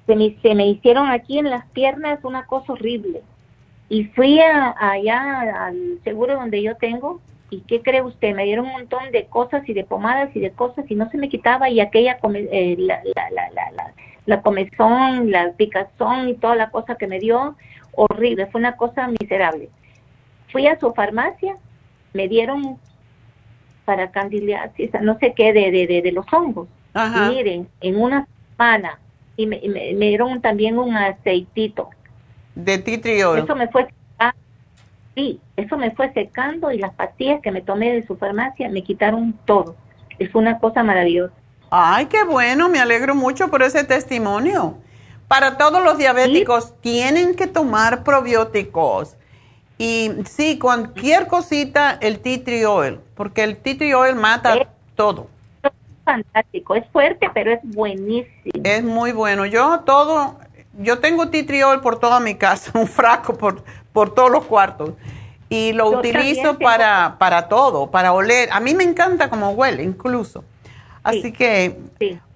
[0.07, 3.23] se me, se me hicieron aquí en las piernas una cosa horrible.
[3.95, 7.21] Y fui allá al seguro donde yo tengo
[7.55, 8.35] ¿y qué cree usted?
[8.35, 11.16] Me dieron un montón de cosas y de pomadas y de cosas y no se
[11.16, 13.95] me quitaba y aquella, eh, la, la, la, la,
[14.27, 17.55] la comezón, la picazón y toda la cosa que me dio,
[17.93, 19.69] horrible, fue una cosa miserable.
[20.51, 21.57] Fui a su farmacia,
[22.15, 22.79] me dieron
[23.85, 26.66] para candidiasis, no sé qué, de, de, de, los hongos.
[27.29, 28.27] Miren, en una
[28.57, 28.99] semana,
[29.37, 31.91] y me, me, dieron también un aceitito.
[32.55, 33.39] De titriol.
[33.39, 33.89] Eso me fue
[35.15, 38.83] sí, eso me fue secando y las pastillas que me tomé de su farmacia me
[38.83, 39.77] quitaron todo.
[40.19, 41.33] Es una cosa maravillosa.
[41.71, 44.77] Ay, qué bueno, me alegro mucho por ese testimonio.
[45.29, 49.17] Para todos los diabéticos, tienen que tomar probióticos.
[49.79, 55.29] Y sí, cualquier cosita, el tea tree oil, porque el tea tree oil mata todo.
[55.63, 55.73] Es
[56.05, 58.53] fantástico, es fuerte, pero es buenísimo.
[58.63, 59.47] Es muy bueno.
[59.47, 60.39] Yo todo,
[60.79, 64.91] yo tengo oil por toda mi casa, un frasco por, por todos los cuartos.
[65.49, 68.49] Y lo utilizo para, para todo, para oler.
[68.51, 70.43] A mí me encanta cómo huele, incluso.
[71.05, 71.79] Así que,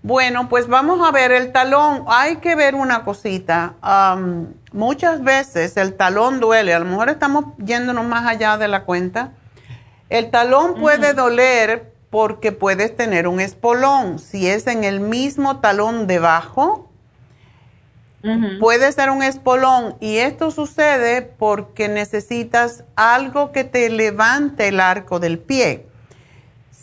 [0.03, 2.05] bueno, pues vamos a ver el talón.
[2.07, 3.75] Hay que ver una cosita.
[4.73, 6.75] muchas veces el talón duele.
[6.75, 9.33] A lo mejor estamos yéndonos más allá de la cuenta.
[10.11, 14.19] El talón puede doler porque puedes tener un espolón.
[14.19, 16.88] Si es en el mismo talón debajo,
[18.61, 19.97] puede ser un espolón.
[20.01, 25.89] Y esto sucede porque necesitas algo que te levante el arco del pie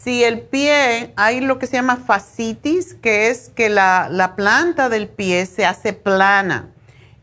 [0.06, 5.07] si el pie, hay lo que se llama fascitis, que es que la, planta del
[5.07, 6.70] pie se hace plana.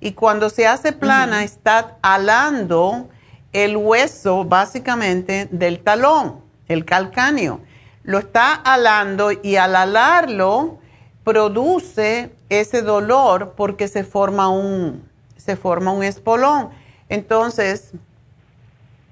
[0.01, 3.09] Y cuando se hace plana, está alando
[3.53, 7.61] el hueso básicamente del talón, el calcáneo.
[8.03, 10.81] Lo está alando y al alarlo
[11.23, 15.03] produce ese dolor porque se forma un,
[15.37, 16.71] se forma un espolón.
[17.09, 17.93] Entonces,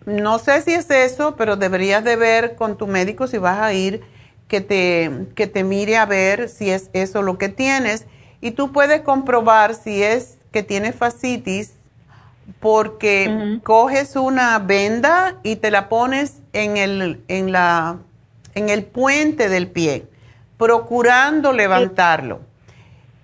[0.07, 3.73] no sé si es eso, pero deberías de ver con tu médico si vas a
[3.73, 4.03] ir,
[4.49, 8.07] que te, que te mire a ver si es eso lo que tienes.
[8.41, 11.75] Y tú puedes comprobar si es que tienes fascitis
[12.59, 17.99] porque coges una venda y te la pones en el, en la,
[18.55, 20.07] en el puente del pie,
[20.57, 22.50] procurando levantarlo.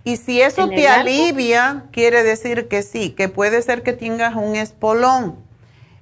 [0.06, 4.56] Y si eso te alivia, quiere decir que sí, que puede ser que tengas un
[4.56, 5.44] espolón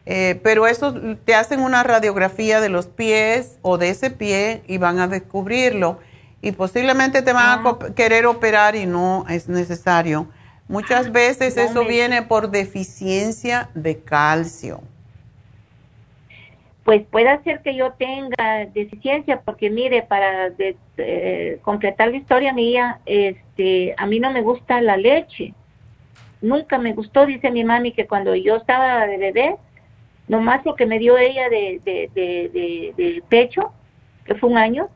[0.06, 0.94] eh, pero eso
[1.24, 5.98] te hacen una radiografía de los pies o de ese pie y van a descubrirlo.
[6.42, 7.78] Y posiblemente te van a ah.
[7.94, 10.28] querer operar y no es necesario.
[10.68, 14.82] Muchas veces eso viene por deficiencia de calcio.
[16.84, 20.52] Pues puede ser que yo tenga deficiencia, porque mire, para
[20.98, 25.54] eh, completar la historia mía, este, a mí no me gusta la leche.
[26.42, 29.56] Nunca me gustó, dice mi mami, que cuando yo estaba de bebé,
[30.28, 33.72] nomás lo que me dio ella de, de, pecho,
[34.26, 34.88] que fue un año,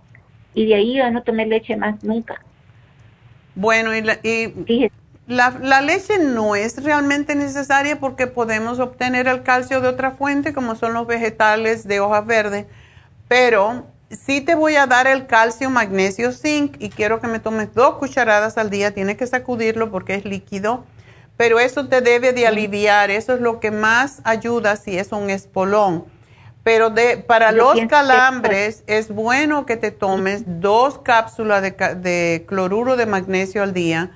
[0.52, 2.42] y de ahí yo no tomé leche más nunca.
[3.54, 4.18] Bueno, y, la,
[5.28, 10.74] la, leche no es realmente necesaria porque podemos obtener el calcio de otra fuente, como
[10.74, 12.66] son los vegetales de hojas verdes,
[13.28, 17.74] pero sí te voy a dar el calcio, magnesio, zinc y quiero que me tomes
[17.74, 18.94] dos cucharadas al día.
[18.94, 20.84] Tienes que sacudirlo porque es líquido,
[21.36, 23.10] pero eso te debe de aliviar.
[23.10, 26.06] Eso es lo que más ayuda si es un espolón.
[26.62, 32.96] Pero de, para los calambres es bueno que te tomes dos cápsulas de, de cloruro
[32.96, 34.10] de magnesio al día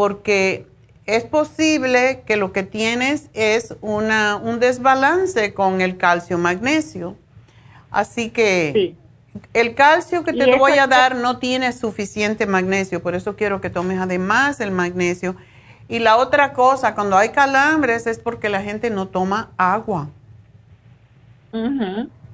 [0.00, 0.64] porque
[1.04, 7.16] es posible que lo que tienes es una, un desbalance con el calcio magnesio.
[7.90, 8.94] Así que
[9.52, 13.68] el calcio que te voy a dar no tiene suficiente magnesio, por eso quiero que
[13.68, 15.36] tomes además el magnesio.
[15.86, 20.08] Y la otra cosa, cuando hay calambres es porque la gente no toma agua.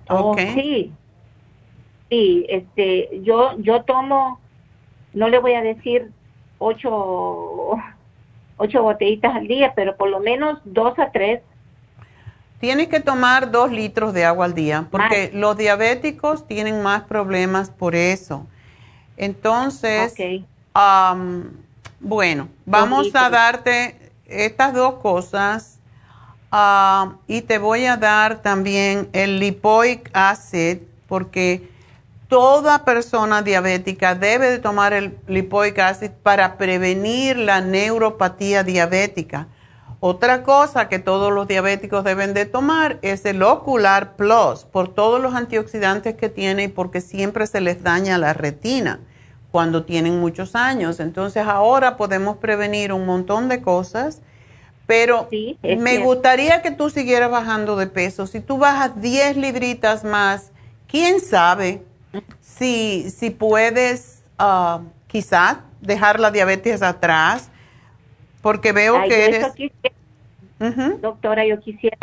[0.08, 0.92] Oh, sí.
[2.10, 4.38] Sí, este, yo, yo tomo,
[5.14, 6.12] no le voy a decir
[6.58, 7.76] ocho,
[8.56, 11.42] ocho botellitas al día, pero por lo menos dos a tres.
[12.58, 17.68] Tienes que tomar dos litros de agua al día, porque los diabéticos tienen más problemas
[17.68, 18.46] por eso.
[19.18, 20.14] Entonces,
[22.00, 25.78] bueno, vamos a darte estas dos cosas
[27.26, 30.78] y te voy a dar también el lipoic acid,
[31.08, 31.68] porque
[32.28, 39.48] toda persona diabética debe de tomar el lipoic acid para prevenir la neuropatía diabética.
[40.00, 45.20] Otra cosa que todos los diabéticos deben de tomar es el Ocular Plus por todos
[45.20, 49.00] los antioxidantes que tiene y porque siempre se les daña la retina
[49.50, 51.00] cuando tienen muchos años.
[51.00, 54.20] Entonces ahora podemos prevenir un montón de cosas,
[54.86, 55.28] pero
[55.62, 58.26] me gustaría que tú siguieras bajando de peso.
[58.26, 60.52] Si tú bajas 10 libritas más,
[60.86, 61.82] ¿quién sabe?
[62.40, 67.50] Si, si puedes uh, quizás dejar la diabetes atrás,
[68.42, 69.46] porque veo que eres...
[71.00, 71.96] Doctora, yo quisiera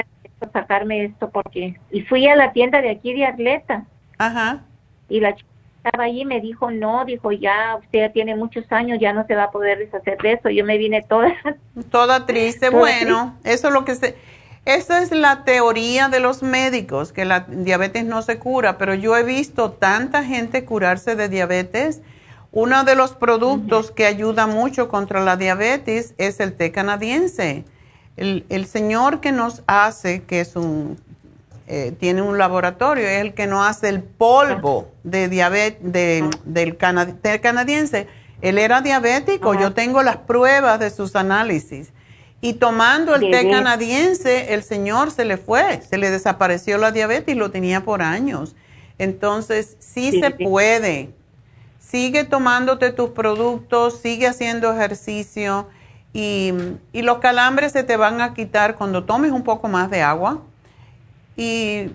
[0.51, 1.79] sacarme esto porque...
[1.91, 3.85] Y fui a la tienda de aquí de Atleta.
[4.17, 4.63] Ajá.
[5.09, 5.49] Y la chica
[5.83, 9.25] estaba allí y me dijo, no, dijo, ya usted ya tiene muchos años, ya no
[9.25, 10.49] se va a poder deshacer de eso.
[10.49, 11.33] Yo me vine toda...
[11.91, 12.69] Toda triste.
[12.71, 14.15] bueno, eso es lo que se
[14.65, 19.17] esa es la teoría de los médicos, que la diabetes no se cura, pero yo
[19.17, 22.01] he visto tanta gente curarse de diabetes.
[22.53, 27.65] Uno de los productos que ayuda mucho contra la diabetes es el té canadiense.
[28.15, 30.97] El, señor que nos hace, que es un,
[31.67, 35.81] eh, tiene un laboratorio, es el que nos hace el polvo de diabetes,
[36.45, 36.77] del
[37.21, 38.07] té canadiense.
[38.41, 41.91] Él era diabético, yo tengo las pruebas de sus análisis
[42.43, 47.33] y tomando el té canadiense, el señor se le fue, se le desapareció la diabetes
[47.33, 48.53] y lo tenía por años.
[48.97, 51.11] Entonces, sí, se puede.
[51.79, 55.69] Sigue tomándote tus productos, sigue haciendo ejercicio
[56.11, 56.51] y,
[56.91, 60.41] los calambres se te van a quitar cuando tomes un poco más de agua.
[61.37, 61.91] Y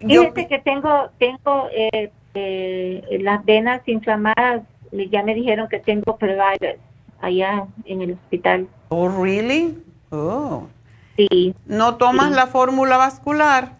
[0.00, 6.78] Fíjate que tengo, tengo eh, eh, las venas inflamadas, ya me dijeron que tengo prevairas
[7.20, 8.66] allá en el hospital.
[8.88, 9.82] Oh, really?
[10.10, 10.68] Oh.
[11.16, 11.54] Sí.
[11.66, 13.72] ¿No tomas la fórmula vascular?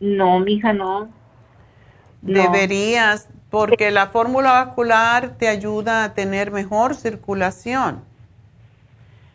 [0.00, 1.08] No, mija, no.
[2.22, 8.07] Deberías, porque la fórmula vascular te ayuda a tener mejor circulación.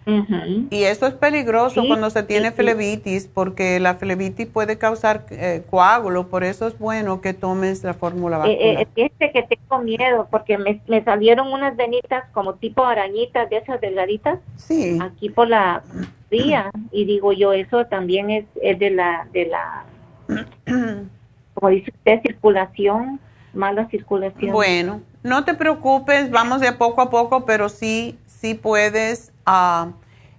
[0.05, 6.27] Y eso es peligroso cuando se tiene flebitis, porque la flebitis puede causar eh, coágulo,
[6.27, 9.11] por eso es bueno que tomes la fórmula eh, eh, vascular.
[9.19, 14.39] Eh, que tengo miedo, porque me, salieron unas venitas como tipo arañitas de esas delgaditas.
[14.57, 14.97] Sí.
[15.01, 15.83] Aquí por la
[16.29, 19.85] vía, y digo yo, eso también es, es de la, de la,
[21.53, 23.19] como dice usted, circulación,
[23.53, 24.51] mala circulación.
[24.51, 29.91] Bueno, no te preocupes, vamos de poco a poco, pero sí, sí puedes Ah,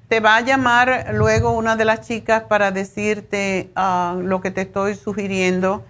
[0.09, 4.63] te va a llamar luego una de las chicas para decirte ah, lo que te
[4.63, 5.83] estoy sugiriendo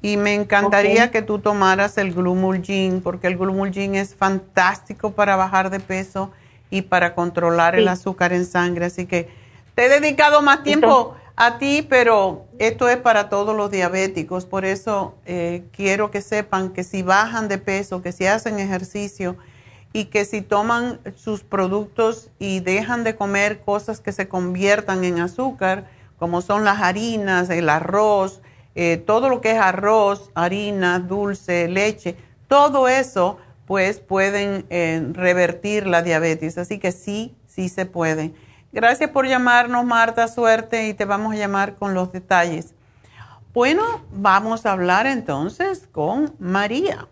[0.00, 5.70] y me encantaría que tú tomaras el Glumulgin porque el Glumulgin es fantástico para bajar
[5.70, 6.30] de peso
[6.70, 8.86] y para controlar el azúcar en sangre.
[8.86, 9.28] Así que
[9.74, 14.44] te he dedicado más tiempo a ti, pero esto es para todos los diabéticos.
[14.44, 19.36] Por eso eh, quiero que sepan que si bajan de peso, que si hacen ejercicio,
[19.94, 25.20] y que si toman sus productos y dejan de comer cosas que se conviertan en
[25.20, 25.88] azúcar,
[26.18, 28.42] como son las harinas, el arroz,
[28.74, 32.16] eh, todo lo que es arroz, harina, dulce, leche,
[32.48, 36.58] todo eso pues pueden eh, revertir la diabetes.
[36.58, 38.34] Así que sí, sí se puede.
[38.72, 42.74] Gracias por llamarnos, Marta, suerte y te vamos a llamar con los detalles.
[43.52, 47.06] Bueno, vamos a hablar entonces con María.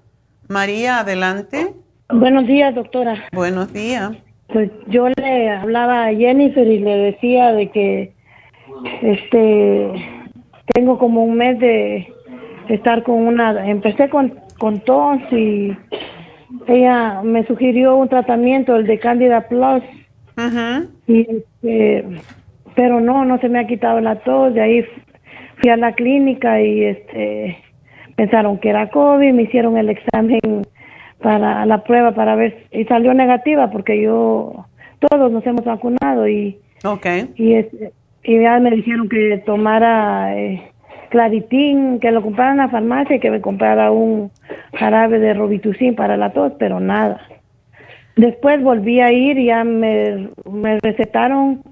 [0.49, 1.77] María, adelante.
[2.09, 3.25] Buenos días, doctora.
[3.33, 4.13] Buenos días.
[4.53, 8.13] pues yo le hablaba a Jennifer y le decía de que
[9.03, 9.91] este
[10.75, 12.13] tengo como un mes de
[12.69, 15.77] estar con una empecé con con tos y
[16.67, 19.83] ella me sugirió un tratamiento el de Candida Plus
[21.07, 22.05] y este,
[22.75, 24.87] pero no no se me ha quitado la tos de ahí
[25.61, 27.59] fui a la clínica y este
[28.17, 30.41] pensaron que era COVID me hicieron el examen
[31.23, 34.67] para la prueba para ver y salió negativa porque yo
[34.99, 37.31] todos nos hemos vacunado y okay.
[37.37, 37.57] y,
[38.25, 40.63] y ya me dijeron que tomara eh,
[41.09, 44.31] claritín que lo comprara en la farmacia y que me comprara un
[44.75, 47.21] jarabe de robitussin para la tos pero nada
[48.17, 51.63] después volví a ir y ya me, me recetaron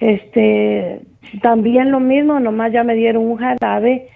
[0.00, 1.00] este
[1.42, 4.08] también lo mismo nomás ya me dieron un jarabe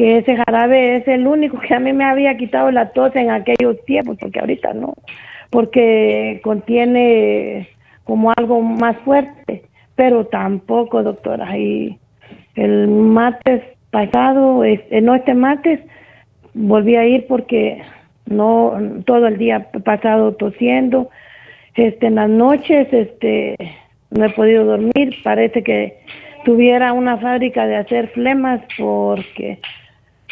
[0.00, 3.30] que ese jarabe es el único que a mí me había quitado la tos en
[3.30, 4.94] aquellos tiempos, porque ahorita no,
[5.50, 7.68] porque contiene
[8.04, 9.64] como algo más fuerte,
[9.96, 11.58] pero tampoco, doctora.
[11.58, 11.98] Y
[12.54, 15.80] el martes pasado, este, no este martes,
[16.54, 17.82] volví a ir porque
[18.24, 18.72] no
[19.04, 21.10] todo el día pasado tosiendo,
[21.74, 23.54] este en las noches este
[24.08, 25.98] no he podido dormir, parece que
[26.46, 29.58] tuviera una fábrica de hacer flemas porque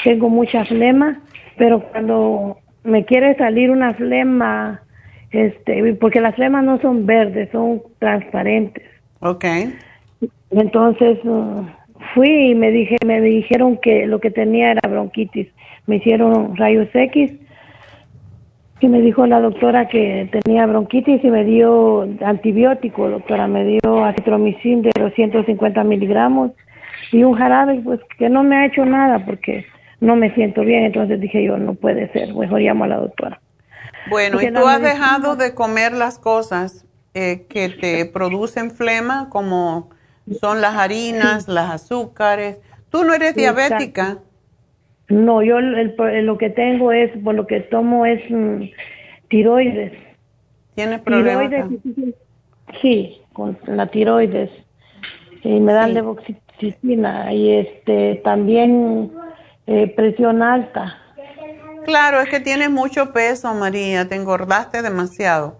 [0.04, 1.20] tengo mucha flema,
[1.56, 4.82] pero cuando me quiere salir una flema,
[5.30, 8.84] este, porque las flemas no son verdes, son transparentes.
[9.20, 9.74] Okay.
[10.50, 11.64] Entonces uh,
[12.14, 15.48] fui y me dije, me dijeron que lo que tenía era bronquitis.
[15.86, 17.32] Me hicieron rayos X
[18.80, 24.04] y me dijo la doctora que tenía bronquitis y me dio antibiótico, doctora, me dio
[24.04, 26.52] acitromicin de 250 miligramos
[27.10, 29.66] y un jarabe, pues que no me ha hecho nada porque
[30.00, 33.40] no me siento bien, entonces dije yo, no puede ser, mejor llamo a la doctora.
[34.10, 39.90] Bueno, ¿y tú has dejado de comer las cosas eh, que te producen flema, como
[40.40, 42.58] son las harinas, las azúcares?
[42.90, 44.18] ¿Tú no eres diabética?
[45.08, 45.94] No, yo el,
[46.24, 48.64] lo que tengo es, por lo que tomo es mm,
[49.28, 49.92] tiroides.
[50.74, 51.50] ¿Tienes problemas?
[51.50, 52.14] Tiroides,
[52.80, 54.50] sí, con la tiroides.
[55.42, 59.12] Y me dan levoxitina y este también
[59.70, 60.96] eh, presión alta.
[61.84, 65.58] Claro, es que tienes mucho peso, María, te engordaste demasiado.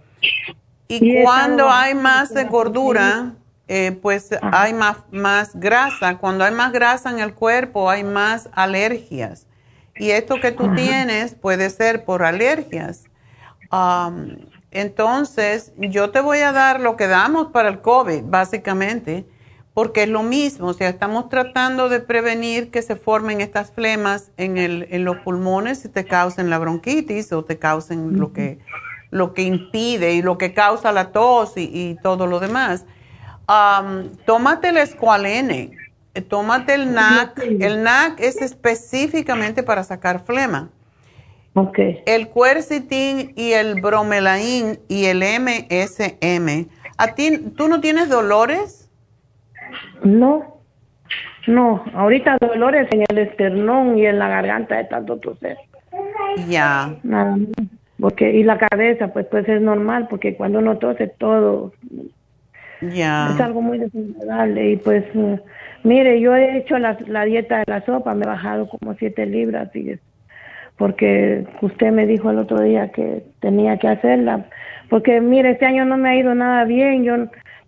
[0.88, 3.32] Y, cuando hay más gordura,
[3.68, 6.16] eh, pues hay más, más grasa.
[6.16, 9.46] Cuando hay más grasa en el cuerpo, hay más alergias.
[9.94, 13.04] Y esto que tú tienes puede ser por alergias.
[14.70, 19.26] entonces, yo te voy a dar lo que damos para el COVID, básicamente
[19.78, 24.32] porque es lo mismo, o sea, estamos tratando de prevenir que se formen estas flemas
[24.36, 28.58] en, el, en los pulmones y te causen la bronquitis o te causen lo, que,
[29.12, 32.86] lo que impide y lo que causa la tos y, todo lo demás.
[34.26, 35.70] tómate el escualene,
[36.12, 37.38] eh, tómate el NAC.
[37.38, 40.70] El NAC es específicamente para sacar flema.
[41.54, 42.02] Okay.
[42.04, 46.66] El quercetin y el bromelain y el MSM.
[46.96, 48.87] ¿A ti, tú no tienes dolores?
[50.04, 50.58] No,
[51.48, 55.56] no, ahorita dolores en el esternón y en la garganta de tanto toser.
[56.46, 56.94] Ya.
[57.02, 57.36] Nada
[57.98, 61.72] Porque, y la cabeza, pues, pues es normal, porque cuando uno tose todo.
[62.80, 63.30] Ya.
[63.34, 64.72] Es algo muy desagradable.
[64.72, 65.40] Y pues, eh,
[65.84, 69.24] mire, yo he hecho la, la, dieta de la sopa, me he bajado como siete
[69.24, 69.98] libras, y
[70.76, 74.44] porque usted me dijo el otro día que tenía que hacerla.
[74.90, 77.04] Porque, mire, este año no me ha ido nada bien.
[77.04, 77.14] Yo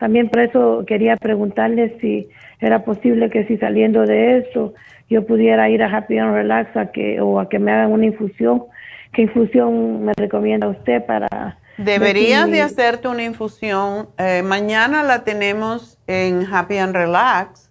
[0.01, 4.73] también por eso quería preguntarle si era posible que si saliendo de esto
[5.11, 8.07] yo pudiera ir a Happy and Relax a que, o a que me hagan una
[8.07, 8.65] infusión.
[9.13, 11.59] ¿Qué infusión me recomienda usted para...
[11.77, 14.09] Deberías de hacerte una infusión.
[14.19, 17.71] Eh, mañana la tenemos en Happy and Relax.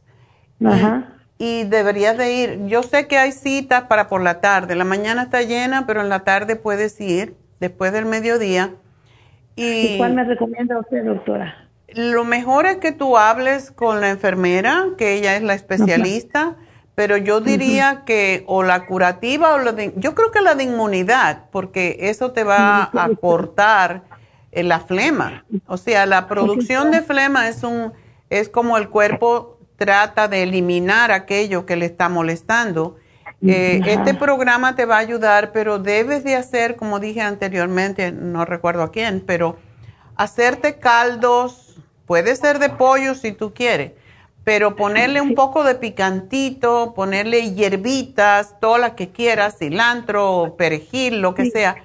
[0.63, 1.13] Ajá.
[1.37, 2.65] Y, deberías de ir.
[2.67, 4.75] Yo sé que hay citas para por la tarde.
[4.75, 8.71] La mañana está llena, pero en la tarde puedes ir después del mediodía.
[9.55, 11.68] ¿Y, ¿Y cuál me recomienda usted, doctora?
[11.95, 16.55] Lo mejor es que tú hables con la enfermera, que ella es la especialista,
[16.95, 20.65] pero yo diría que o la curativa o la de, yo creo que la de
[20.65, 24.03] inmunidad, porque eso te va a cortar
[24.51, 25.45] eh, la flema.
[25.65, 27.93] O sea, la producción de flema es un
[28.29, 32.97] es como el cuerpo trata de eliminar aquello que le está molestando.
[33.41, 38.43] Eh, este programa te va a ayudar, pero debes de hacer, como dije anteriormente, no
[38.43, 39.57] recuerdo a quién, pero
[40.15, 41.68] hacerte caldos
[42.09, 43.91] Puede ser de pollo si tú quieres,
[44.43, 51.35] pero ponerle un poco de picantito, ponerle hierbitas, todas las que quieras, cilantro, perejil, lo
[51.35, 51.75] que sea,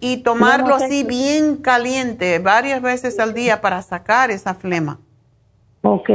[0.00, 4.98] y tomarlo así bien caliente varias veces al día para sacar esa flema.
[5.82, 6.10] Ok.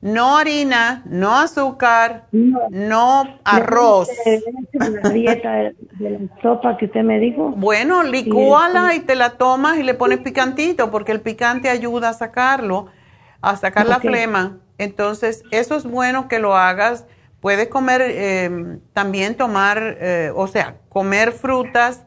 [0.00, 4.08] No harina, no azúcar, no arroz.
[4.72, 7.48] La dieta de, de la sopa que usted me dijo.
[7.56, 12.12] Bueno, licúala y te la tomas y le pones picantito porque el picante ayuda a
[12.14, 12.86] sacarlo,
[13.40, 14.58] a sacar la flema.
[14.78, 17.06] Entonces, eso es bueno que lo hagas.
[17.40, 22.04] Puedes comer, eh, también tomar, eh, o sea, comer frutas,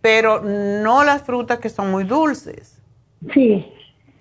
[0.00, 2.80] pero no las frutas que son muy dulces.
[3.32, 3.72] Sí.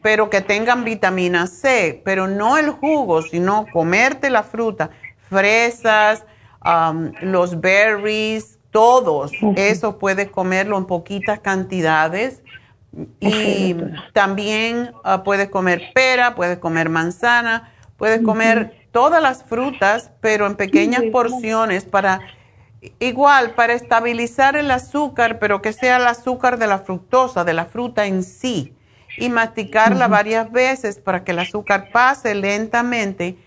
[0.01, 4.89] Pero que tengan vitamina C, pero no el jugo, sino comerte la fruta,
[5.29, 6.25] fresas,
[7.21, 9.31] los berries, todos.
[9.55, 12.41] Eso puedes comerlo en poquitas cantidades.
[13.19, 13.75] Y
[14.13, 20.55] también ah, puedes comer pera, puedes comer manzana, puedes comer todas las frutas, pero en
[20.55, 22.19] pequeñas porciones para,
[22.99, 27.65] igual, para estabilizar el azúcar, pero que sea el azúcar de la fructosa, de la
[27.65, 28.73] fruta en sí.
[29.17, 33.37] Y masticarla varias veces para que el azúcar pase lentamente.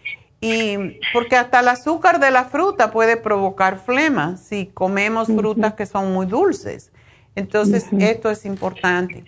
[0.40, 5.86] Y porque hasta el azúcar de la fruta puede provocar flema si comemos frutas que
[5.86, 6.92] son muy dulces.
[7.36, 9.24] Entonces, esto es importante.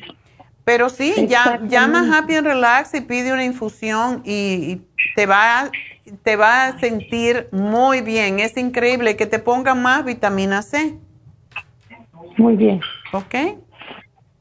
[0.65, 4.83] Pero sí, ya, llama a Happy and Relax y pide una infusión y, y
[5.15, 5.71] te, va,
[6.25, 8.41] te va a sentir muy bien.
[8.41, 10.99] Es increíble que te pongan más vitamina C.
[12.37, 12.81] Muy bien.
[13.13, 13.35] ¿Ok?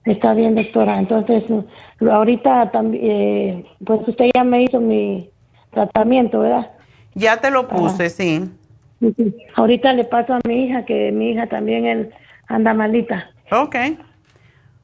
[0.05, 0.99] Está bien, doctora.
[0.99, 1.43] Entonces,
[1.99, 5.29] ahorita también, pues usted ya me hizo mi
[5.71, 6.71] tratamiento, ¿verdad?
[7.13, 8.49] Ya te lo puse, sí.
[9.55, 12.09] Ahorita le paso a mi hija, que mi hija también él
[12.47, 13.29] anda malita.
[13.51, 13.76] Ok.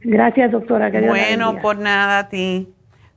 [0.02, 0.92] Gracias, doctora.
[0.92, 2.74] que Bueno, por nada a ti.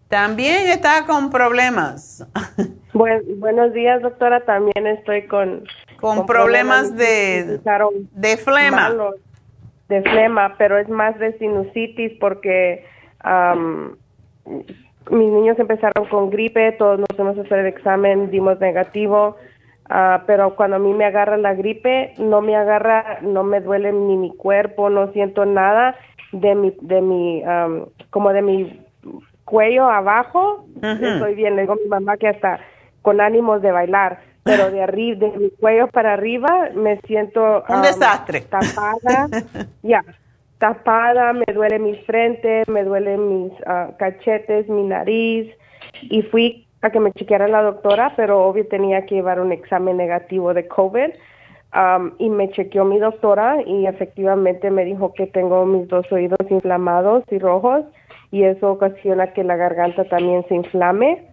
[0.08, 2.26] También está con problemas.
[2.92, 4.44] Buen- buenos días, doctora.
[4.44, 5.64] También estoy con...
[6.00, 7.58] Con problemas de-
[8.12, 8.90] de flema.
[8.90, 9.14] malos,
[9.88, 12.84] de flema, pero es más de sinusitis porque
[13.20, 13.96] am,
[14.46, 17.08] mis niños empezaron con gripe, todos nos
[17.38, 19.36] a hacer el examen, dimos negativo,
[19.88, 23.92] ah, pero cuando a mí me agarra la gripe, no me agarra, no me duele
[23.92, 25.96] ni mi cuerpo, no siento nada
[26.32, 28.80] de mi, de mi, am, como de mi
[29.44, 32.60] cuello abajo, estoy bien, le digo a mi mamá que hasta
[33.02, 37.82] con ánimos de bailar, pero de arriba, de mi cuello para arriba, me siento Un
[37.82, 38.40] desastre.
[38.42, 39.28] tapada,
[39.82, 40.04] ya,
[40.58, 45.50] tapada, me duele mi frente, me duelen mis ah, cachetes, mi nariz,
[46.02, 49.96] y fui a que me chequeara la doctora, pero obvio tenía que llevar un examen
[49.96, 51.10] negativo de COVID.
[51.72, 56.38] am, y me chequeó mi doctora y efectivamente me dijo que tengo mis dos oídos
[56.48, 57.84] inflamados y rojos
[58.30, 61.24] y eso ocasiona que la garganta también se inflame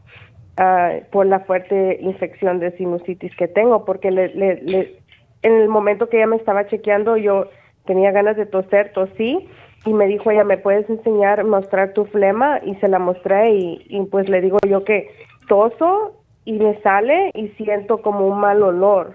[0.58, 4.96] ah, por la fuerte infección de sinusitis que tengo, porque le, le- le-
[5.44, 7.46] en el momento que ella me estaba chequeando yo
[7.86, 9.48] tenía ganas de toser, tosí
[9.86, 12.60] y me dijo ella, ¿me puedes enseñar, mostrar tu flema?
[12.64, 15.10] Y se la mostré y, y pues le digo yo que
[15.52, 16.14] toso
[16.46, 19.14] y me sale y siento como un mal olor.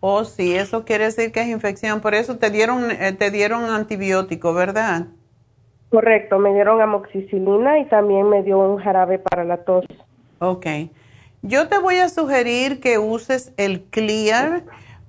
[0.00, 2.00] Oh, sí, eso quiere decir que es infección.
[2.00, 5.06] Por eso te dieron, eh, te dieron antibiótico, ¿verdad?
[5.90, 9.84] Correcto, me dieron amoxicilina y también me dio un jarabe para la tos.
[10.40, 10.66] Ok.
[11.42, 14.64] Yo te voy a sugerir que uses el Clear,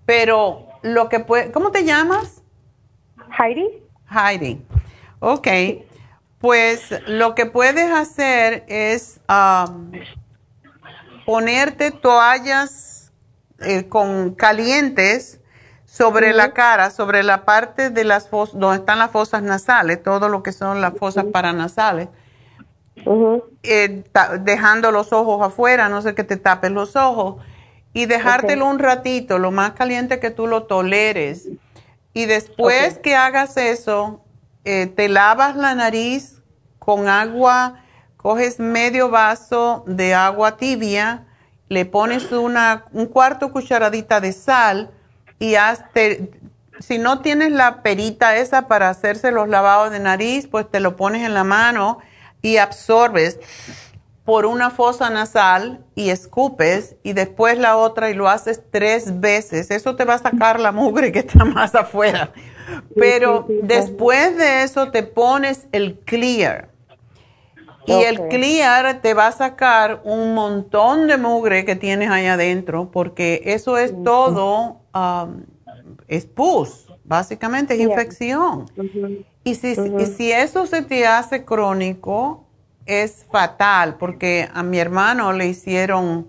[0.06, 1.52] pero lo que puede...
[1.52, 2.44] ¿Cómo te llamas?
[3.40, 3.68] Heidi.
[4.08, 4.62] Heidi.
[5.20, 5.48] Ok.
[6.42, 9.92] Pues lo que puedes hacer es am,
[11.26, 13.14] ponerte toallas
[13.60, 15.40] eh, con calientes
[15.86, 20.30] sobre la cara, sobre la parte de las fosas, donde están las fosas nasales, todo
[20.30, 22.08] lo que son las fosas paranasales,
[23.64, 24.04] eh,
[24.40, 27.44] dejando los ojos afuera, no sé que te tapes los ojos,
[27.94, 31.50] y dejártelo un ratito, lo más caliente que tú lo toleres.
[32.14, 34.22] Y después que hagas eso,
[34.64, 36.42] eh, te lavas la nariz
[36.80, 37.84] con agua,
[38.18, 41.28] coges medio vaso de agua tibia,
[41.70, 44.92] le pones una, un cuarto cucharadita de sal
[45.40, 46.32] y hazte,
[46.80, 50.96] si no tienes la perita esa para hacerse los lavados de nariz, pues te lo
[50.96, 52.00] pones en la mano
[52.42, 53.40] y absorbes
[54.26, 59.72] por una fosa nasal y escupes y después la otra y lo haces tres veces.
[59.72, 62.32] Eso te va a sacar la mugre que está más afuera.
[62.96, 66.70] Pero después de eso te pones el clear.
[67.86, 72.92] Y el clear te va a sacar un montón de mugre que tienes ahí adentro
[72.92, 75.42] porque eso es todo, um,
[76.08, 77.90] es pus, básicamente es Yeah.
[77.90, 78.66] infección.
[79.44, 82.46] Y si, y si eso se te hace crónico,
[82.86, 86.28] es fatal, porque a mi hermano le hicieron,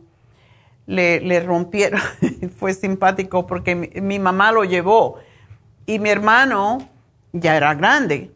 [0.86, 2.00] le, le rompieron,
[2.56, 5.18] fue simpático porque mi, mi mamá lo llevó.
[5.86, 6.88] Y mi hermano
[7.32, 8.30] ya era grande,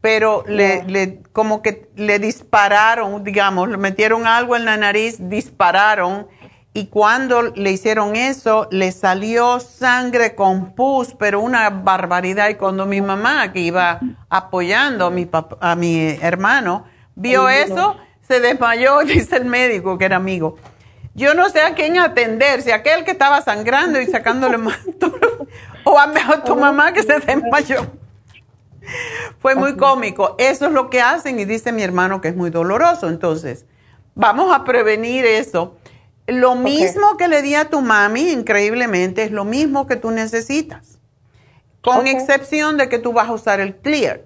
[0.00, 6.26] pero le, le, como que le dispararon, digamos, le metieron algo en la nariz, dispararon
[6.76, 12.50] y cuando le hicieron eso, le salió sangre con pus, pero una barbaridad.
[12.50, 13.98] Y cuando mi mamá, que iba
[14.28, 15.26] apoyando a mi,
[15.60, 20.56] a mi hermano, vio eso, se desmayó, dice el médico, que era amigo.
[21.14, 24.78] Yo no sé a quién atender, si aquel que estaba sangrando y sacándole más
[25.86, 27.86] o a mejor tu mamá que se desmayó.
[29.38, 30.34] Fue muy cómico.
[30.36, 33.08] Eso es lo que hacen y dice mi hermano que es muy doloroso.
[33.08, 33.66] Entonces,
[34.16, 35.76] vamos a prevenir eso.
[36.26, 40.98] Lo mismo que le di a tu mami, increíblemente, es lo mismo que tú necesitas.
[41.82, 44.22] Con excepción de que tú vas a usar el clear.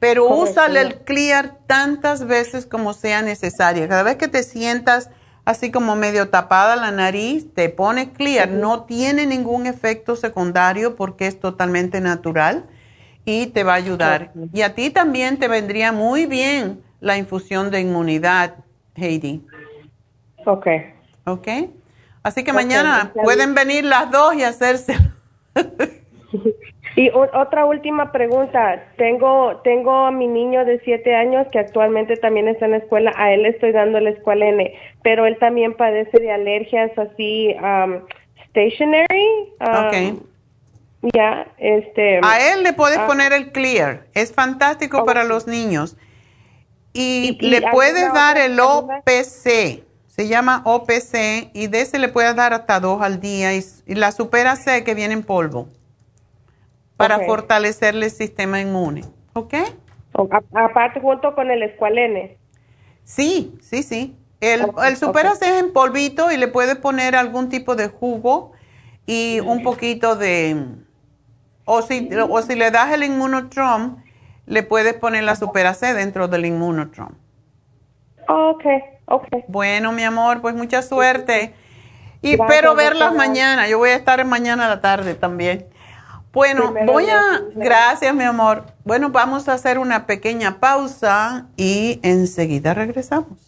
[0.00, 3.88] Pero úsale el clear tantas veces como sea necesaria.
[3.88, 5.08] Cada vez que te sientas
[5.44, 8.48] así como medio tapada la nariz, te pones clear.
[8.48, 12.64] No tiene ningún efecto secundario porque es totalmente natural
[13.24, 14.32] y te va a ayudar.
[14.52, 18.56] Y a ti también te vendría muy bien la infusión de inmunidad,
[18.94, 19.46] Heidi.
[20.46, 20.66] Ok.
[21.26, 21.48] ¿Ok?
[22.22, 24.96] Así que mañana pueden venir las dos y hacerse.
[26.96, 28.84] y otra última pregunta.
[28.96, 33.12] Tengo tengo a mi niño de siete años que actualmente también está en la escuela.
[33.16, 37.54] A él le estoy dando la escuela N, pero él también padece de alergias así
[37.60, 38.00] um,
[38.48, 39.54] stationary.
[39.60, 40.20] Um,
[41.12, 42.20] Ya, este.
[42.22, 43.06] A él le puedes ah.
[43.06, 44.06] poner el clear.
[44.14, 45.98] Es fantástico para los niños.
[46.94, 52.52] Y, le puedes dar el OPC se llama OPC y de ese le puedes dar
[52.52, 55.68] hasta dos al día y, la supera C que viene en polvo
[56.96, 59.04] para fortalecerle el sistema inmune.
[59.34, 59.54] ¿Ok?
[60.54, 62.38] aparte junto con el escualene.
[63.02, 64.16] Sí, sí, sí.
[64.40, 68.52] El, C es en polvito y le puedes poner algún tipo de jugo
[69.06, 70.66] y un poquito de...
[71.64, 74.02] O si, o si le das el inmunotrom,
[74.46, 77.12] le puedes poner la supera C dentro del inmunotrom.
[79.06, 79.28] ok.
[79.48, 81.54] Bueno, mi amor, pues mucha suerte.
[82.20, 83.66] Y espero verlas mañana.
[83.68, 85.66] Yo voy a estar mañana a la tarde también.
[86.34, 87.42] Bueno, voy a...
[87.54, 88.64] Gracias, mi amor.
[88.84, 93.38] Bueno, vamos a hacer una pequeña pausa y enseguida regresamos.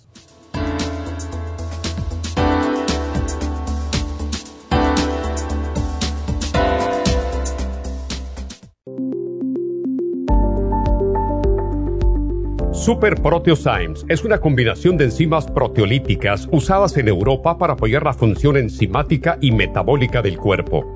[12.72, 18.56] Super Proteosymes es una combinación de enzimas proteolíticas usadas en Europa para apoyar la función
[18.56, 20.95] enzimática y metabólica del cuerpo.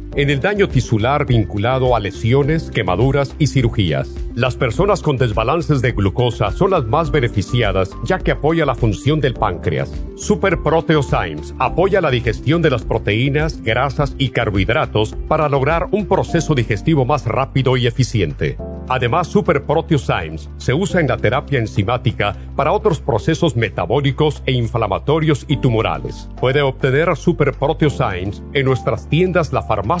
[0.15, 4.09] en el daño tisular vinculado a lesiones, quemaduras y cirugías.
[4.35, 9.19] Las personas con desbalances de glucosa son las más beneficiadas ya que apoya la función
[9.19, 9.91] del páncreas.
[10.15, 16.55] Super Proteosymes apoya la digestión de las proteínas, grasas y carbohidratos para lograr un proceso
[16.55, 18.57] digestivo más rápido y eficiente.
[18.87, 25.45] Además, Super Proteosymes se usa en la terapia enzimática para otros procesos metabólicos e inflamatorios
[25.47, 26.27] y tumorales.
[26.39, 30.00] Puede obtener Super Proteosymes en nuestras tiendas La Farmacia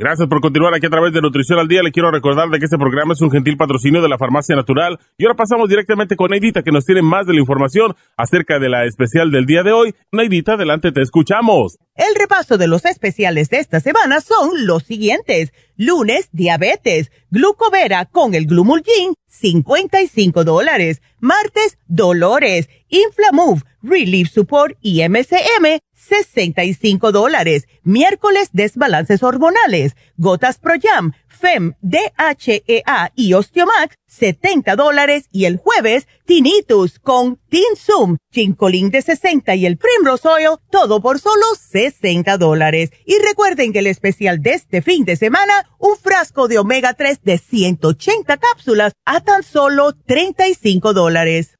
[0.00, 1.82] Gracias por continuar aquí a través de Nutrición al Día.
[1.82, 4.98] Le quiero recordar de que este programa es un gentil patrocinio de la Farmacia Natural.
[5.18, 8.70] Y ahora pasamos directamente con Neidita, que nos tiene más de la información acerca de
[8.70, 9.94] la especial del día de hoy.
[10.10, 11.76] Neidita, adelante, te escuchamos.
[11.94, 15.52] El repaso de los especiales de esta semana son los siguientes.
[15.76, 21.02] Lunes, diabetes, glucovera con el glumulgin, 55 dólares.
[21.18, 25.78] Martes, dolores, inflamove, relief support y MCM,
[26.10, 27.68] 65 dólares.
[27.84, 35.26] Miércoles, desbalances hormonales, gotas Pro Jam, FEM, DHEA y Osteomax, 70 dólares.
[35.30, 41.20] Y el jueves, Tinnitus con Tinsum, Chincolin de 60 y el Primrose Oil, todo por
[41.20, 42.90] solo 60 dólares.
[43.06, 47.22] Y recuerden que el especial de este fin de semana, un frasco de omega 3
[47.22, 51.59] de 180 cápsulas a tan solo 35 dólares.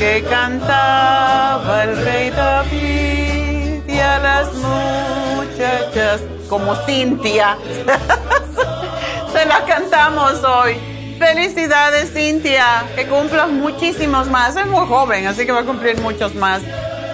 [0.00, 7.58] Que cantaba el rey David y a las muchachas como Cintia.
[9.32, 10.80] Se la cantamos hoy.
[11.18, 14.56] Felicidades Cintia, que cumplas muchísimos más.
[14.56, 16.62] Es muy joven, así que va a cumplir muchos más.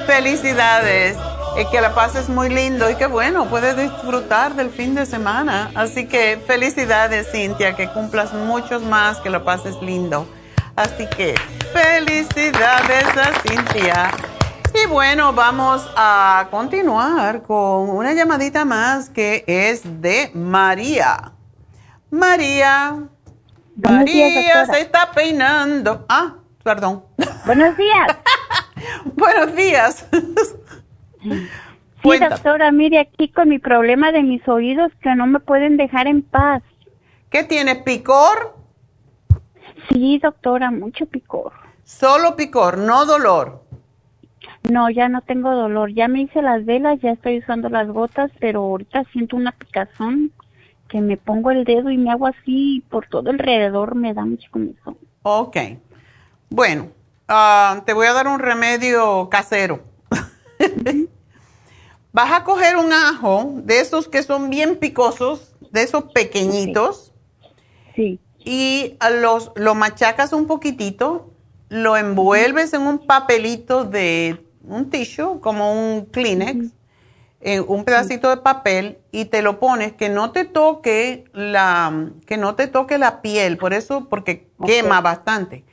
[0.07, 1.17] Felicidades
[1.73, 5.73] que la pases muy lindo y que bueno, puedes disfrutar del fin de semana.
[5.75, 10.29] Así que felicidades Cintia, que cumplas muchos más, que lo pases lindo.
[10.77, 11.35] Así que
[11.73, 14.11] felicidades a Cintia.
[14.75, 21.33] Y bueno, vamos a continuar con una llamadita más que es de María.
[22.11, 23.09] María.
[23.75, 26.05] María se está peinando.
[26.11, 27.05] Ah, perdón.
[27.47, 28.19] Buenos días.
[29.15, 30.07] Buenos días.
[32.03, 36.07] Sí, doctora, mire aquí con mi problema de mis oídos que no me pueden dejar
[36.07, 36.63] en paz.
[37.31, 37.77] ¿Qué tiene?
[37.77, 38.56] ¿Picor?
[39.89, 41.53] Sí, doctora, mucho picor.
[41.85, 43.63] Solo picor, no dolor.
[44.71, 45.93] No, ya no tengo dolor.
[45.93, 50.33] Ya me hice las velas, ya estoy usando las gotas, pero ahorita siento una picazón
[50.89, 54.49] que me pongo el dedo y me hago así por todo alrededor, me da mucho
[54.51, 54.97] comezón.
[55.23, 55.57] Ok.
[56.49, 56.89] Bueno,
[57.29, 59.81] ah, te voy a dar un remedio casero.
[62.13, 67.13] Vas a coger un ajo de esos que son bien picosos, de esos pequeñitos.
[67.95, 68.19] Sí.
[68.49, 71.33] Y los, lo machacas un poquitito,
[71.69, 76.73] lo envuelves en un papelito de un tissue, como un Kleenex,
[77.41, 82.37] en un pedacito de papel y te lo pones que no te toque la que
[82.37, 85.65] no te toque la piel, por eso porque quema bastante.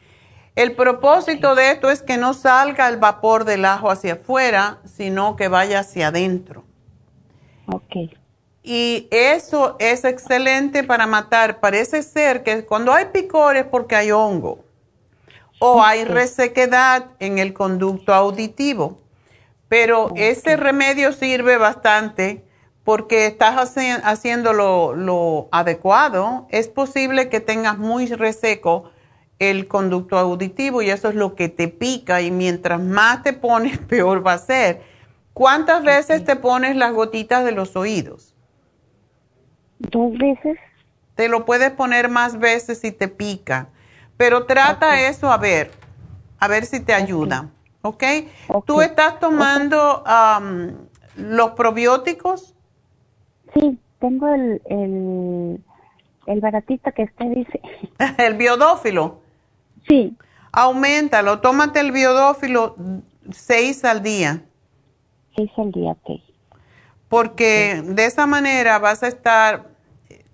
[0.56, 5.36] El propósito de esto es que no salga el vapor del ajo hacia afuera, sino
[5.36, 6.64] que vaya hacia adentro.
[7.68, 8.14] Ok.
[8.64, 11.60] Y eso es excelente para matar.
[11.60, 14.64] Parece ser que cuando hay picor es porque hay hongo
[15.60, 19.02] o hay resequedad en el conducto auditivo.
[19.68, 22.45] Pero ese remedio sirve bastante
[22.85, 26.48] porque estás haciendo lo, lo adecuado.
[26.49, 28.91] Es posible que tengas muy reseco
[29.40, 33.77] el conducto auditivo y eso es lo que te pica y mientras más te pones,
[33.90, 34.81] peor va a ser.
[35.34, 38.32] ¿Cuántas veces te pones las gotitas de los oídos?
[39.91, 40.57] Dos veces.
[41.15, 43.68] Te lo puedes poner más veces si te pica,
[44.18, 45.72] pero trata eso a ver,
[46.39, 47.49] a ver si te ayuda,
[47.81, 48.03] ¿ok?
[48.65, 50.03] ¿Tú estás tomando
[51.15, 52.55] los probióticos?
[53.53, 55.64] Sí, tengo el, el,
[56.26, 57.61] el baratito que usted dice.
[58.18, 59.22] ¿El biodófilo?
[59.88, 60.18] Sí.
[60.51, 62.76] Aumentalo, tómate el biodófilo
[63.31, 64.43] seis al día.
[65.35, 66.22] Seis al día, ok.
[67.10, 69.73] Porque de esa manera vas a estar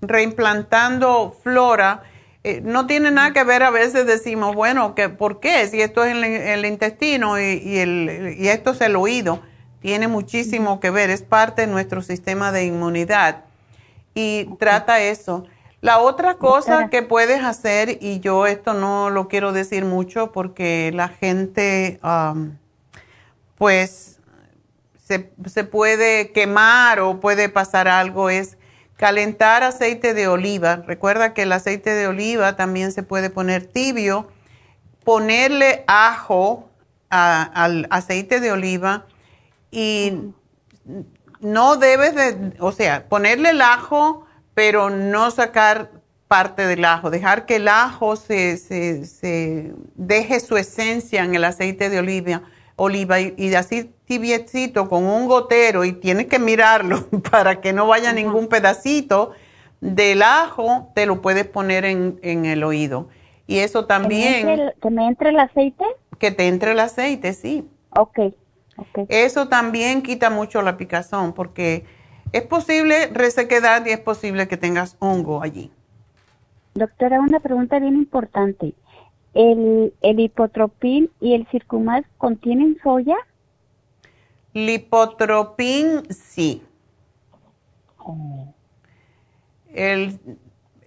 [0.02, 2.04] reimplantando flora.
[2.44, 5.68] Eh, no tiene nada que ver, a veces decimos, bueno, que ¿por qué?
[5.68, 9.42] Si esto es el, el intestino y, el, y esto es el oído,
[9.82, 13.44] tiene muchísimo que ver, es parte de nuestro sistema de inmunidad.
[14.14, 15.46] Y trata eso.
[15.82, 20.92] La otra cosa que puedes hacer, y yo esto no lo quiero decir mucho porque
[20.94, 22.02] la gente,
[23.58, 24.20] pues,
[25.06, 28.59] se, se, puede quemar o puede pasar algo, es
[29.00, 30.84] calentar aceite de oliva.
[30.86, 34.28] Recuerda que el aceite de oliva también se puede poner tibio,
[35.06, 36.70] ponerle ajo
[37.10, 39.06] al aceite de oliva
[39.72, 40.34] y
[41.40, 45.92] no debes de, o sea, ponerle el ajo pero no sacar
[46.28, 51.90] parte del ajo, dejar que el ajo se, se, deje su esencia en el aceite
[51.90, 52.42] de oliva,
[52.76, 57.86] oliva y, y, así tibiecito con un gotero y tienes que mirarlo para que no
[57.86, 59.34] vaya ningún pedacito
[59.82, 63.08] del ajo, te lo puedes poner en, en el oído.
[63.46, 64.74] Y eso también...
[64.82, 65.86] ¿Que me entre el, aceite?
[66.18, 67.70] Que te entre el aceite, sí.
[67.92, 68.20] Ok.
[69.10, 71.86] Eso también quita mucho la picazón porque
[72.32, 75.72] es posible resequedad y es posible que tengas hongo allí.
[76.74, 78.74] Doctora, una pregunta bien importante.
[79.36, 83.16] ¿El, el hipotropín y el circumax contienen soya?
[84.54, 86.64] Lipotropín, sí.
[87.98, 88.54] Oh.
[89.74, 90.20] El,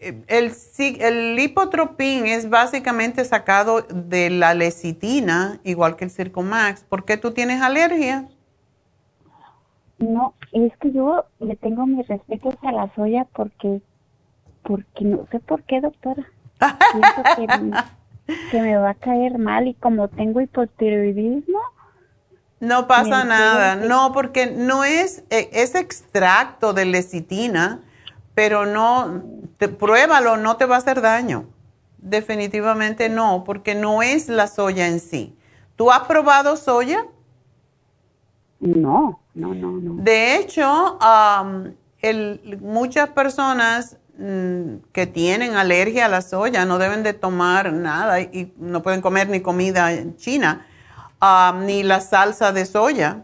[0.01, 0.53] el,
[1.01, 6.83] el, lipotropín es básicamente sacado de la lecitina, igual que el Circumax.
[6.85, 8.29] ¿Por qué tú tienes alergia?
[9.99, 13.81] No, es que yo le tengo mis respetos a la soya porque,
[14.65, 16.27] porque no sé por qué, doctora.
[18.51, 21.61] que, me va a caer mal y como tengo hipotiroidismo.
[22.63, 27.83] No pasa nada, no, porque no es, e, es extracto de lecitina
[28.35, 29.23] pero no,
[29.59, 31.47] te, pruébalo, no te va a hacer daño.
[31.99, 35.37] Definitivamente no, porque no es la soya en sí.
[35.77, 37.07] ¿Tú has probado soya?
[38.61, 40.03] No, no, no, no.
[40.03, 40.99] De hecho,
[42.61, 48.53] muchas personas mm, que tienen alergia a la soya no deben de tomar nada y
[48.57, 50.67] no pueden comer ni comida china,
[51.55, 53.23] ni la salsa de soya.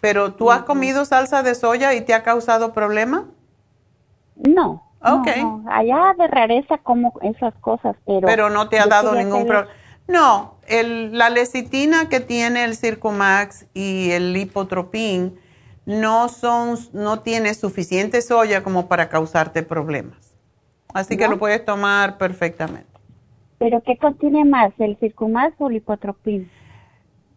[0.00, 3.24] Pero ¿tú has comido salsa de soya y te ha causado problema?
[4.36, 4.82] No.
[5.00, 8.26] Allá de rareza como esas cosas, pero...
[8.26, 9.70] Pero no te ha dado ningún problema.
[10.06, 15.38] No, el, la lecitina que tiene el Circumax y el lipotropín
[15.86, 20.34] no son, no tiene suficiente soya como para causarte problemas.
[20.92, 22.86] Así que lo puedes tomar perfectamente.
[23.58, 26.50] ¿Pero qué contiene más, el Circumax o el lipotropín?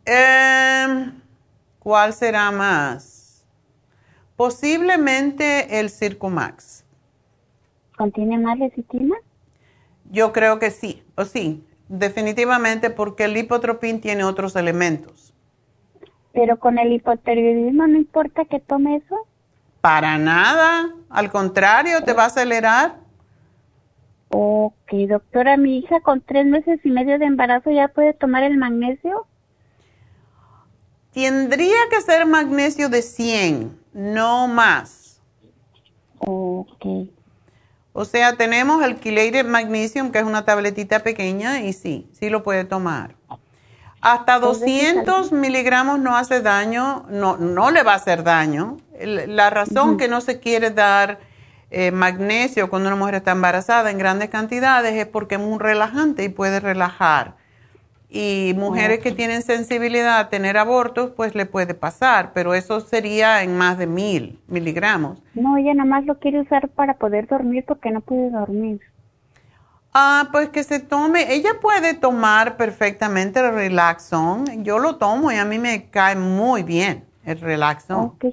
[0.08, 1.12] Em,
[1.80, 3.46] ¿Cuál será más?
[4.38, 6.86] Posiblemente el Circumax.
[7.98, 9.16] ¿Contiene más lecitina?
[10.10, 15.34] Yo creo que sí, o sí, definitivamente porque el lipotropín tiene otros elementos.
[16.32, 19.16] Pero con el hipotiroidismo no importa que tome eso.
[19.82, 22.96] Para nada, al contrario, te va a acelerar.
[24.30, 28.58] Ok, doctora, mi hija con tres meses y medio de embarazo ya puede tomar el
[28.58, 29.26] magnesio.
[31.18, 35.20] Tendría que ser magnesio de 100, no más.
[36.20, 37.10] Ok.
[37.92, 42.44] O sea, tenemos el Chelated Magnesium, que es una tabletita pequeña, y sí, sí lo
[42.44, 43.16] puede tomar.
[44.00, 48.78] Hasta 200 miligramos no hace daño, no, no le va a hacer daño.
[49.02, 51.18] La razón que no se quiere dar
[51.72, 56.24] eh, magnesio cuando una mujer está embarazada en grandes cantidades es porque es un relajante
[56.24, 57.37] y puede relajar
[58.10, 63.44] y mujeres que tienen sensibilidad a tener abortos, pues le puede pasar, pero eso sería
[63.44, 65.20] en más de mil miligramos.
[65.34, 68.80] No, ella nada más lo quiere usar para poder dormir porque no puede dormir.
[69.94, 75.36] Ah, pues que se tome, ella puede tomar perfectamente el Relaxon, yo lo tomo y
[75.36, 78.06] a mí me cae muy bien el Relaxon.
[78.06, 78.26] Ok,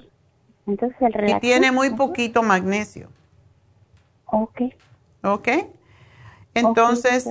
[0.67, 1.37] entonces el Relaxon.
[1.37, 3.09] Y tiene muy poquito magnesio.
[4.25, 4.61] Ok.
[5.23, 5.47] Ok.
[6.53, 7.29] Entonces,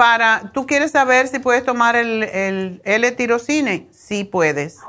[0.00, 3.86] para, ¿tú quieres saber si puedes tomar el, el L-tirocine?
[3.90, 4.80] Sí puedes.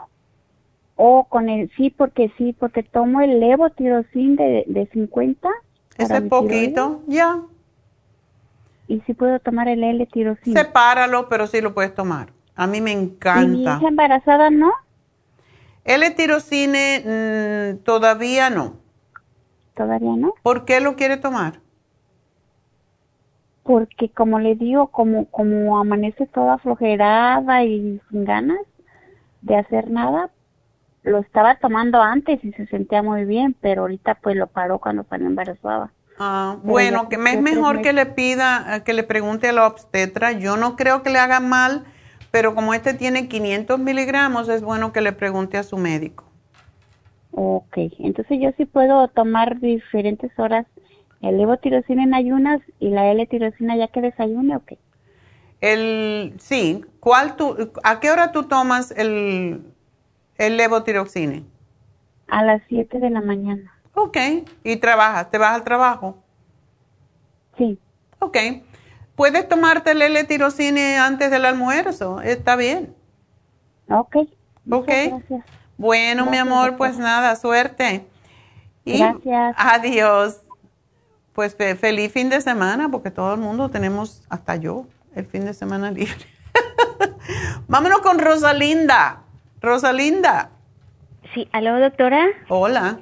[0.96, 5.50] Oh, con el, sí, porque sí, porque tomo el levotirocin de, de 50.
[5.98, 7.42] Ese poquito, ya.
[8.88, 10.54] Y sí puedo tomar el L-tirocin.
[10.54, 12.32] Sepáralo, pero sí lo puedes tomar.
[12.56, 13.44] A mí me encanta.
[13.44, 14.72] ¿Y mi hija embarazada no?
[15.84, 18.78] L-tirocine mm, todavía no.
[19.76, 20.36] ¿Todavía no?
[20.42, 21.60] ¿Por qué lo quiere tomar?
[23.64, 28.60] Porque como le digo, como, como amanece toda flojerada y sin ganas
[29.42, 30.30] de hacer nada,
[31.04, 35.04] lo estaba tomando antes y se sentía muy bien, pero ahorita pues lo paró cuando
[35.04, 35.92] salió embarazada.
[36.20, 40.34] Ah, bueno, que es mejor que le pida, eh, que le pregunte a la obstetra.
[40.34, 41.84] Yo no creo que le haga mal,
[42.30, 46.26] pero como este tiene 500 miligramos, es bueno que le pregunte a su médico.
[47.32, 50.68] Ok, entonces yo sí puedo tomar diferentes horas
[51.22, 54.78] el levotirocina en ayunas y la L-tirocina ya que desayune o qué?
[55.62, 59.62] El, sí, ¿cuál tú, ¿a qué hora tú tomas el,
[60.38, 61.44] el levotiroxine?
[62.28, 63.72] A las 7 de la mañana.
[63.94, 64.18] Ok,
[64.64, 65.30] ¿y trabajas?
[65.30, 66.18] ¿Te vas al trabajo?
[67.58, 67.78] Sí.
[68.20, 68.38] Ok,
[69.16, 72.96] puedes tomarte el L-tirocine antes del almuerzo, está bien.
[73.90, 74.16] Ok.
[74.72, 74.88] Ok.
[74.88, 75.46] Gracias.
[75.78, 78.06] Bueno, mi amor, pues nada, suerte.
[78.86, 79.56] gracias.
[79.58, 80.42] Adiós.
[81.34, 84.86] Pues feliz fin de semana, porque todo el mundo tenemos, hasta yo,
[85.16, 86.14] el fin de semana libre.
[87.68, 89.24] Vámonos con Rosalinda.
[89.62, 90.50] Rosalinda.
[91.34, 92.28] Sí, aló, doctora.
[92.50, 93.00] Hola.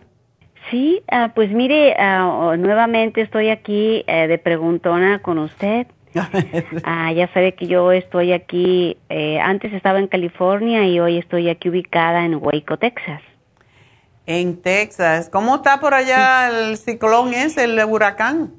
[0.69, 5.88] Sí, ah, pues mire, ah, nuevamente estoy aquí eh, de preguntona con usted.
[6.84, 11.49] Ah, ya sabe que yo estoy aquí, eh, antes estaba en California y hoy estoy
[11.49, 13.22] aquí ubicada en Waco, Texas.
[14.31, 15.27] En Texas.
[15.27, 18.53] ¿Cómo está por allá el ciclón ese, el huracán?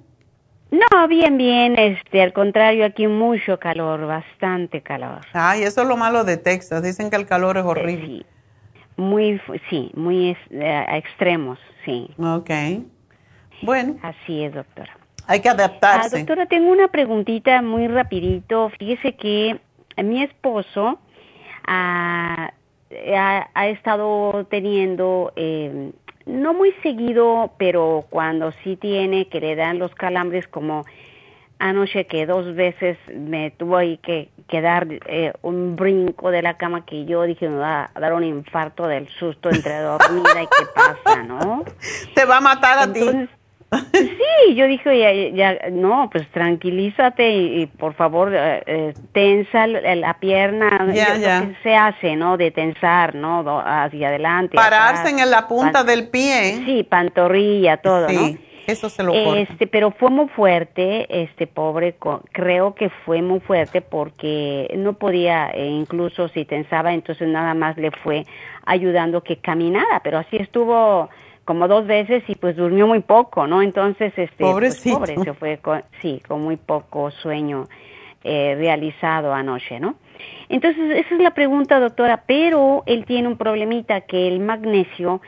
[0.72, 5.20] No, bien, bien, este, al contrario, aquí mucho calor, bastante calor.
[5.32, 8.05] Ay, eso es lo malo de Texas, dicen que el calor es horrible.
[8.05, 8.26] Sí,
[8.97, 12.10] muy, sí, muy eh, extremos, sí.
[12.18, 12.51] Ok.
[13.62, 13.97] Bueno.
[14.02, 14.98] Así es, doctora.
[15.28, 16.16] Hay que adaptarse.
[16.16, 18.72] Ah, doctora, tengo una preguntita muy rapidito.
[18.76, 19.60] Fíjese que
[20.02, 20.98] mi esposo
[23.14, 25.92] ha, ha, estado teniendo, eh,
[26.26, 30.84] no muy seguido, pero cuando sí tiene, que le dan los calambres como
[31.60, 36.56] anoche que dos veces me tuvo ahí que, que dar eh, un brinco de la
[36.56, 40.46] cama que yo dije me va a dar un infarto del susto entre dormida y
[40.46, 41.64] qué pasa, ¿no?
[42.14, 43.28] Te va a matar a ti.
[43.92, 50.14] Sí, yo dije, ya, ya, no, pues tranquilízate y, por favor eh, eh, tensa la,
[50.14, 51.42] pierna, ya, ya.
[51.42, 52.36] que se hace, ¿no?
[52.36, 53.44] De tensar, ¿no?
[53.64, 54.56] hacia adelante.
[54.56, 56.62] Pararse en la punta del pie.
[56.64, 58.38] Sí, pantorrilla, todo, sí.
[58.66, 61.97] Eso se lo Este, pero fue muy fuerte, este pobre,
[62.32, 67.90] creo que fue muy fuerte porque no podía, incluso si tensaba, entonces nada más le
[67.90, 68.26] fue
[68.66, 71.09] ayudando que caminara, pero así estuvo
[71.51, 73.60] como dos veces y pues durmió muy poco, ¿no?
[73.60, 77.64] Entonces, este, pues, pobre, se fue, con, sí, con muy poco sueño
[78.22, 79.97] eh, realizado anoche, ¿no?
[80.48, 85.22] Entonces, esa es la pregunta, doctora, pero él tiene un problemita que el magnesio,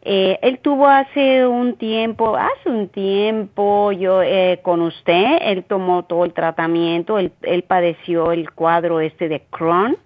[0.00, 6.04] eh, él tuvo hace un tiempo, hace un tiempo yo eh, con usted, él tomó
[6.04, 9.98] todo el tratamiento, él, él padeció el cuadro este de Crohn,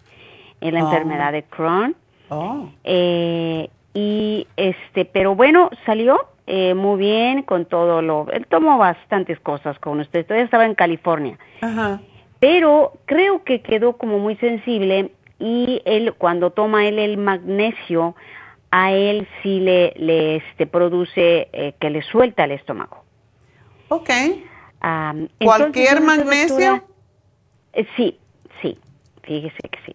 [0.60, 0.86] la Oh.
[0.86, 1.94] enfermedad de Crohn.
[2.30, 2.68] Oh.
[2.82, 8.27] Eh, y este, pero bueno, salió eh, muy bien con todo lo.
[8.32, 10.24] Él tomó bastantes cosas con usted.
[10.27, 12.01] Todavía estaba en California, Ajá.
[12.40, 18.14] pero creo que quedó como muy sensible y él cuando toma él el magnesio
[18.70, 23.05] a él sí le, le este, produce eh, que le suelta el estómago.
[23.89, 24.09] Ok.
[25.39, 26.85] ¿Cualquier entonces, magnesio?
[27.74, 28.19] eh, sí,
[28.62, 28.78] sí,
[29.23, 29.94] fíjese que sí.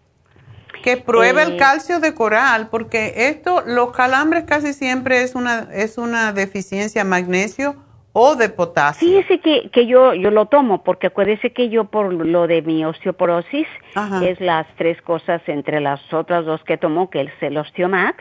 [0.84, 5.68] Que pruebe Eh, el calcio de coral, porque esto, los calambres casi siempre es una,
[5.74, 7.76] es una deficiencia de magnesio
[8.14, 9.08] o de potasio.
[9.08, 12.84] Fíjese que, que yo, yo lo tomo, porque acuérdese que yo por lo de mi
[12.84, 14.26] osteoporosis, Ajá.
[14.26, 18.18] es las tres cosas entre las otras dos que tomo, que es el Osteomax,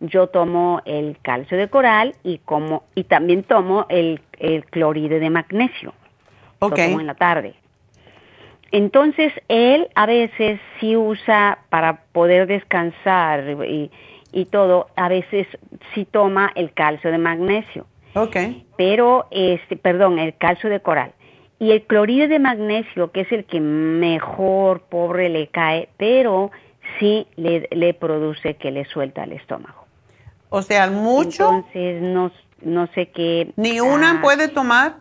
[0.00, 5.30] yo tomo el calcio de coral y como y también tomo el, el cloride de
[5.30, 5.94] magnesio.
[6.58, 6.70] Ok.
[6.70, 7.54] Lo tomo en la tarde.
[8.72, 13.90] Entonces, él a veces sí usa para poder descansar y,
[14.32, 15.46] y todo, a veces
[15.94, 18.36] sí toma el calcio de magnesio Ok.
[18.76, 21.12] pero este, perdón, el calcio de coral.
[21.58, 26.50] Y el cloride de magnesio, que es el que mejor pobre le cae, pero
[26.98, 29.84] sí le, le produce que le suelta el estómago.
[30.48, 31.44] O sea, mucho.
[31.44, 32.32] Entonces, no,
[32.62, 33.52] no sé qué.
[33.56, 34.96] ¿Ni una ah, puede tomar?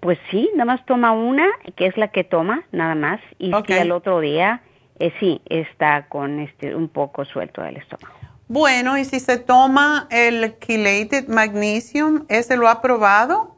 [0.00, 1.46] Pues sí, nada más toma una,
[1.76, 3.20] que es la que toma, nada más.
[3.38, 3.66] Y Ok.
[3.68, 4.60] sí, al otro día,
[4.98, 8.14] eh, sí, está con este un poco suelto del estómago.
[8.48, 13.54] Bueno, y si se toma el chelated magnesium, ¿ese lo ha probado?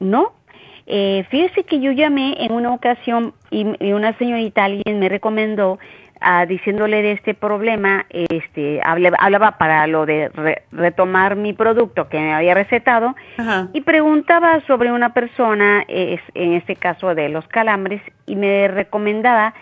[0.00, 0.32] No,
[0.86, 5.78] eh, fíjese que yo llamé en una ocasión y, y una señorita, alguien me recomendó,
[6.24, 12.08] ah, diciéndole de este problema, este, hablaba, hablaba para lo de re- retomar mi producto
[12.08, 13.68] que me había recetado Ajá.
[13.72, 19.54] y preguntaba sobre una persona, es- en este caso de los calambres, y me recomendaba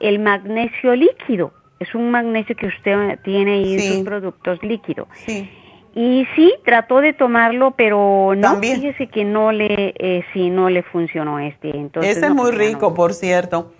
[0.00, 1.52] el magnesio líquido.
[1.80, 3.88] Es un magnesio que usted tiene ahí en Sí.
[3.94, 5.08] sus productos líquido.
[5.26, 5.50] Sí.
[5.94, 8.76] Y sí, trató de tomarlo, pero no, También.
[8.80, 11.70] fíjese que no le, eh, sí, no le funcionó este.
[11.74, 13.72] Entonces, ese es muy pues rico, por cierto.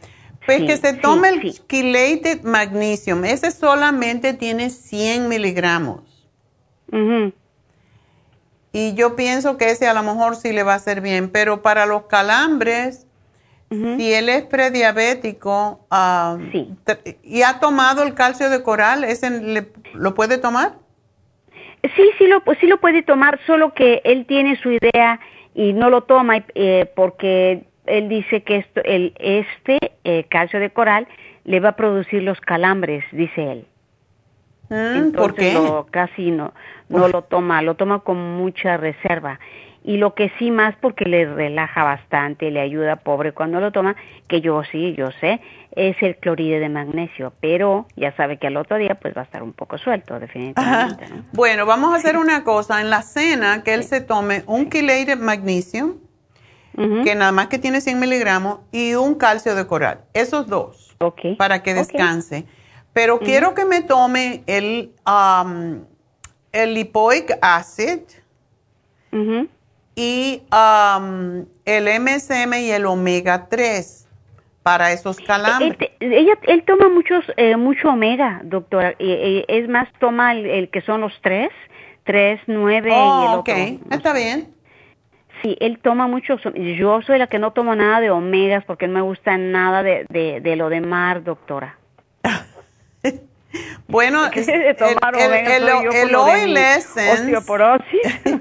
[0.46, 1.60] Pues Sí, que se sí, tome el sí.
[1.68, 3.24] chelated magnesium.
[3.24, 6.00] Ese solamente tiene 100 miligramos.
[6.92, 7.32] Ujú.
[8.72, 11.30] Y yo pienso que ese a lo mejor sí le va a hacer bien.
[11.30, 13.06] Pero para los calambres,
[13.70, 15.80] si él es prediabético
[16.84, 20.74] t- y ha tomado el calcio de coral, ¿ese le- lo puede tomar?
[21.96, 25.18] Sí, sí lo, sí lo puede tomar, solo que él tiene su idea
[25.54, 30.70] y no lo toma eh, porque él dice que esto, el, este eh, calcio de
[30.70, 31.06] coral
[31.44, 33.66] le va a producir los calambres, dice él.
[34.68, 35.52] ¿Por Entonces qué?
[35.54, 36.52] lo- casi no,
[36.88, 39.38] no lo toma, lo toma con mucha reserva.
[39.84, 43.94] Y lo que sí más porque le relaja bastante, le ayuda, pobre, cuando lo toma,
[44.26, 45.40] que yo sí, yo sé,
[45.76, 49.24] es el cloride de magnesio, pero ya sabe que al otro día pues va a
[49.24, 51.06] estar un poco suelto, definitivamente.
[51.08, 51.22] ¿no?
[51.32, 52.80] Bueno, vamos a hacer una cosa.
[52.80, 55.98] En la cena, que él se tome un chelated magnesium
[56.76, 60.00] que nada más que tiene 100 miligramos, y un calcio de coral.
[60.12, 60.94] Esos dos.
[61.38, 62.46] Para que descanse.
[62.92, 65.84] Pero quiero que me tome el, um,
[66.52, 68.00] el lipoic acid
[69.94, 74.06] y um, el MSM y el omega 3
[74.66, 75.76] para esos calambres.
[75.78, 78.96] Este, ella, él toma muchos, eh, mucho omega, doctora.
[78.98, 81.50] es más, toma el, que son los tres,
[82.02, 83.48] tres, nueve y el oh, ok,
[83.92, 84.55] está bien.
[85.42, 86.36] Sí, él toma mucho.
[86.54, 90.06] Yo soy la que no tomo nada de omegas porque no me gusta nada de,
[90.08, 91.78] de, de lo de mar, doctora.
[93.88, 97.36] bueno, el, el, oil essence.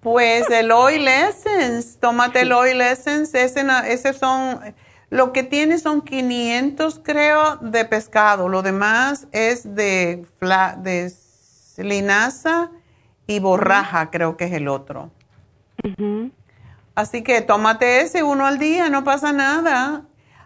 [0.00, 4.74] pues el oil essence, tómate el oil essence, ese, ese son,
[5.10, 10.24] lo que tiene son 500 creo de pescado, lo demás es de,
[10.78, 11.12] de
[11.76, 12.70] linaza
[13.26, 15.10] y borraja, creo que es el otro.
[16.94, 20.02] Así que tómate ese uno al día, no pasa nada.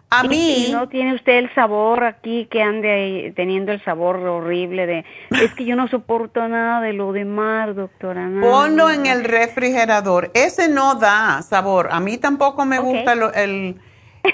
[0.09, 0.69] A mí.
[0.71, 5.05] no tiene usted el sabor aquí que ande ahí teniendo el sabor horrible de.
[5.31, 8.31] Es que yo no soporto nada de lo de mar, doctora.
[8.41, 10.31] Ponlo en el refrigerador.
[10.35, 11.89] Ese no da sabor.
[11.91, 13.81] A mí tampoco me gusta el,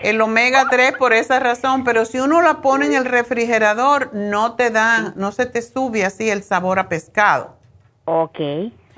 [0.03, 4.57] el omega 3 por esa razón, pero si uno la pone en el refrigerador, no
[4.57, 7.57] te da, no se te sube así el sabor a pescado.
[8.05, 8.41] Ok,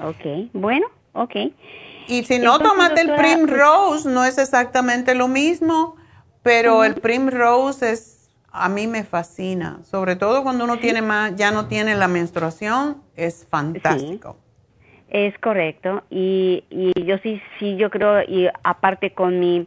[0.00, 0.50] ok.
[0.52, 1.36] Bueno, ok.
[2.06, 5.96] Y si no, tomate el Primrose, no es exactamente lo mismo,
[6.42, 11.50] pero el Primrose es, a mí me fascina, sobre todo cuando uno tiene más, ya
[11.50, 14.36] no tiene la menstruación, es fantástico.
[15.08, 19.66] Es correcto, y, y yo sí, sí, yo creo, y aparte con mi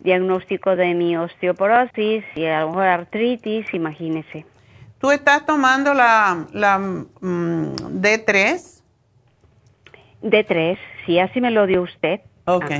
[0.00, 4.46] diagnóstico de mi osteoporosis y a lo mejor artritis, imagínese.
[5.00, 8.82] ¿Tú estás tomando la, la mm, D3?
[10.22, 10.78] D3,
[11.08, 12.20] sí, así me lo dio usted.
[12.44, 12.70] Ok.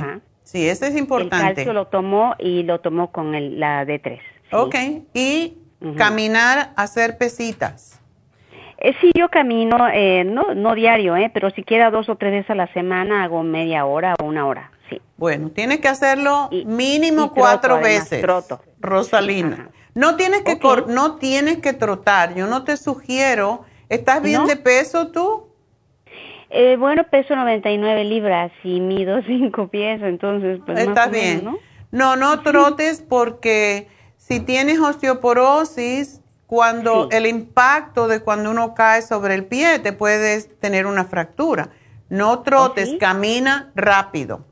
[0.43, 1.47] Sí, eso es importante.
[1.47, 4.19] El calcio lo tomó y lo tomó con el, la D3.
[4.51, 4.75] Ok.
[5.13, 5.57] Y
[5.97, 7.99] caminar, hacer pesitas.
[8.77, 12.51] Eh, sí, yo camino, eh, no, no diario, eh, pero siquiera dos o tres veces
[12.51, 15.01] a la semana hago media hora o una hora, sí.
[15.17, 18.21] Bueno, tienes que hacerlo mínimo cuatro veces.
[18.21, 18.61] Troto.
[18.79, 19.69] Rosalina.
[19.95, 20.57] No tienes que
[20.87, 22.35] no tienes que trotar.
[22.35, 23.65] Yo no te sugiero.
[23.89, 25.48] ¿Estás bien de peso tú?
[26.49, 31.43] Eh, bueno, peso 99 libras y mido 5 pies, entonces pues Está bien.
[31.43, 31.57] ¿no?
[31.91, 39.35] no, no trotes porque si tienes osteoporosis, cuando el impacto de cuando uno cae sobre
[39.35, 41.69] el pie te puedes tener una fractura.
[42.09, 44.45] No trotes, camina rápido.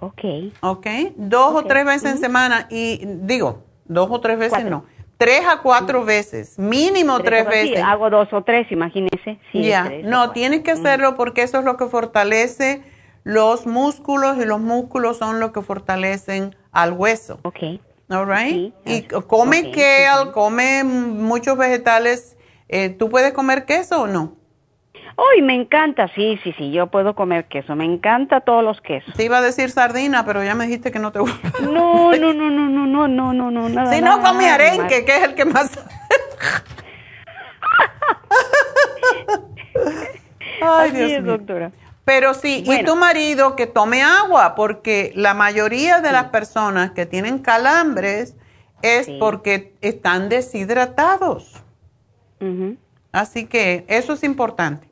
[0.00, 0.24] Ok.
[0.60, 0.86] Ok,
[1.16, 4.84] dos o tres veces en semana y digo, dos o tres veces no
[5.18, 7.82] Tres a cuatro veces, mínimo tres, veces.
[7.82, 9.40] hago dos o tres, imagínese.
[9.50, 12.82] Sí, ya, no, tienes que hacerlo porque eso es lo que fortalece
[13.24, 17.40] los músculos y los músculos son lo que fortalecen al hueso.
[17.42, 17.80] Ok.
[18.10, 18.72] All right?
[18.86, 22.36] y come kale, come muchos vegetales.
[22.68, 24.37] Eh, ¿Tú puedes comer queso o no?
[25.18, 29.12] Uy, me encanta, sí, sí, sí, yo puedo comer queso, me encanta todos los quesos.
[29.14, 31.52] Te iba a decir sardina, pero ya me dijiste que no te gusta.
[31.60, 33.92] No, no, no, no, no, no, no, no, no, nada.
[33.92, 35.72] Si no, come arenque, que es el que más...
[40.62, 41.22] Ay, Dios mío.
[41.22, 41.72] doctora.
[42.04, 47.06] Pero sí, y tu marido que tome agua, porque la mayoría de las personas que
[47.06, 48.36] tienen calambres
[48.82, 51.62] es porque están deshidratados.
[53.12, 54.87] Así que eso es importante.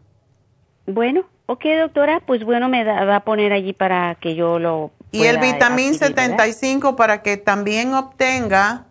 [0.86, 4.92] Bueno, ok, doctora, pues bueno, me va a poner allí para que yo lo...
[5.12, 8.86] Y el vitamín 75 para que también obtenga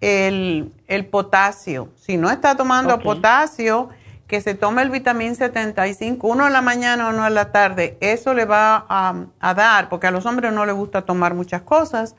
[0.00, 1.88] el, potasio.
[1.96, 3.90] Si no está tomando potasio,
[4.26, 7.96] que se tome el vitamín 75, uno en la mañana, uno en la tarde.
[8.00, 12.16] Eso le va a, dar, porque a los hombres no les gusta tomar muchas cosas,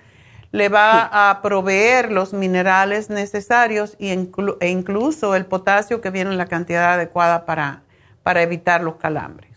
[0.51, 6.37] le va a proveer los minerales necesarios y e incluso el potasio que viene en
[6.37, 7.81] la cantidad adecuada para
[8.23, 9.49] para evitar los calambres.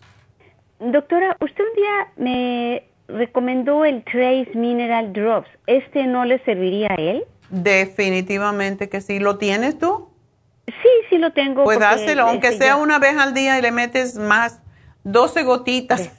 [0.78, 5.48] Doctora, usted un día me recomendó el Trace Mineral Drops.
[5.66, 7.24] ¿Este no le serviría a él?
[7.48, 9.18] Definitivamente que sí.
[9.18, 10.10] ¿Lo tienes tú?
[10.66, 11.64] Sí, sí lo tengo.
[11.64, 14.60] Pues dáselo, aunque este, sea una vez al día y le metes más,
[15.04, 16.10] 12 gotitas.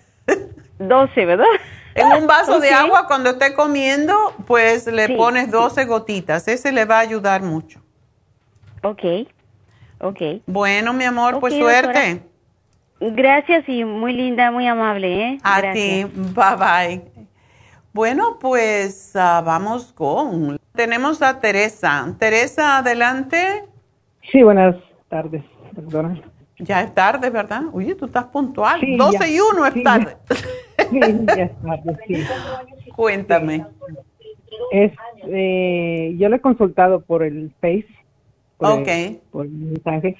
[0.80, 1.46] 12, ¿verdad?
[1.96, 4.14] En un vaso de agua cuando esté comiendo,
[4.46, 6.48] pues le pones 12 gotitas.
[6.48, 7.82] Ese le va a ayudar mucho.
[8.84, 9.02] Ok,
[10.00, 10.22] ok.
[10.46, 12.22] Bueno, mi amor, pues suerte.
[13.00, 15.22] Gracias y muy linda, muy amable.
[15.22, 15.38] ¿eh?
[15.44, 17.02] A ti, bye bye.
[17.94, 20.58] Bueno, pues ah, vamos con.
[20.74, 22.16] Tenemos a Teresa.
[22.20, 23.64] Teresa, adelante.
[24.32, 24.76] Sí, buenas
[25.10, 26.16] tardes, doctora.
[26.60, 27.64] Ya es tarde, ¿verdad?
[27.72, 28.82] Oye, tú estás puntual.
[28.98, 30.18] 12 y 1 es tarde.
[30.90, 32.24] Sí, ya es tarde, sí.
[32.96, 33.66] Cuéntame.
[34.72, 34.92] Es,
[35.28, 37.88] eh, yo le he consultado por el Face.
[38.58, 38.88] Por Ok.
[38.88, 40.16] El, por el mensaje.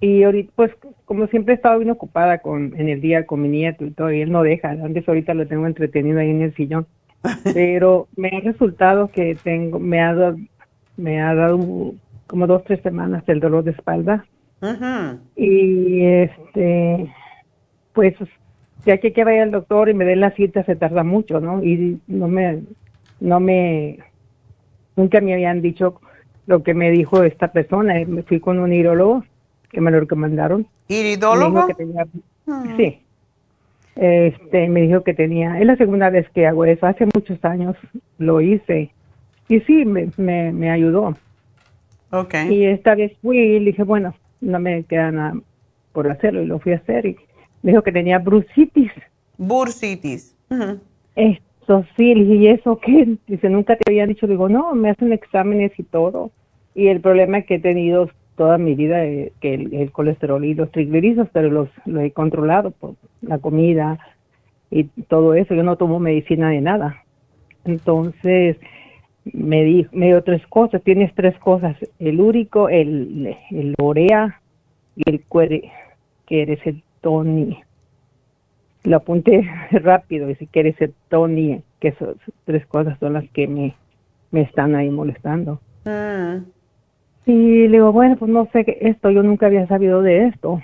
[0.00, 0.72] Y ahorita, pues,
[1.04, 4.12] como siempre he estado bien ocupada con, en el día con mi nieto y todo,
[4.12, 4.70] y él no deja.
[4.70, 6.86] Antes ahorita lo tengo entretenido ahí en el sillón.
[7.54, 10.36] Pero me ha resultado que tengo, me ha dado,
[10.96, 11.94] me ha dado
[12.26, 14.26] como dos, tres semanas el dolor de espalda.
[14.60, 15.18] Ujú.
[15.34, 17.12] Y este,
[17.94, 18.14] pues,
[18.84, 21.64] ya que que vaya al doctor y me den la cita se tarda mucho, ¿no?
[21.64, 22.62] Y no me,
[23.20, 23.98] no me,
[24.94, 26.00] nunca me habían dicho
[26.46, 27.94] lo que me dijo esta persona.
[28.06, 29.24] Me fui con un irólogo
[29.70, 30.66] que me lo recomendaron.
[30.88, 31.50] ¿Iridólogo?
[31.50, 32.06] Me dijo que tenía-
[32.76, 33.00] Sí.
[33.96, 37.76] Este, me dijo que tenía, es la segunda vez que hago eso, hace muchos años
[38.18, 38.90] lo hice.
[39.48, 41.16] Y sí, me, me, me ayudó.
[42.10, 42.34] Ok.
[42.50, 45.34] Y esta vez fui y le dije, bueno, no me queda nada
[45.92, 47.16] por hacerlo y lo fui a hacer y
[47.62, 48.92] me dijo que tenía brucitis.
[49.38, 50.34] Bursitis.
[50.50, 50.78] Ujú.
[51.14, 53.16] Esto sí, le dije, ¿y eso qué?
[53.26, 54.26] Dice, nunca te había dicho.
[54.26, 56.30] Le digo, no, me hacen exámenes y todo.
[56.74, 60.70] Y el problema que he tenido toda mi vida es que el, colesterol y los
[60.70, 63.98] triglicéridos, pero los, los he controlado por la comida
[64.70, 65.54] y todo eso.
[65.54, 67.02] Yo no tomo medicina de nada.
[67.64, 68.56] Entonces,
[69.24, 70.82] me dijo, me dio tres cosas.
[70.82, 74.40] Tienes tres cosas: el úrico, el, el urea
[74.94, 75.72] y el cuere,
[76.26, 77.58] que eres el Tony.
[78.84, 83.48] Lo apunté rápido, dice que eres el Tony, que esas tres cosas son las que
[83.48, 83.74] me,
[84.30, 85.60] me están ahí molestando.
[85.84, 86.55] Mm,
[87.26, 90.62] Y le digo, bueno, pues no sé qué esto, yo nunca había sabido de esto.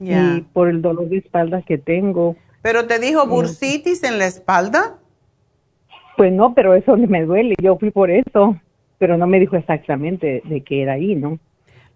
[0.00, 4.98] Y por el dolor de espalda que tengo, ¿Pero te dijo bursitis en la espalda?
[6.16, 8.56] pues no, pero eso me duele, yo fui por eso,
[8.98, 11.38] pero no me dijo exactamente de qué era ahí, ¿no?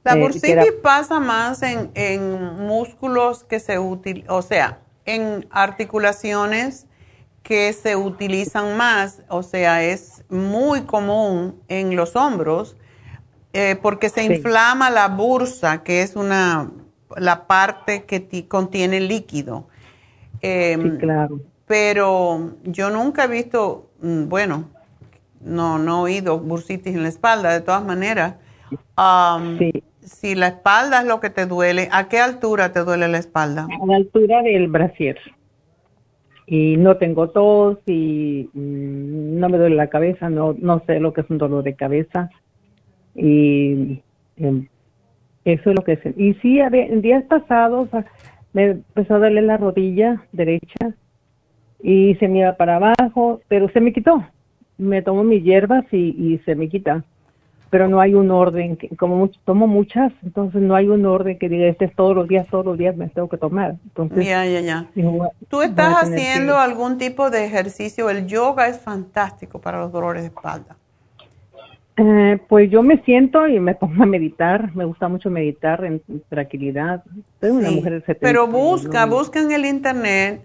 [0.04, 5.46] La Eh, bursitis era- pasa más en, en músculos que se utilizan, o sea, en
[5.50, 6.86] articulaciones
[7.42, 12.76] que se utilizan más, o sea, es muy común en los hombros
[13.52, 14.34] eh, porque se Sí.
[14.34, 16.70] inflama la bursa, que es una
[17.16, 19.68] la parte que ti- contiene líquido.
[20.40, 21.40] Em, claro.
[21.66, 24.70] Pero yo nunca he visto, mm, bueno,
[25.40, 28.36] no, no he oído bursitis en la espalda, de todas maneras.
[28.96, 29.58] Am,
[30.04, 33.68] Si la espalda es lo que te duele, ¿a qué altura te duele la espalda?
[33.80, 35.16] a la altura del brasier.
[36.46, 41.12] Y no tengo tos y mm, no me duele la cabeza, no, no sé lo
[41.12, 42.30] que es un dolor de cabeza.
[43.14, 44.00] Y
[44.36, 44.66] em,
[45.44, 46.00] eso es lo que es.
[46.16, 48.04] Y sí, en días pasados ah,
[48.52, 50.94] me empezó a doler la rodilla derecha
[51.82, 54.24] y se me iba para abajo, pero se me quitó.
[54.78, 57.04] Me tomo mis hierbas y, y se me quita.
[57.70, 61.48] Pero no hay un orden, que- como tomo muchas, entonces no hay un orden que
[61.48, 63.76] diga, este es todos los días, todos los días me tengo que tomar.
[63.84, 64.86] Entonces, Ya, ya, ya.
[64.94, 68.10] digo, ¿Tú estás que- haciendo algún tipo de ejercicio?
[68.10, 70.76] El yoga es fantástico para los dolores de espalda.
[72.04, 74.74] Eh, pues yo me siento y me pongo a meditar.
[74.74, 77.04] Me gusta mucho meditar en tranquilidad.
[77.40, 78.20] Soy una mujer de 70.
[78.20, 80.42] Pero busca, busca en el internet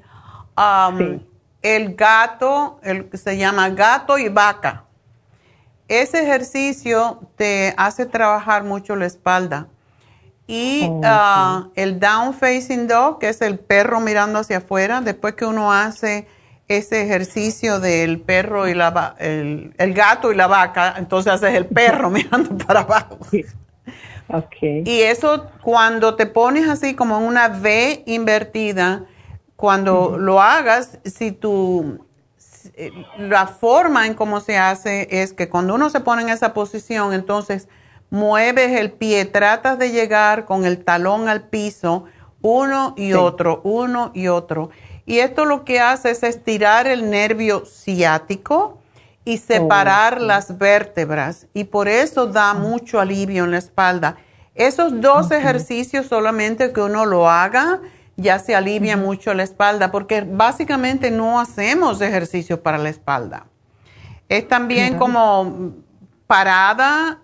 [0.56, 1.20] um,
[1.64, 4.84] el gato, el que se llama gato y vaca.
[5.88, 9.68] Ese ejercicio te hace trabajar mucho la espalda.
[10.46, 15.34] Y Oh, ah, el down facing dog, que es el perro mirando hacia afuera, después
[15.34, 16.28] que uno hace
[16.68, 21.65] ese ejercicio del perro y la el, el gato y la vaca, entonces haces el
[21.65, 23.19] perro mirando para abajo.
[24.85, 29.06] Y eso cuando te pones así como en una V invertida,
[29.56, 32.06] cuando lo hagas, si tú,
[32.76, 36.53] eh, la forma en cómo se hace es que cuando uno se pone en esa
[36.53, 37.69] posición, entonces
[38.10, 42.06] mueves el pie, tratas de llegar con el talón al piso,
[42.41, 44.69] uno y otro, uno y otro.
[45.08, 48.78] Y esto lo que hace es estirar el nervio ciático
[49.24, 51.48] y separar las vértebras.
[51.54, 54.18] Y por eso da mucho alivio en la espalda.
[54.54, 57.80] Esos dos ejercicios solamente que uno lo haga
[58.18, 63.46] ya se alivia mucho la espalda porque básicamente no hacemos ejercicio para la espalda.
[64.28, 65.72] Es también como
[66.26, 67.20] parada,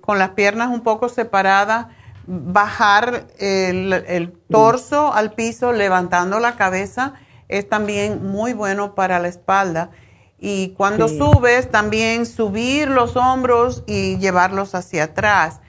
[0.00, 1.86] con las piernas un poco separadas,
[2.26, 7.14] bajar el, el torso al piso, levantando la cabeza,
[7.48, 9.90] es también muy bueno para la espalda.
[10.38, 11.18] Y cuando Sí.
[11.18, 15.60] subes, también subir los hombros y llevarlos hacia atrás.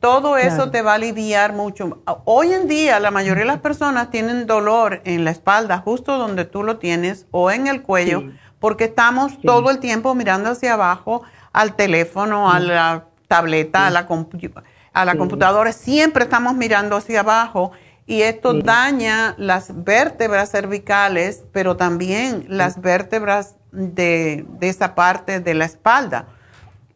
[0.00, 0.70] Todo eso Claro.
[0.72, 2.02] te va a aliviar mucho.
[2.24, 6.44] Hoy en día la mayoría de las personas tienen dolor en la espalda, justo donde
[6.44, 8.24] tú lo tienes, o en el cuello,
[8.58, 11.22] porque estamos todo el tiempo mirando hacia abajo
[11.52, 14.52] al teléfono, a la tableta, a la, compu-
[14.92, 15.18] a la Sí.
[15.18, 15.72] computadora.
[15.72, 17.72] Siempre estamos mirando hacia abajo
[18.06, 25.64] y esto daña las vértebras cervicales, pero también las vértebras de, esa parte de la
[25.64, 26.26] espalda.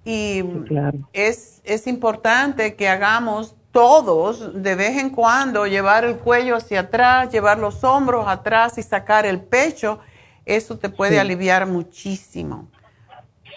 [0.04, 0.44] Y
[1.12, 7.30] es, es importante que hagamos todos de vez en cuando llevar el cuello hacia atrás,
[7.30, 9.98] llevar los hombros atrás y sacar el pecho,
[10.46, 12.68] eso te puede aliviar muchísimo.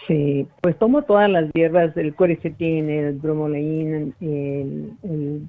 [0.06, 5.48] Sí, pues tomo todas las hierbas, el cuercetín, el bromoleín, el, el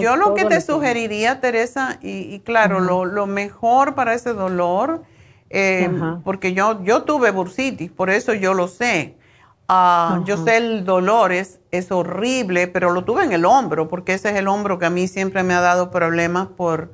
[0.00, 5.02] yo lo que te sugeriría, Teresa, y, claro, lo, mejor para ese dolor,
[5.50, 5.90] eh,
[6.24, 9.14] porque yo, yo tuve bursitis, por eso yo lo sé.
[9.66, 14.14] Ah, yo sé el dolor, es, es horrible, pero lo tuve en el hombro, porque
[14.14, 16.92] ese es el hombro que a mí siempre me ha dado problemas por,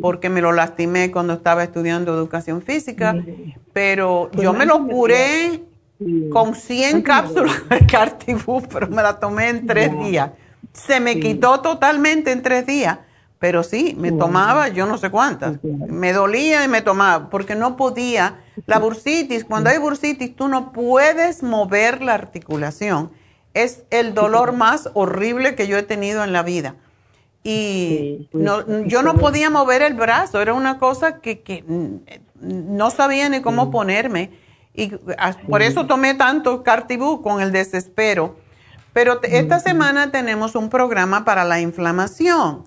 [0.00, 3.14] porque me lo lastimé cuando estaba estudiando educación física,
[3.74, 5.67] pero pues yo me lo curé
[6.30, 10.30] con 100 cápsulas de Cartibú, pero me la tomé en tres días.
[10.72, 12.98] Se me quitó totalmente en tres días,
[13.38, 15.58] pero sí, me tomaba yo no sé cuántas.
[15.62, 18.40] Me dolía y me tomaba, porque no podía.
[18.66, 23.10] La bursitis, cuando hay bursitis, tú no puedes mover la articulación.
[23.54, 26.76] Es el dolor más horrible que yo he tenido en la vida.
[27.44, 31.64] Y no, yo no podía mover el brazo, era una cosa que,
[32.40, 34.30] no sabía ni cómo ponerme.
[34.78, 34.92] Y
[35.48, 38.36] por eso tomé tanto Cartibú con el desespero.
[38.92, 42.64] Pero esta semana tenemos un programa para la inflamación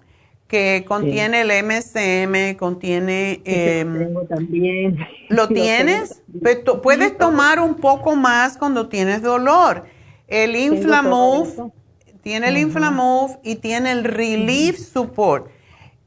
[0.50, 3.42] que contiene el MSM, contiene...
[3.46, 3.86] Eh,
[4.28, 5.00] también.
[5.30, 6.22] ¿Lo tienes?
[6.84, 9.86] Puedes tomar un poco más cuando tienes dolor.
[10.28, 11.72] El Inflamove,
[12.22, 15.48] tiene el Inflamove y tiene el Relief Support.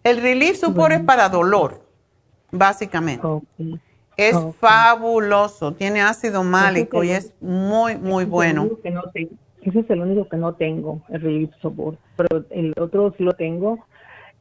[0.03, 1.83] El Relief Support es para dolor,
[2.51, 3.27] básicamente.
[4.17, 8.69] Es fabuloso, tiene ácido málico y es muy, muy bueno.
[9.63, 11.99] Ese es el único que no tengo, el Relief Support.
[12.17, 13.79] Pero el otro sí lo tengo.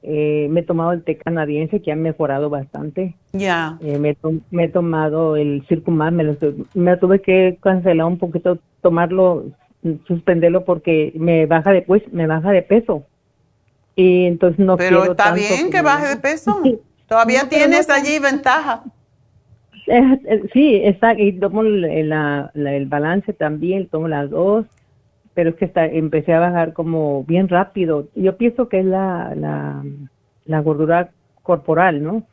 [0.06, 3.16] Eh, me he tomado el té canadiense que ha mejorado bastante.
[3.32, 3.78] Ya.
[3.82, 4.18] Eh, me,
[4.64, 6.38] he tomado el Circumax, me,
[6.74, 9.46] me tuve que cancelar un poquito, tomarlo,
[10.06, 13.06] suspenderlo porque me baja de, pues, me baja de peso.
[13.96, 16.62] Y entonces no Pero está bien que baje de peso.
[17.08, 18.84] Todavía tienes allí ventaja.
[19.88, 24.66] Eh, sí, está, y tomo el balance también, tomo las dos
[25.34, 28.08] pero es que está, empecé a bajar como bien rápido.
[28.16, 29.34] Yo pienso que es la,
[30.46, 31.12] la, gordura
[31.42, 32.24] corporal, ¿no?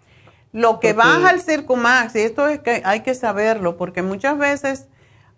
[0.53, 4.89] Lo que baja el Circumax, y esto es que hay que saberlo, porque muchas veces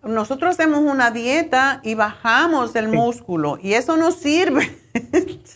[0.03, 4.69] nosotros hacemos una dieta y bajamos el músculo, y eso no sirve.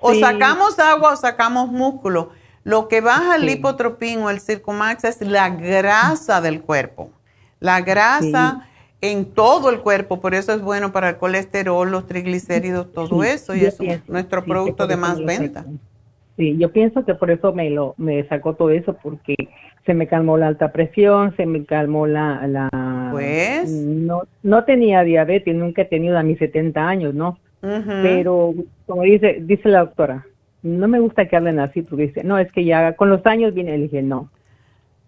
[0.00, 2.30] O sacamos agua o sacamos músculo.
[2.68, 7.08] Lo que baja el lipotropín o el Circumax es la grasa del cuerpo.
[7.60, 8.68] La grasa
[9.00, 13.54] en todo el cuerpo, por eso es bueno para el colesterol, los triglicéridos, todo eso,
[13.56, 15.64] y eso es nuestro producto de más venta.
[16.36, 19.34] Sí, yo pienso que por eso me lo me sacó todo eso, porque
[19.86, 22.46] se me calmó la alta presión, se me calmó la...
[22.46, 23.70] la pues...
[23.70, 27.38] No, no tenía diabetes, nunca he tenido a mis 70 años, ¿no?
[27.62, 28.52] Pero,
[28.84, 30.26] como dice, dice la doctora,
[30.68, 33.54] no me gusta que hablen así, porque dice, no, es que ya con los años
[33.54, 34.30] viene, le dije, no,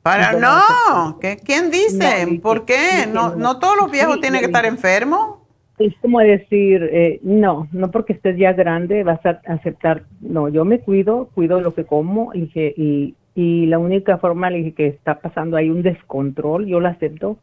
[0.03, 2.41] para no, ¿quién dice?
[2.43, 3.07] ¿Por qué?
[3.12, 5.41] No, no todos los viejos tienen que estar enfermos.
[5.78, 10.05] Es como decir, eh, no, no porque estés ya grande vas a aceptar.
[10.20, 14.59] No, yo me cuido, cuido lo que como y, y, y la única forma le
[14.59, 17.39] dije que está pasando hay un descontrol, yo lo acepto.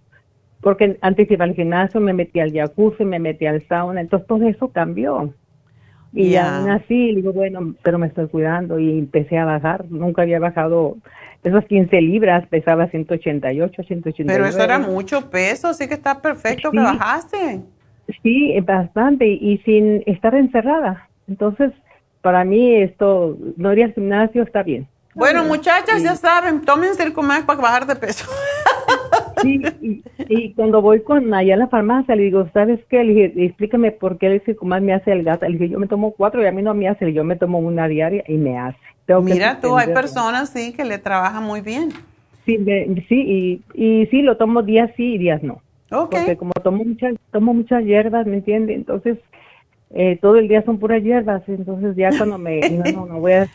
[0.61, 4.47] Porque antes iba al gimnasio, me metía al jacuzzi, me metía al sauna, entonces todo
[4.47, 5.31] eso cambió.
[6.17, 9.85] Y aún así, digo, bueno, pero me estoy cuidando y empecé a bajar.
[9.89, 10.97] Nunca había bajado
[11.43, 14.25] esas 15 libras, pesaba 188, 189.
[14.25, 17.61] Pero eso era mucho peso, así que está perfecto que bajaste.
[18.23, 21.09] Sí, bastante, y sin estar encerrada.
[21.27, 21.71] Entonces,
[22.21, 24.87] para mí esto, no ir al gimnasio está bien.
[25.13, 28.25] Bueno, muchachas, ya saben, tomen Circumax para bajar de peso.
[29.41, 29.61] Sí,
[30.29, 33.03] y, cuando voy con allá a la farmacia, le digo, ¿sabes qué?
[33.03, 35.47] Le dije, explícame por qué el Circumax me hace el gato.
[35.47, 37.59] Le dije, yo me tomo cuatro y a mí no me hace, yo me tomo
[37.59, 38.79] una diaria y me hace.
[39.21, 41.93] Mira, tú, hay personas, sí, que le trabajan muy bien.
[42.45, 42.57] Sí,
[43.07, 45.61] sí y, y sí, lo tomo días sí y días no.
[45.89, 48.73] Porque como tomo muchas, tomo muchas hierbas, ¿me entiende?
[48.73, 49.17] Entonces,
[49.91, 53.49] eh, todo el día son puras hierbas, entonces ya cuando me, no, no, voy a...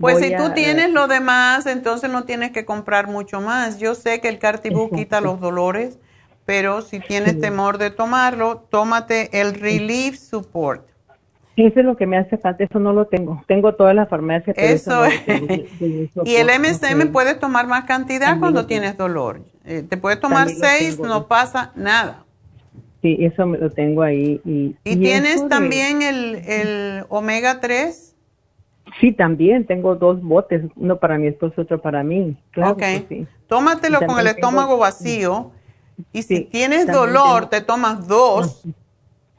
[0.00, 3.78] Pues si tú tienes lo demás, entonces no tienes que comprar mucho más.
[3.78, 5.98] Yo sé que el Cartibú quita los dolores,
[6.44, 10.86] pero si tienes temor de tomarlo, tómate el Relief Support.
[11.56, 13.44] Eso es lo que me hace falta, eso no lo tengo.
[13.46, 14.52] Tengo toda la farmacia.
[14.56, 15.22] eso, es.
[16.24, 19.40] y el MSM puedes tomar más cantidad cuando tienes dolor.
[19.64, 22.24] Eh, te puedes tomar seis, no pasa nada.
[23.02, 24.40] Sí, eso me lo tengo ahí.
[24.44, 28.13] ¿Y, ¿Y, tienes también el, el omega 3?
[29.00, 32.36] Sí, también tengo dos botes, uno para mi esposo, otro para mí.
[32.52, 32.78] Claro ok.
[32.78, 33.26] que sí.
[33.48, 35.50] Tómatelo con el tengo- estómago vacío.
[36.12, 38.64] Y si tienes dolor, tengo- te tomas dos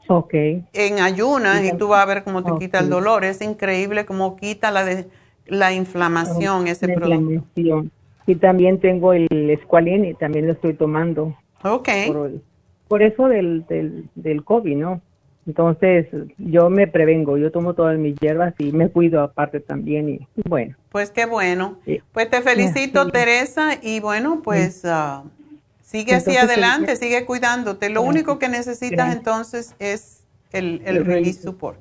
[0.08, 0.34] Ok.
[0.34, 3.24] en ayunas y tú vas a ver cómo te quita el dolor.
[3.24, 5.08] Es increíble cómo quita la, de-
[5.46, 7.14] la inflamación ese La producto.
[7.32, 7.90] inflamación.
[8.26, 11.36] Y también tengo el Squalene, también lo estoy tomando.
[11.62, 11.88] Ok.
[12.08, 12.32] Por,
[12.88, 15.00] por eso del, del, del COVID, ¿no?
[15.46, 16.06] Entonces,
[16.38, 20.08] yo me prevengo, yo tomo todas mis hierbas y me cuido aparte también.
[20.08, 21.78] Y bueno, Pues qué bueno.
[21.84, 22.00] Sí.
[22.12, 23.10] Pues te felicito, Sí.
[23.12, 25.22] Teresa, y bueno, pues ah,
[25.82, 27.88] sigue así adelante, el- sigue cuidándote.
[27.90, 28.14] Lo Gracias.
[28.14, 29.16] único que necesitas Gracias.
[29.18, 31.78] entonces es el, el El release support.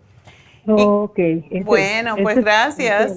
[0.67, 1.17] ok.
[1.19, 3.15] Ese- Bueno, ese- pues gracias.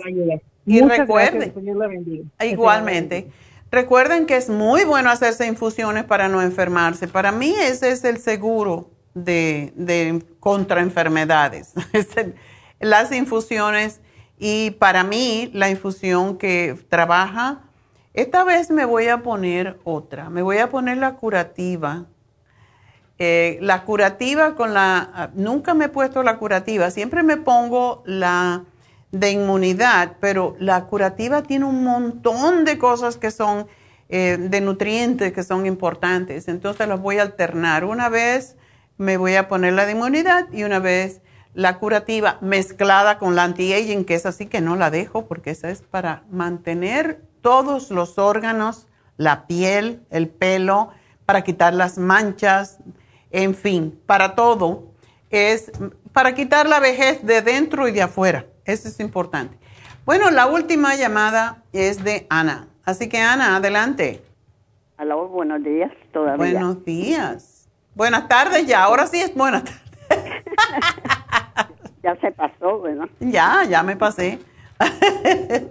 [0.65, 2.25] Y Muchas recuerde- gracias, Señor la bendiga.
[2.45, 3.27] Igualmente.
[3.71, 7.07] Recuerden que es muy bueno hacerse infusiones para no enfermarse.
[7.07, 11.73] Para mí ese es el seguro de, contra enfermedades.
[11.93, 12.35] Es el-
[12.81, 14.01] Las infusiones
[14.39, 17.63] y para mí la infusión que trabaja,
[18.15, 22.07] esta vez me voy a poner otra, me voy a poner la curativa.
[23.21, 28.65] Eh, la curativa con la, nunca me he puesto la curativa, siempre me pongo la
[29.11, 33.67] de inmunidad, pero la curativa tiene un montón de cosas que son
[34.09, 37.85] eh, de nutrientes que son importantes, entonces las voy a alternar.
[37.85, 38.57] Una vez
[38.99, 41.23] me voy a poner la de inmunidad y una vez
[41.55, 45.71] la curativa mezclada con la anti-aging, que es así que no la dejo porque esa
[45.71, 50.91] es para mantener todos los órganos, la piel, el pelo,
[51.25, 52.79] para quitar las manchas,
[53.31, 54.85] en fin, para todo.
[55.31, 55.71] Es
[56.13, 58.47] para quitar la vejez de dentro y de afuera.
[58.65, 59.59] Eso es importante.
[60.05, 62.69] Bueno, la última llamada es de Ana.
[62.85, 64.23] Así que Ana, adelante.
[64.97, 66.37] Aló, buenos días todavía.
[66.37, 67.58] Buenos días.
[67.99, 68.85] Buenas tardes ya.
[68.85, 69.83] Ahora sí es buenas tardes.
[72.01, 73.09] Ya se pasó, ¿verdad?
[73.19, 74.39] Ya, ya me pasé.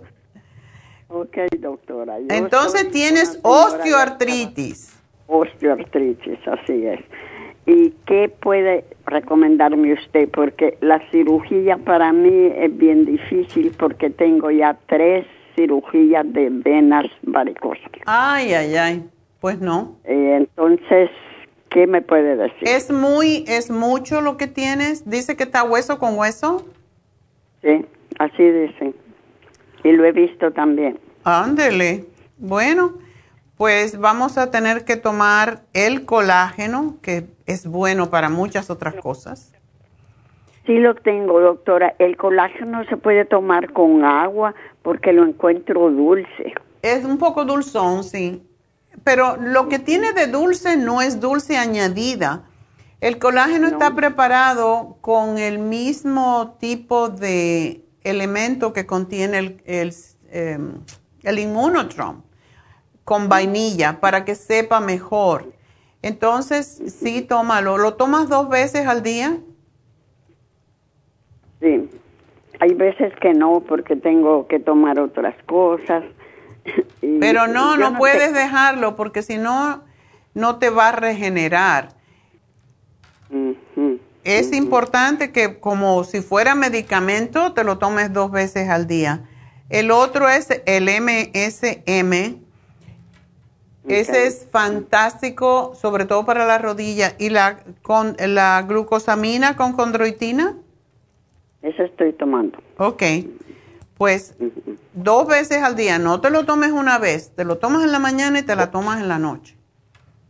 [1.10, 2.20] Ok, doctora.
[2.20, 4.94] yo Entonces tienes osteoartritis.
[5.28, 7.00] Osteoartritis, así es.
[7.66, 10.28] ¿Y qué puede recomendarme usted?
[10.30, 15.26] Porque la cirugía para mí es bien difícil porque tengo ya tres
[15.56, 17.90] cirugías de venas varicosas.
[18.06, 19.10] Ay, ay, ay.
[19.40, 19.96] Pues no.
[20.04, 21.10] Eh, entonces,
[21.78, 22.68] ¿qué me puede decir?
[22.68, 25.08] Es muy, es mucho lo que tienes.
[25.08, 26.66] Dice que está hueso con hueso.
[27.62, 27.86] Sí,
[28.18, 28.96] así dicen.
[29.84, 31.00] Y lo he visto también.
[31.24, 32.06] Ándele.
[32.40, 32.94] Bueno,
[33.58, 39.54] pues vamos a tener que tomar el colágeno, que es bueno para muchas otras cosas.
[40.66, 41.94] Sí lo tengo, doctora.
[42.00, 46.56] El colágeno se puede tomar con agua porque lo encuentro dulce.
[46.82, 48.42] Es un poco dulzón, sí.
[49.04, 52.44] Pero lo que tiene de dulce no es dulce añadida.
[53.00, 59.94] El colágeno está preparado con el mismo tipo de elemento que contiene el, el,
[60.32, 60.80] em,
[61.24, 62.24] el inmunotrom,
[63.04, 65.54] con vainilla, para que sepa mejor.
[66.02, 67.78] Entonces, sí, tómalo.
[67.78, 69.38] ¿Lo tomas dos veces al día?
[71.60, 71.90] Sí.
[72.60, 76.04] Hay veces que no porque tengo que tomar otras cosas.
[77.02, 79.84] Y Pero no, no puedes dejarlo porque si no,
[80.34, 81.90] no te va a regenerar.
[84.24, 89.24] Es importante que como si fuera medicamento, te lo tomes dos veces al día.
[89.70, 92.42] El otro es el MSM.
[93.88, 97.14] Ese es fantástico, sobre todo para la rodilla.
[97.18, 100.58] ¿Y la, con, la glucosamina con condroitina?
[101.62, 102.60] Eso estoy tomando.
[102.78, 103.04] Ok.
[103.98, 104.36] Pues
[104.94, 105.98] dos veces al día.
[106.00, 107.32] No te lo tomes una vez.
[107.36, 109.56] Te lo tomas en la mañana y te la tomas en la noche.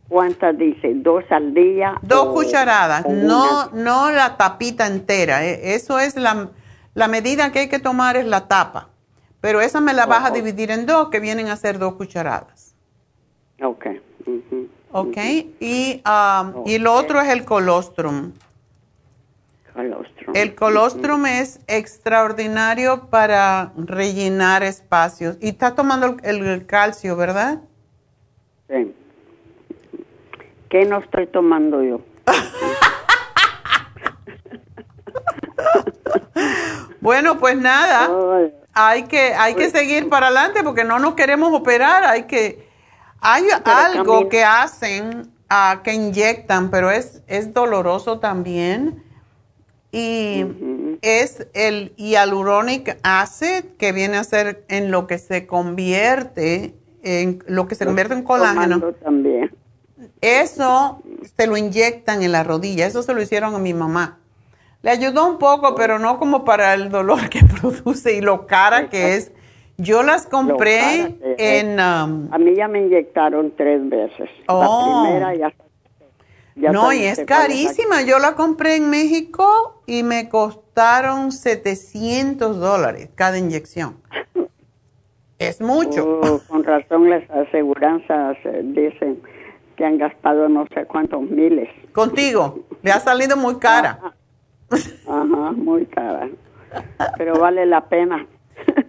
[0.10, 0.94] ¿Cuántas dice?
[0.95, 1.95] ¿Dos al día?
[2.02, 3.84] Dos o- cucharadas, o no, una?
[3.84, 5.44] no la tapita entera.
[5.45, 6.49] e- Eso es la,
[6.94, 8.88] la medida que hay que tomar es la tapa.
[9.41, 12.73] Pero esa me la vas a dividir en dos, que vienen a ser dos cucharadas.
[13.61, 13.85] Ok.
[14.26, 14.68] ujú.
[14.94, 15.18] ¿Ok?
[15.60, 18.31] Y, um, y lo otro es el colostrum.
[19.78, 20.36] Colostrum.
[20.36, 25.38] El colostrum es extraordinario para rellenar espacios.
[25.40, 27.60] Y estás tomando el, el calcio, ¿verdad?
[28.68, 28.95] Sí.
[30.70, 32.02] ¿Qué no estoy tomando yo?
[36.99, 38.10] Bueno, pues nada.
[38.74, 42.04] Hay que, hay Pues que seguir para adelante porque no nos queremos operar.
[42.04, 42.68] Hay que,
[43.22, 49.06] hay algo que hacen, ah, que inyectan, pero es, es doloroso también.
[49.98, 57.44] Y es el hyaluronic acid que viene a ser en lo que se convierte en
[57.48, 58.94] lo que se convierte en colágeno.
[58.94, 59.52] También.
[60.22, 61.02] Eso
[61.38, 62.86] se lo inyectan en la rodilla.
[62.86, 64.19] Eso se lo hicieron a mi mamá.
[64.82, 68.90] Le ayudó un poco, pero no como para el dolor que produce y lo cara
[68.90, 69.32] que es.
[69.78, 71.74] Yo las compré en...
[71.74, 74.30] Um, a mí ya me inyectaron tres veces.
[74.48, 75.03] Oh.
[75.03, 75.53] La primera ya...
[76.57, 78.01] ya no, y es carísima.
[78.01, 83.97] Yo la compré en México y me costaron 700 dólares cada inyección.
[85.39, 86.19] Es mucho.
[86.23, 89.21] Oh, con razón las aseguranzas eh, dicen
[89.75, 91.69] que han gastado no sé cuántos miles.
[91.93, 93.99] Contigo, le ha salido muy cara.
[94.71, 96.27] Ajá, muy cara.
[97.17, 98.25] Pero vale la pena.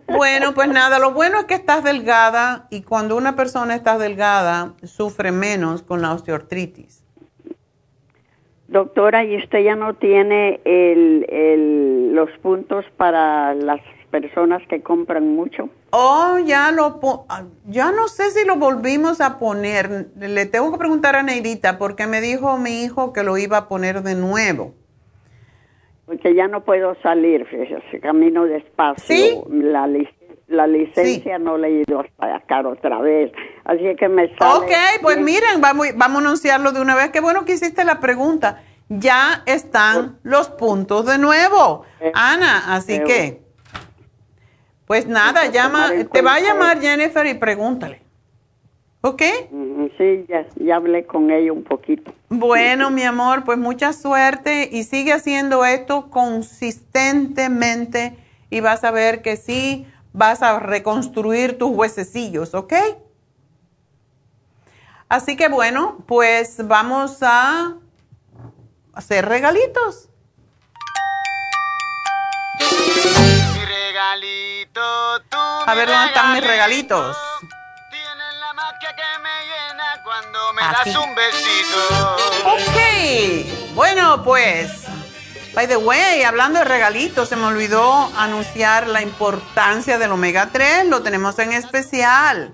[0.08, 4.72] Bueno, pues nada, lo bueno es que estás delgada y cuando una persona está delgada
[4.82, 7.04] sufre menos con la osteoartritis.
[8.68, 13.80] Doctora, ¿y usted ya no tiene el, el, los puntos para las
[14.10, 15.70] personas que compran mucho?
[15.90, 17.00] Oh, ya lo,
[17.30, 20.08] ah, ya no sé si lo volvimos a poner.
[20.18, 23.68] Le tengo que preguntar a Neidita porque me dijo mi hijo que lo iba a
[23.68, 24.74] poner de nuevo.
[26.04, 29.46] Porque ya no puedo salir, fíjese, camino despacio.
[29.50, 30.14] La, lic-
[30.46, 33.30] la licencia no le he ido a sacar otra vez.
[33.68, 34.64] Así que me sale...
[34.64, 34.72] Ok,
[35.02, 37.10] pues miren, vamos, vamos a anunciarlo de una vez.
[37.10, 38.62] Qué bueno que hiciste la pregunta.
[38.88, 41.84] Ya están los puntos de nuevo,
[42.14, 42.74] Ana.
[42.74, 43.42] Así eh, que,
[44.86, 48.00] pues nada, llama, tomar en te va a llamar Jennifer y pregúntale.
[49.02, 49.20] ¿Ok?
[49.50, 52.10] Ujú, Sí, ya, ya hablé con ella un poquito.
[52.30, 58.16] Bueno, mi amor, pues mucha suerte y sigue haciendo esto consistentemente
[58.48, 62.72] y vas a ver que sí vas a reconstruir tus huesecillos, ¿ok?
[65.08, 67.74] Así que bueno, pues vamos a
[68.92, 70.08] hacer regalitos.
[75.66, 77.16] A ver dónde están mis regalitos.
[80.54, 80.92] me Aquí.
[80.92, 81.78] das un besito.
[82.44, 84.84] Ok, bueno pues,
[85.54, 90.86] by the way, hablando de regalitos, se me olvidó anunciar la importancia del omega 3,
[90.86, 92.52] lo tenemos en especial.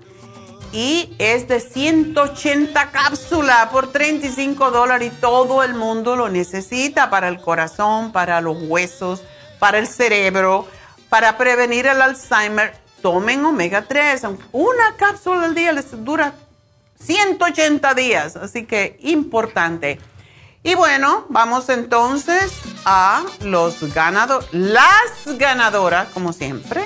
[0.75, 7.29] Y es de 180 cápsulas por 35 dólares y todo el mundo lo necesita para
[7.29, 9.23] el corazón, para los huesos,
[9.57, 10.67] para el cerebro,
[11.07, 12.75] para prevenir el Alzheimer.
[13.01, 16.33] Tomen omega 3, una cápsula al día les dura
[17.01, 19.97] 180 días, así que importante.
[20.61, 22.51] Y bueno, vamos entonces
[22.83, 26.85] a los ganadores, las ganadoras, como siempre.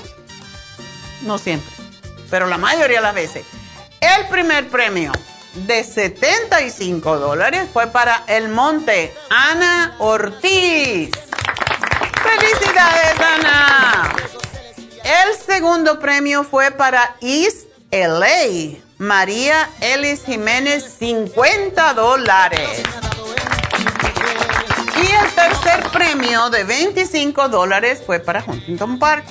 [1.24, 1.74] No siempre,
[2.30, 3.46] pero la mayoría de las veces.
[4.02, 5.12] El primer premio
[5.54, 11.12] de 75 dólares fue para El Monte, Ana Ortiz.
[12.24, 14.16] ¡Felicidades, Ana!
[15.04, 22.82] El segundo premio fue para East LA, María Ellis Jiménez, 50 dólares.
[24.96, 29.26] Y el tercer premio de 25 dólares fue para Huntington Park,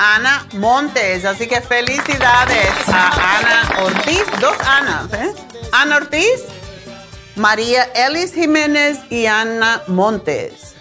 [0.00, 1.26] Ana Montes.
[1.26, 5.34] Así que felicidades a Ana Ortiz, dos Anas, ¿eh?
[5.72, 6.42] Ana Ortiz,
[7.36, 10.74] María Ellis Jiménez y Ana Montes.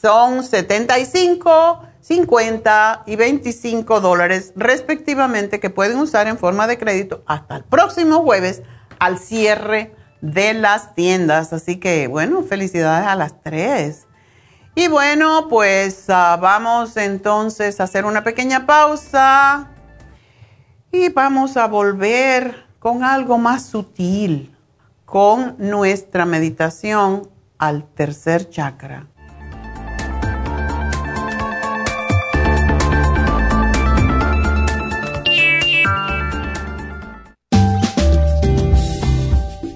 [0.00, 7.56] Son 75, 50 y 25 dólares respectivamente que pueden usar en forma de crédito hasta
[7.56, 8.62] el próximo jueves
[9.00, 11.52] al cierre de las tiendas.
[11.52, 14.06] Así que bueno, felicidades a las tres.
[14.76, 19.70] Y bueno, pues ah, vamos entonces a hacer una pequeña pausa
[20.90, 24.56] y vamos a volver con algo más sutil,
[25.04, 29.06] con nuestra meditación al tercer chakra.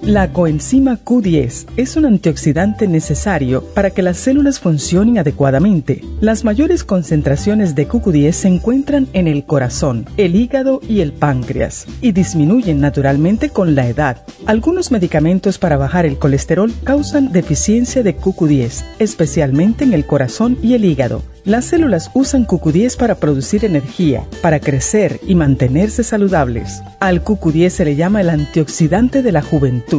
[0.09, 6.03] La coenzima Q10 es un antioxidante necesario para que las células funcionen adecuadamente.
[6.19, 11.85] Las mayores concentraciones de QQ10 se encuentran en el corazón, el hígado y el páncreas
[12.01, 14.25] y disminuyen naturalmente con la edad.
[14.47, 20.73] Algunos medicamentos para bajar el colesterol causan deficiencia de QQ10, especialmente en el corazón y
[20.73, 21.21] el hígado.
[21.45, 26.81] Las células usan QQ10 para producir energía, para crecer y mantenerse saludables.
[26.99, 29.98] Al QQ10 se le llama el antioxidante de la juventud.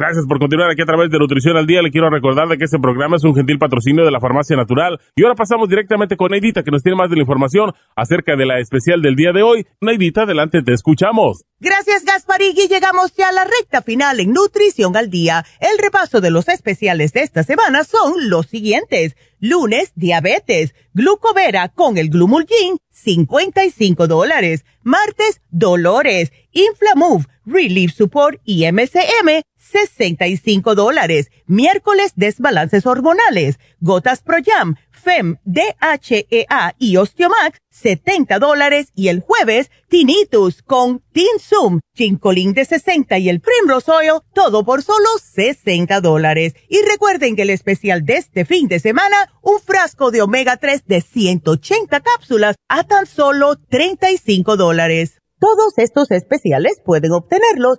[0.00, 1.82] Gracias por continuar aquí a través de Nutrición al Día.
[1.82, 5.00] Le quiero recordar de que este programa es un gentil patrocinio de la Farmacia Natural.
[5.16, 8.46] Y ahora pasamos directamente con Neidita, que nos tiene más de la información acerca de
[8.46, 9.66] la especial del día de hoy.
[9.80, 11.42] Neidita, adelante, te escuchamos.
[11.58, 12.68] Gracias, Gasparigui.
[12.68, 15.44] Llegamos ya a la recta final en Nutrición al Día.
[15.58, 19.16] El repaso de los especiales de esta semana son los siguientes.
[19.40, 24.64] Lunes, diabetes, glucovera con el glumulgin, 55 dólares.
[24.84, 31.30] Martes, dolores, Inflamove, Relief Support y MCM, 65 dólares.
[31.46, 38.92] Miércoles, desbalances hormonales, gotas Pro Jam, FEM, DHEA y Osteomax, 70 dólares.
[38.94, 44.82] Y el jueves, Tinnitus con Tinsum, Chincolin de 60 y el Primrose Oil, todo por
[44.82, 46.54] solo 60 dólares.
[46.68, 50.84] Y recuerden que el especial de este fin de semana, un frasco de omega 3
[50.86, 55.18] de 180 cápsulas a tan solo 35 dólares.
[55.40, 57.78] Todos estos especiales pueden obtenerlos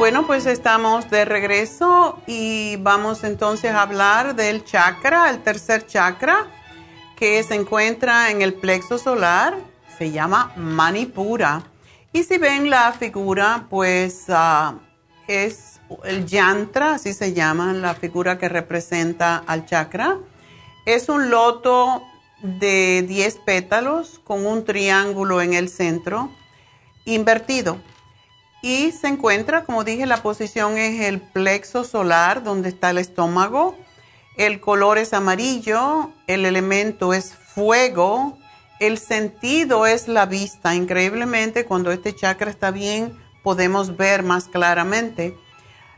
[0.00, 6.46] Bueno, pues estamos de regreso y vamos entonces a hablar del chakra, el tercer chakra,
[7.16, 9.58] que se encuentra en el plexo solar,
[9.98, 11.64] se llama Manipura.
[12.14, 14.78] Y si ven la figura, pues ah,
[15.28, 20.16] es el yantra, así se llama, la figura que representa al chakra.
[20.86, 22.02] Es un loto
[22.40, 26.30] de 10 pétalos con un triángulo en el centro
[27.04, 27.76] invertido
[28.62, 33.76] y se encuentra, como dije, la posición es el plexo solar, donde está el estómago.
[34.36, 38.38] El color es amarillo, el elemento es fuego,
[38.78, 40.74] el sentido es la vista.
[40.74, 45.36] Increíblemente, cuando este chakra está bien, podemos ver más claramente.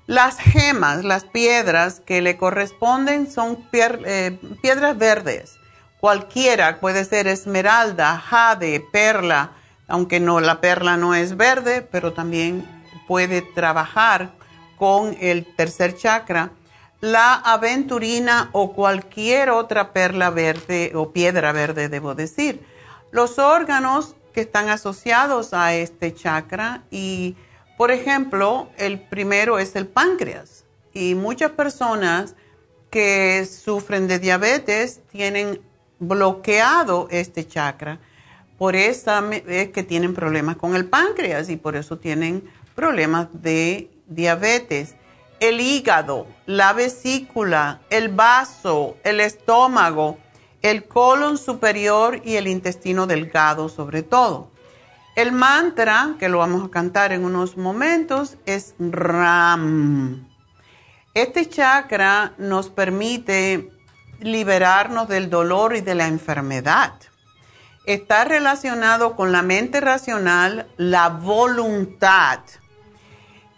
[0.07, 5.57] Las gemas, las piedras que le corresponden son eh, piedras verdes.
[6.01, 9.53] Cualquiera puede ser esmeralda, jade, perla
[9.89, 12.65] aunque no, la perla no es verde, pero también
[13.07, 14.33] puede trabajar
[14.77, 16.51] con el tercer chakra.
[17.01, 22.65] La aventurina o cualquier otra perla verde o piedra verde, debo decir.
[23.11, 27.37] Los órganos que están asociados a este chakra y,
[27.77, 30.65] por ejemplo, el primero es el páncreas.
[30.95, 32.35] Y muchas personas
[32.91, 35.61] que sufren de diabetes tienen
[35.99, 37.99] bloqueado este chakra.
[38.63, 39.11] Por eso
[39.49, 44.95] es que tienen problemas con el páncreas y por eso tienen problemas de diabetes.
[45.41, 50.17] El hígado, la vesícula, el vaso, el estómago,
[50.63, 54.53] el colon superior y el intestino delgado sobre todo.
[55.17, 60.29] El mantra, que lo vamos a cantar en unos momentos, es RAM.
[61.15, 63.73] Este chakra nos permite
[64.21, 66.93] liberarnos del dolor y de la enfermedad
[67.87, 72.41] está relacionado con la mente racional, la voluntad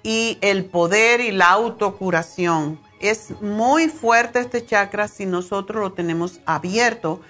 [0.02, 2.80] y el poder y la autocuración.
[3.00, 7.20] Es muy fuerte este chakra si nosotros lo tenemos abierto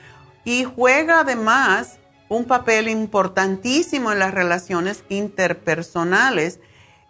[0.44, 1.98] y juega además
[2.28, 6.60] un papel importantísimo en las relaciones interpersonales.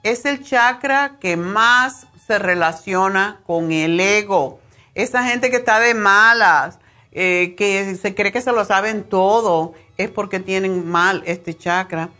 [0.03, 4.61] Es el chakra que más se relaciona con el ego.
[4.95, 6.79] Esa gente que está de malas,
[7.15, 12.11] eh, que se cree que se lo saben todo, es porque tienen mal este chakra.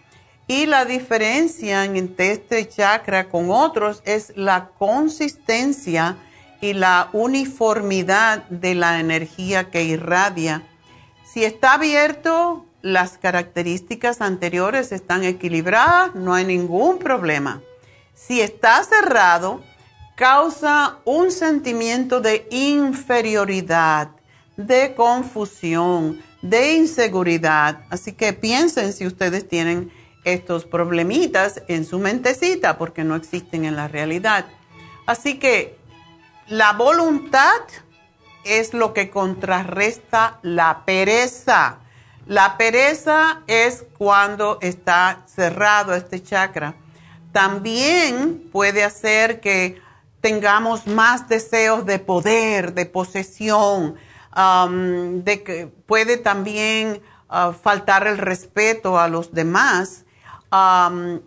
[0.47, 6.17] Y la diferencia entre este chakra con otros es la consistencia
[6.61, 10.63] y la uniformidad de la energía que irradia.
[11.25, 17.63] Si está abierto, las características anteriores están equilibradas, no hay ningún problema.
[18.15, 19.61] Si está cerrado,
[20.15, 24.11] causa un sentimiento de inferioridad
[24.57, 27.81] de confusión, de inseguridad.
[27.91, 29.91] Así que piensen si ustedes tienen
[30.25, 34.47] estos problemitas en su mentecita porque no existen en la realidad.
[35.07, 35.79] Así que
[36.49, 37.61] la voluntad
[38.45, 41.79] es lo que contrarresta la pereza.
[42.27, 46.75] La pereza es cuando está cerrado este chakra.
[47.33, 49.81] También puede hacer que
[50.21, 53.97] tengamos más deseos de poder, de posesión,
[54.35, 60.05] de que puede también ah, faltar el respeto a los demás.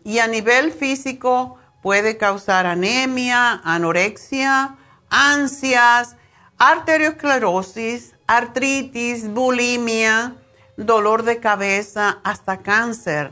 [0.03, 4.77] Y a nivel físico puede causar anemia, anorexia,
[5.09, 6.15] ansias,
[6.57, 10.35] arteriosclerosis, artritis, bulimia,
[10.77, 13.31] dolor de cabeza, hasta cáncer.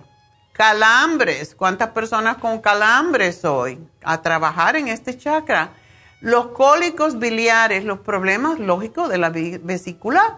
[0.53, 3.85] Calambres, ¿cuántas personas con calambres hoy?
[4.03, 5.71] A trabajar en este chakra.
[6.21, 10.37] Los cólicos biliares, los problemas lógicos de la vesícula,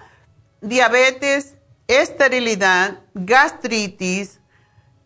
[0.62, 1.56] diabetes,
[1.88, 4.40] esterilidad, gastritis,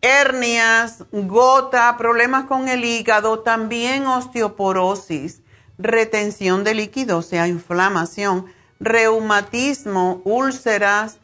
[0.01, 5.41] hernias, gota, problemas con el hígado, también osteoporosis,
[5.77, 8.47] retención de líquido, o sea, inflamación,
[8.79, 11.19] reumatismo, úlceras,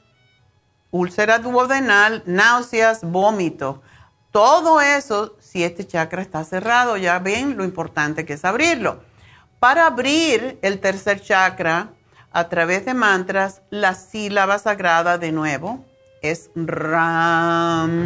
[0.92, 3.82] úlcera duodenal, náuseas, vómito.
[4.32, 9.02] Todo eso, si este chakra está cerrado, ya ven lo importante que es abrirlo.
[9.60, 11.90] Para abrir el tercer chakra
[12.32, 15.84] a través de mantras, la sílaba sagrada de nuevo
[16.22, 17.98] es Ram.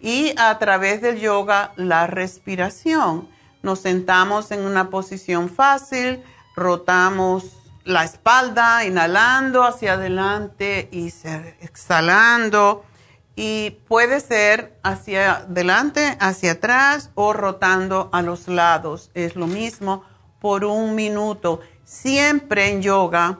[0.00, 3.26] Y a través del yoga, la respiración.
[3.62, 6.22] Nos sentamos en una posición fácil,
[6.56, 11.10] rotamos la espalda, inhalando hacia adelante y
[11.60, 12.84] exhalando.
[13.34, 19.10] Y puede ser hacia adelante, hacia atrás o rotando a los lados.
[19.14, 20.04] Es lo mismo
[20.40, 21.60] por un minuto.
[21.84, 23.38] Siempre en yoga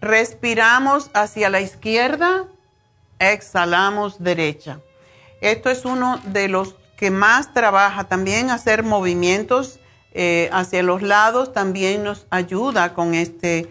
[0.00, 2.46] respiramos hacia la izquierda,
[3.18, 4.80] exhalamos derecha.
[5.40, 8.04] Esto es uno de los que más trabaja.
[8.04, 9.80] También hacer movimientos
[10.12, 13.68] eh, hacia los lados también nos ayuda con este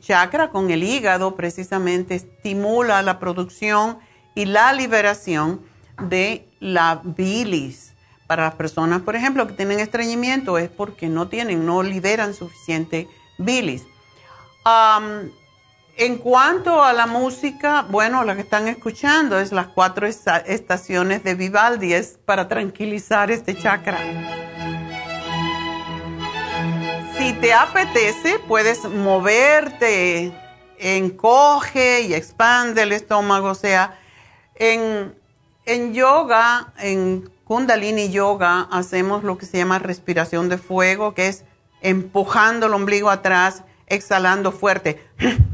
[0.00, 3.98] chakra, con el hígado, precisamente estimula la producción
[4.40, 5.60] y la liberación
[6.00, 7.92] de la bilis.
[8.26, 13.06] Para las personas, por ejemplo, que tienen estreñimiento es porque no tienen, no liberan suficiente
[13.36, 13.82] bilis.
[15.98, 21.22] En cuanto a la música, bueno, lo que están escuchando es las cuatro esta- estaciones
[21.22, 23.98] de Vivaldi, es para tranquilizar este chakra.
[27.18, 30.32] Si te apetece, puedes moverte,
[30.78, 33.48] encoge y expande el estómago.
[33.48, 33.98] O sea,
[34.60, 41.44] en, yoga, en Kundalini Yoga, hacemos lo que se llama respiración de fuego, que es
[41.80, 45.04] empujando el ombligo atrás, exhalando fuerte.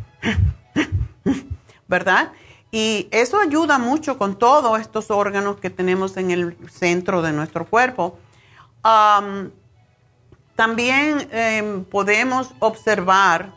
[1.89, 2.33] ¿verdad?
[2.70, 7.65] Y eso ayuda mucho con todos estos órganos que tenemos en el centro de nuestro
[7.67, 8.18] cuerpo.
[8.83, 9.52] Am,
[10.55, 13.55] también em, podemos observar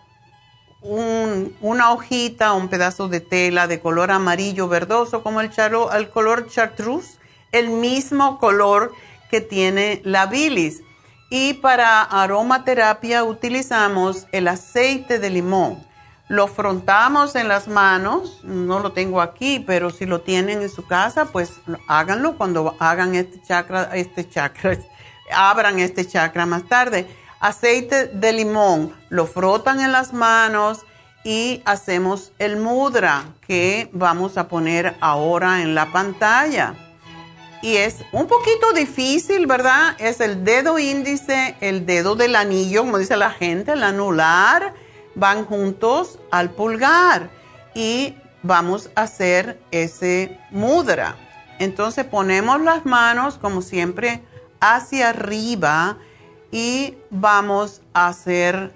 [0.82, 6.48] un- una hojita, un pedazo de tela de color amarillo verdoso, como el, charo- color
[6.50, 7.18] chartreuse,
[7.52, 8.94] el mismo color
[9.30, 10.82] que tiene la bilis.
[11.30, 15.86] Y para aromaterapia utilizamos el aceite de limón.
[16.28, 20.86] Lo frontamos en las manos, no lo tengo aquí, pero si lo tienen en su
[20.86, 21.54] casa, pues
[21.88, 24.28] háganlo cuando hagan este chakra, este
[25.34, 27.08] abran este chakra más tarde.
[27.40, 30.80] Aceite de limón, lo frotan en las manos
[31.24, 36.76] y hacemos el mudra que vamos a poner ahora en la pantalla.
[37.62, 39.96] Y es un poquito difícil, ¿verdad?
[40.00, 44.74] Es el dedo índice, el dedo del anillo, como dice la gente, el anular,
[45.16, 47.30] van juntos al pulgar
[47.74, 51.16] y vamos a hacer ese mudra.
[51.60, 54.24] Entonces ponemos las manos, como siempre,
[54.60, 55.98] hacia arriba
[56.52, 58.74] y vamos a hacer,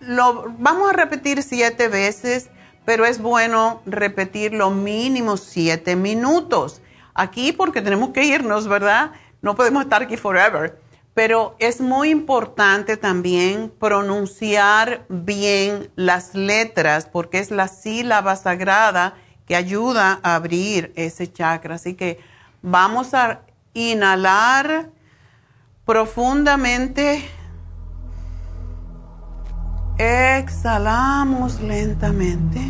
[0.00, 2.50] lo, vamos a repetir siete veces,
[2.84, 6.80] pero es bueno repetir lo mínimo siete minutos.
[7.14, 9.12] Aquí porque tenemos que irnos, ¿verdad?
[9.42, 10.80] No podemos estar aquí forever.
[11.14, 19.56] Pero es muy importante también pronunciar bien las letras porque es la sílaba sagrada que
[19.56, 21.74] ayuda a abrir ese chakra.
[21.74, 22.20] Así que
[22.62, 23.40] vamos a
[23.74, 24.90] inhalar
[25.88, 27.24] profundamente.
[29.96, 32.60] Exhalamos lentamente.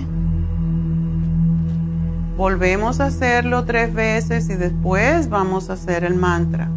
[2.37, 6.69] Volvemos a hacerlo tres veces y después vamos a hacer el mantra.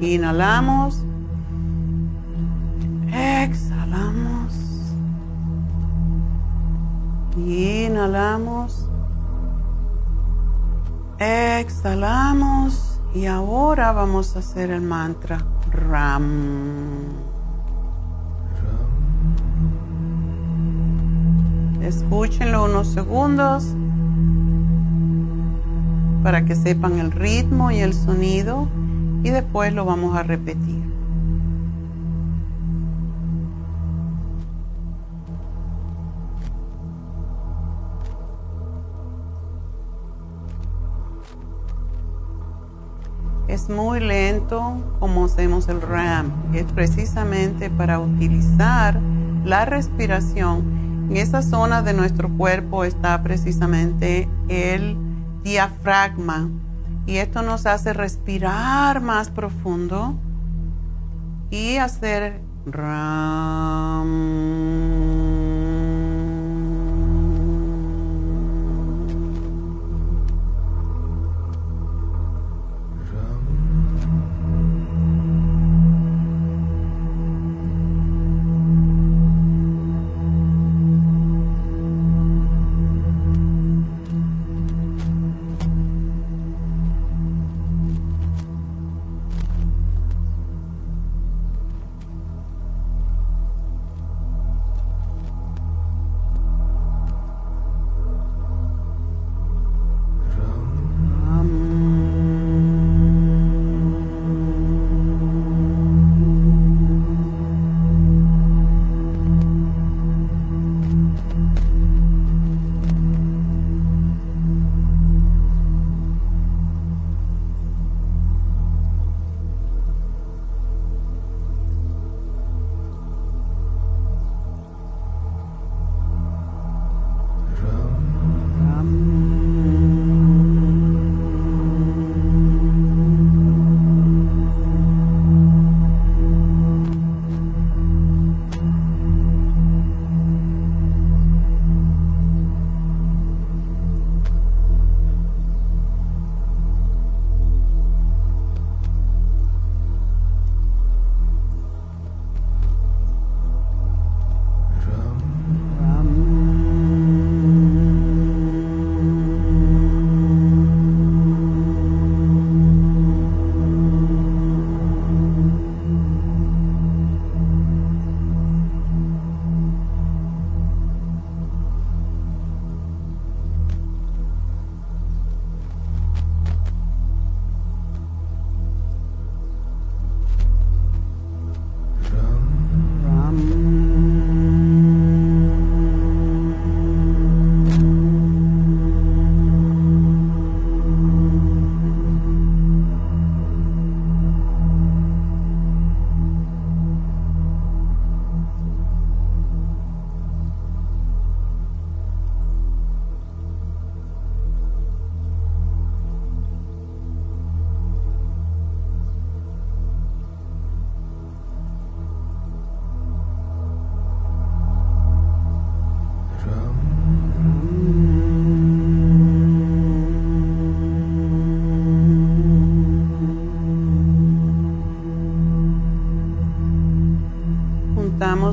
[0.00, 1.04] Inhalamos.
[3.12, 4.54] Exhalamos.
[7.36, 8.88] Inhalamos.
[11.18, 12.91] Exhalamos.
[13.14, 17.22] Y ahora vamos a hacer el mantra Ram.
[21.82, 23.74] Escúchenlo unos segundos
[26.22, 28.68] para que sepan el ritmo y el sonido
[29.22, 30.81] y después lo vamos a repetir.
[43.72, 46.32] Muy lento como hacemos el RAM.
[46.52, 49.00] Es precisamente para utilizar
[49.44, 51.08] la respiración.
[51.10, 54.96] En esa zona de nuestro cuerpo está precisamente el
[55.42, 56.48] diafragma
[57.06, 60.14] y esto nos hace respirar más profundo
[61.50, 64.12] y hacer RAM.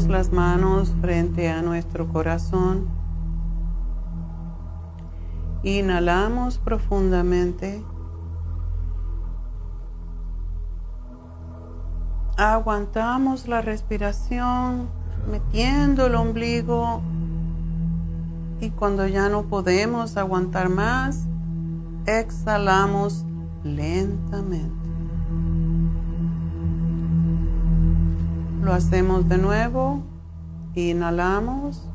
[0.09, 2.87] Las manos frente a nuestro corazón.
[5.61, 7.85] Inhalamos profundamente.
[12.37, 14.89] Aguantamos la respiración
[15.29, 17.01] metiendo el ombligo
[18.61, 21.27] y cuando ya no podemos aguantar más,
[22.07, 23.25] exhalamos
[23.63, 24.78] lentamente.
[28.61, 30.03] Lo hacemos de nuevo.
[30.75, 31.89] Inhalamos.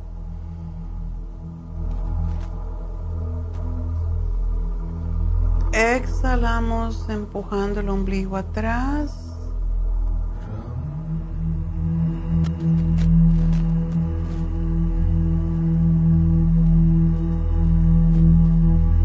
[5.73, 9.37] Exhalamos empujando el ombligo atrás.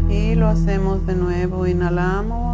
[0.08, 1.66] Y lo hacemos de nuevo.
[1.66, 2.49] Inhalamos.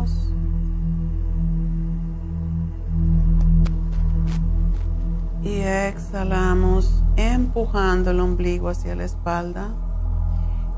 [5.46, 9.76] Y exhalamos empujando el ombligo hacia la espalda.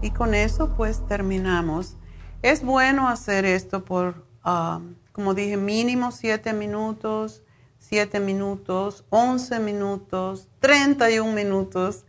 [0.03, 1.97] Y con eso pues terminamos.
[2.43, 4.81] Es bueno hacer esto por, ah,
[5.13, 7.43] como dije, mínimo 7 minutos,
[7.79, 12.05] 7 minutos, 11 minutos, 31 minutos.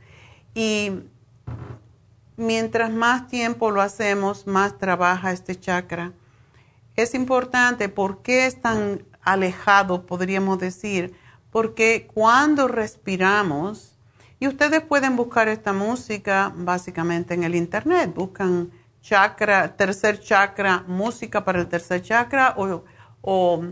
[0.53, 0.91] Y
[2.35, 6.11] mientras más tiempo lo hacemos, más trabaja este chakra.
[6.97, 11.15] Es importante, ¿por qué es tan alejado, podríamos decir?
[11.51, 13.95] Porque cuando respiramos,
[14.39, 18.71] y ustedes pueden buscar esta música básicamente en el internet, buscan
[19.01, 23.63] chakra, tercer chakra, música para el tercer chakra o,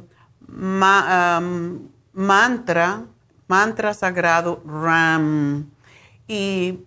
[2.14, 3.06] mantra,
[3.48, 5.72] mantra sagrado RAM.
[6.28, 6.80] Y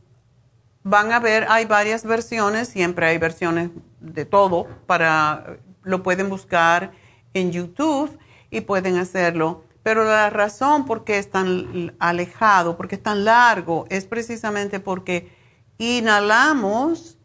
[0.82, 3.70] van a ver, hay varias versiones, siempre hay versiones
[4.00, 6.92] de todo, para, lo pueden buscar
[7.32, 8.18] en YouTube
[8.50, 9.64] y pueden hacerlo.
[9.82, 15.32] Pero la razón por qué es tan alejado, porque es tan largo, es precisamente porque
[15.78, 17.16] inhalamos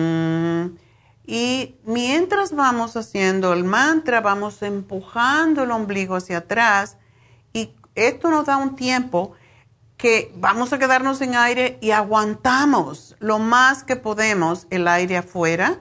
[1.25, 6.97] Y mientras vamos haciendo el mantra, vamos empujando el ombligo hacia atrás
[7.53, 9.33] y esto nos da un tiempo
[9.95, 15.79] que vamos a quedarnos en aire y aguantamos lo más que podemos el aire afuera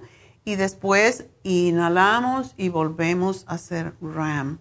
[0.48, 4.60] y después inhalamos y volvemos a hacer RAM.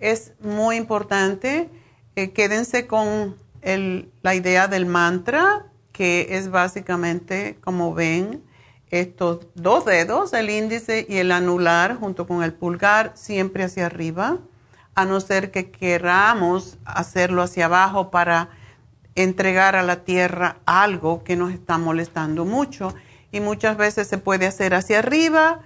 [0.00, 1.70] Es muy importante,
[2.16, 8.42] eh, quédense con la idea del mantra, que es básicamente, como ven,
[8.90, 14.38] estos dos dedos, el índice y el anular, junto con el pulgar, siempre hacia arriba,
[14.96, 18.48] a no ser que queramos hacerlo hacia abajo para
[19.14, 22.92] entregar a la tierra algo que nos está molestando mucho.
[23.30, 25.60] Y muchas veces se puede hacer hacia arriba,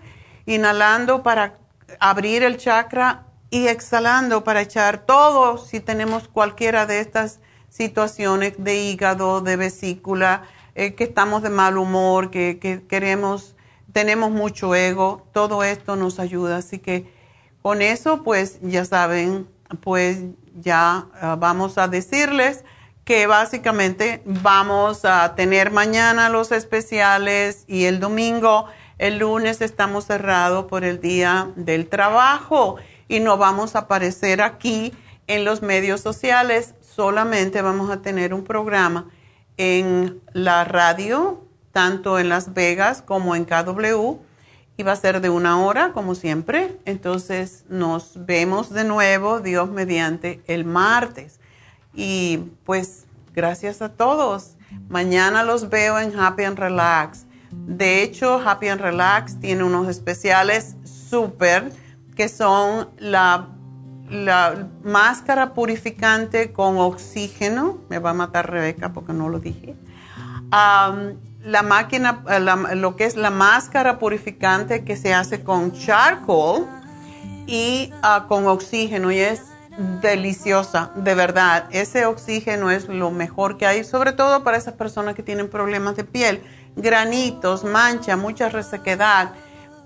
[0.46, 1.58] inhalando para
[2.00, 8.82] abrir el chakra y exhalando para echar todo, si tenemos cualquiera de estas situaciones de
[8.82, 13.54] hígado, de vesícula, eh, que estamos de mal humor, que, queremos,
[13.92, 16.56] tenemos mucho ego, todo esto nos ayuda.
[16.56, 17.12] Así que
[17.60, 19.46] con eso, pues ya saben,
[19.82, 20.18] pues
[20.60, 22.64] ya ah, vamos a decirles
[23.28, 28.66] básicamente vamos a tener mañana los especiales y el domingo,
[28.96, 32.76] el lunes estamos cerrados por el día del trabajo
[33.08, 34.94] y no vamos a aparecer aquí
[35.26, 39.10] en los medios sociales, solamente vamos a tener un programa
[39.58, 44.16] en la radio, tanto en Las Vegas como en KW,
[44.78, 46.78] y va a ser de una hora, como siempre.
[46.86, 51.41] Entonces nos vemos de nuevo, Dios mediante, el martes.
[51.94, 54.56] Y pues gracias a todos.
[54.88, 57.26] Mañana los veo en Happy and Relax.
[57.50, 61.70] De hecho, Happy and Relax tiene unos especiales súper
[62.16, 63.48] que son la,
[64.10, 67.78] la máscara purificante con oxígeno.
[67.88, 69.76] Me va a matar Rebeca porque no lo dije.
[70.50, 72.22] la máquina,
[72.74, 76.66] lo que es la máscara purificante que se hace con charcoal
[77.46, 81.66] y ah, con oxígeno y es deliciosa, de verdad.
[81.70, 85.96] Ese oxígeno es lo mejor que hay, sobre todo para esas personas que tienen problemas
[85.96, 86.42] de piel,
[86.76, 89.32] granitos, mancha, mucha resequedad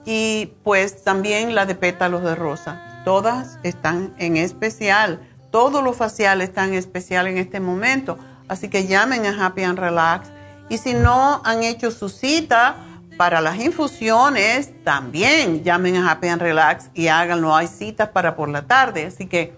[0.04, 3.02] y pues también la de pétalos de rosa.
[3.04, 8.18] Todas están en especial, todo lo facial está en especial en este momento.
[8.48, 10.28] Así que llamen a Happy and Relax.
[10.68, 12.76] Y si no han hecho su cita
[13.16, 17.54] para las infusiones, también llamen a Happy and Relax y háganlo.
[17.54, 19.06] Hay citas para por la tarde.
[19.06, 19.54] Así que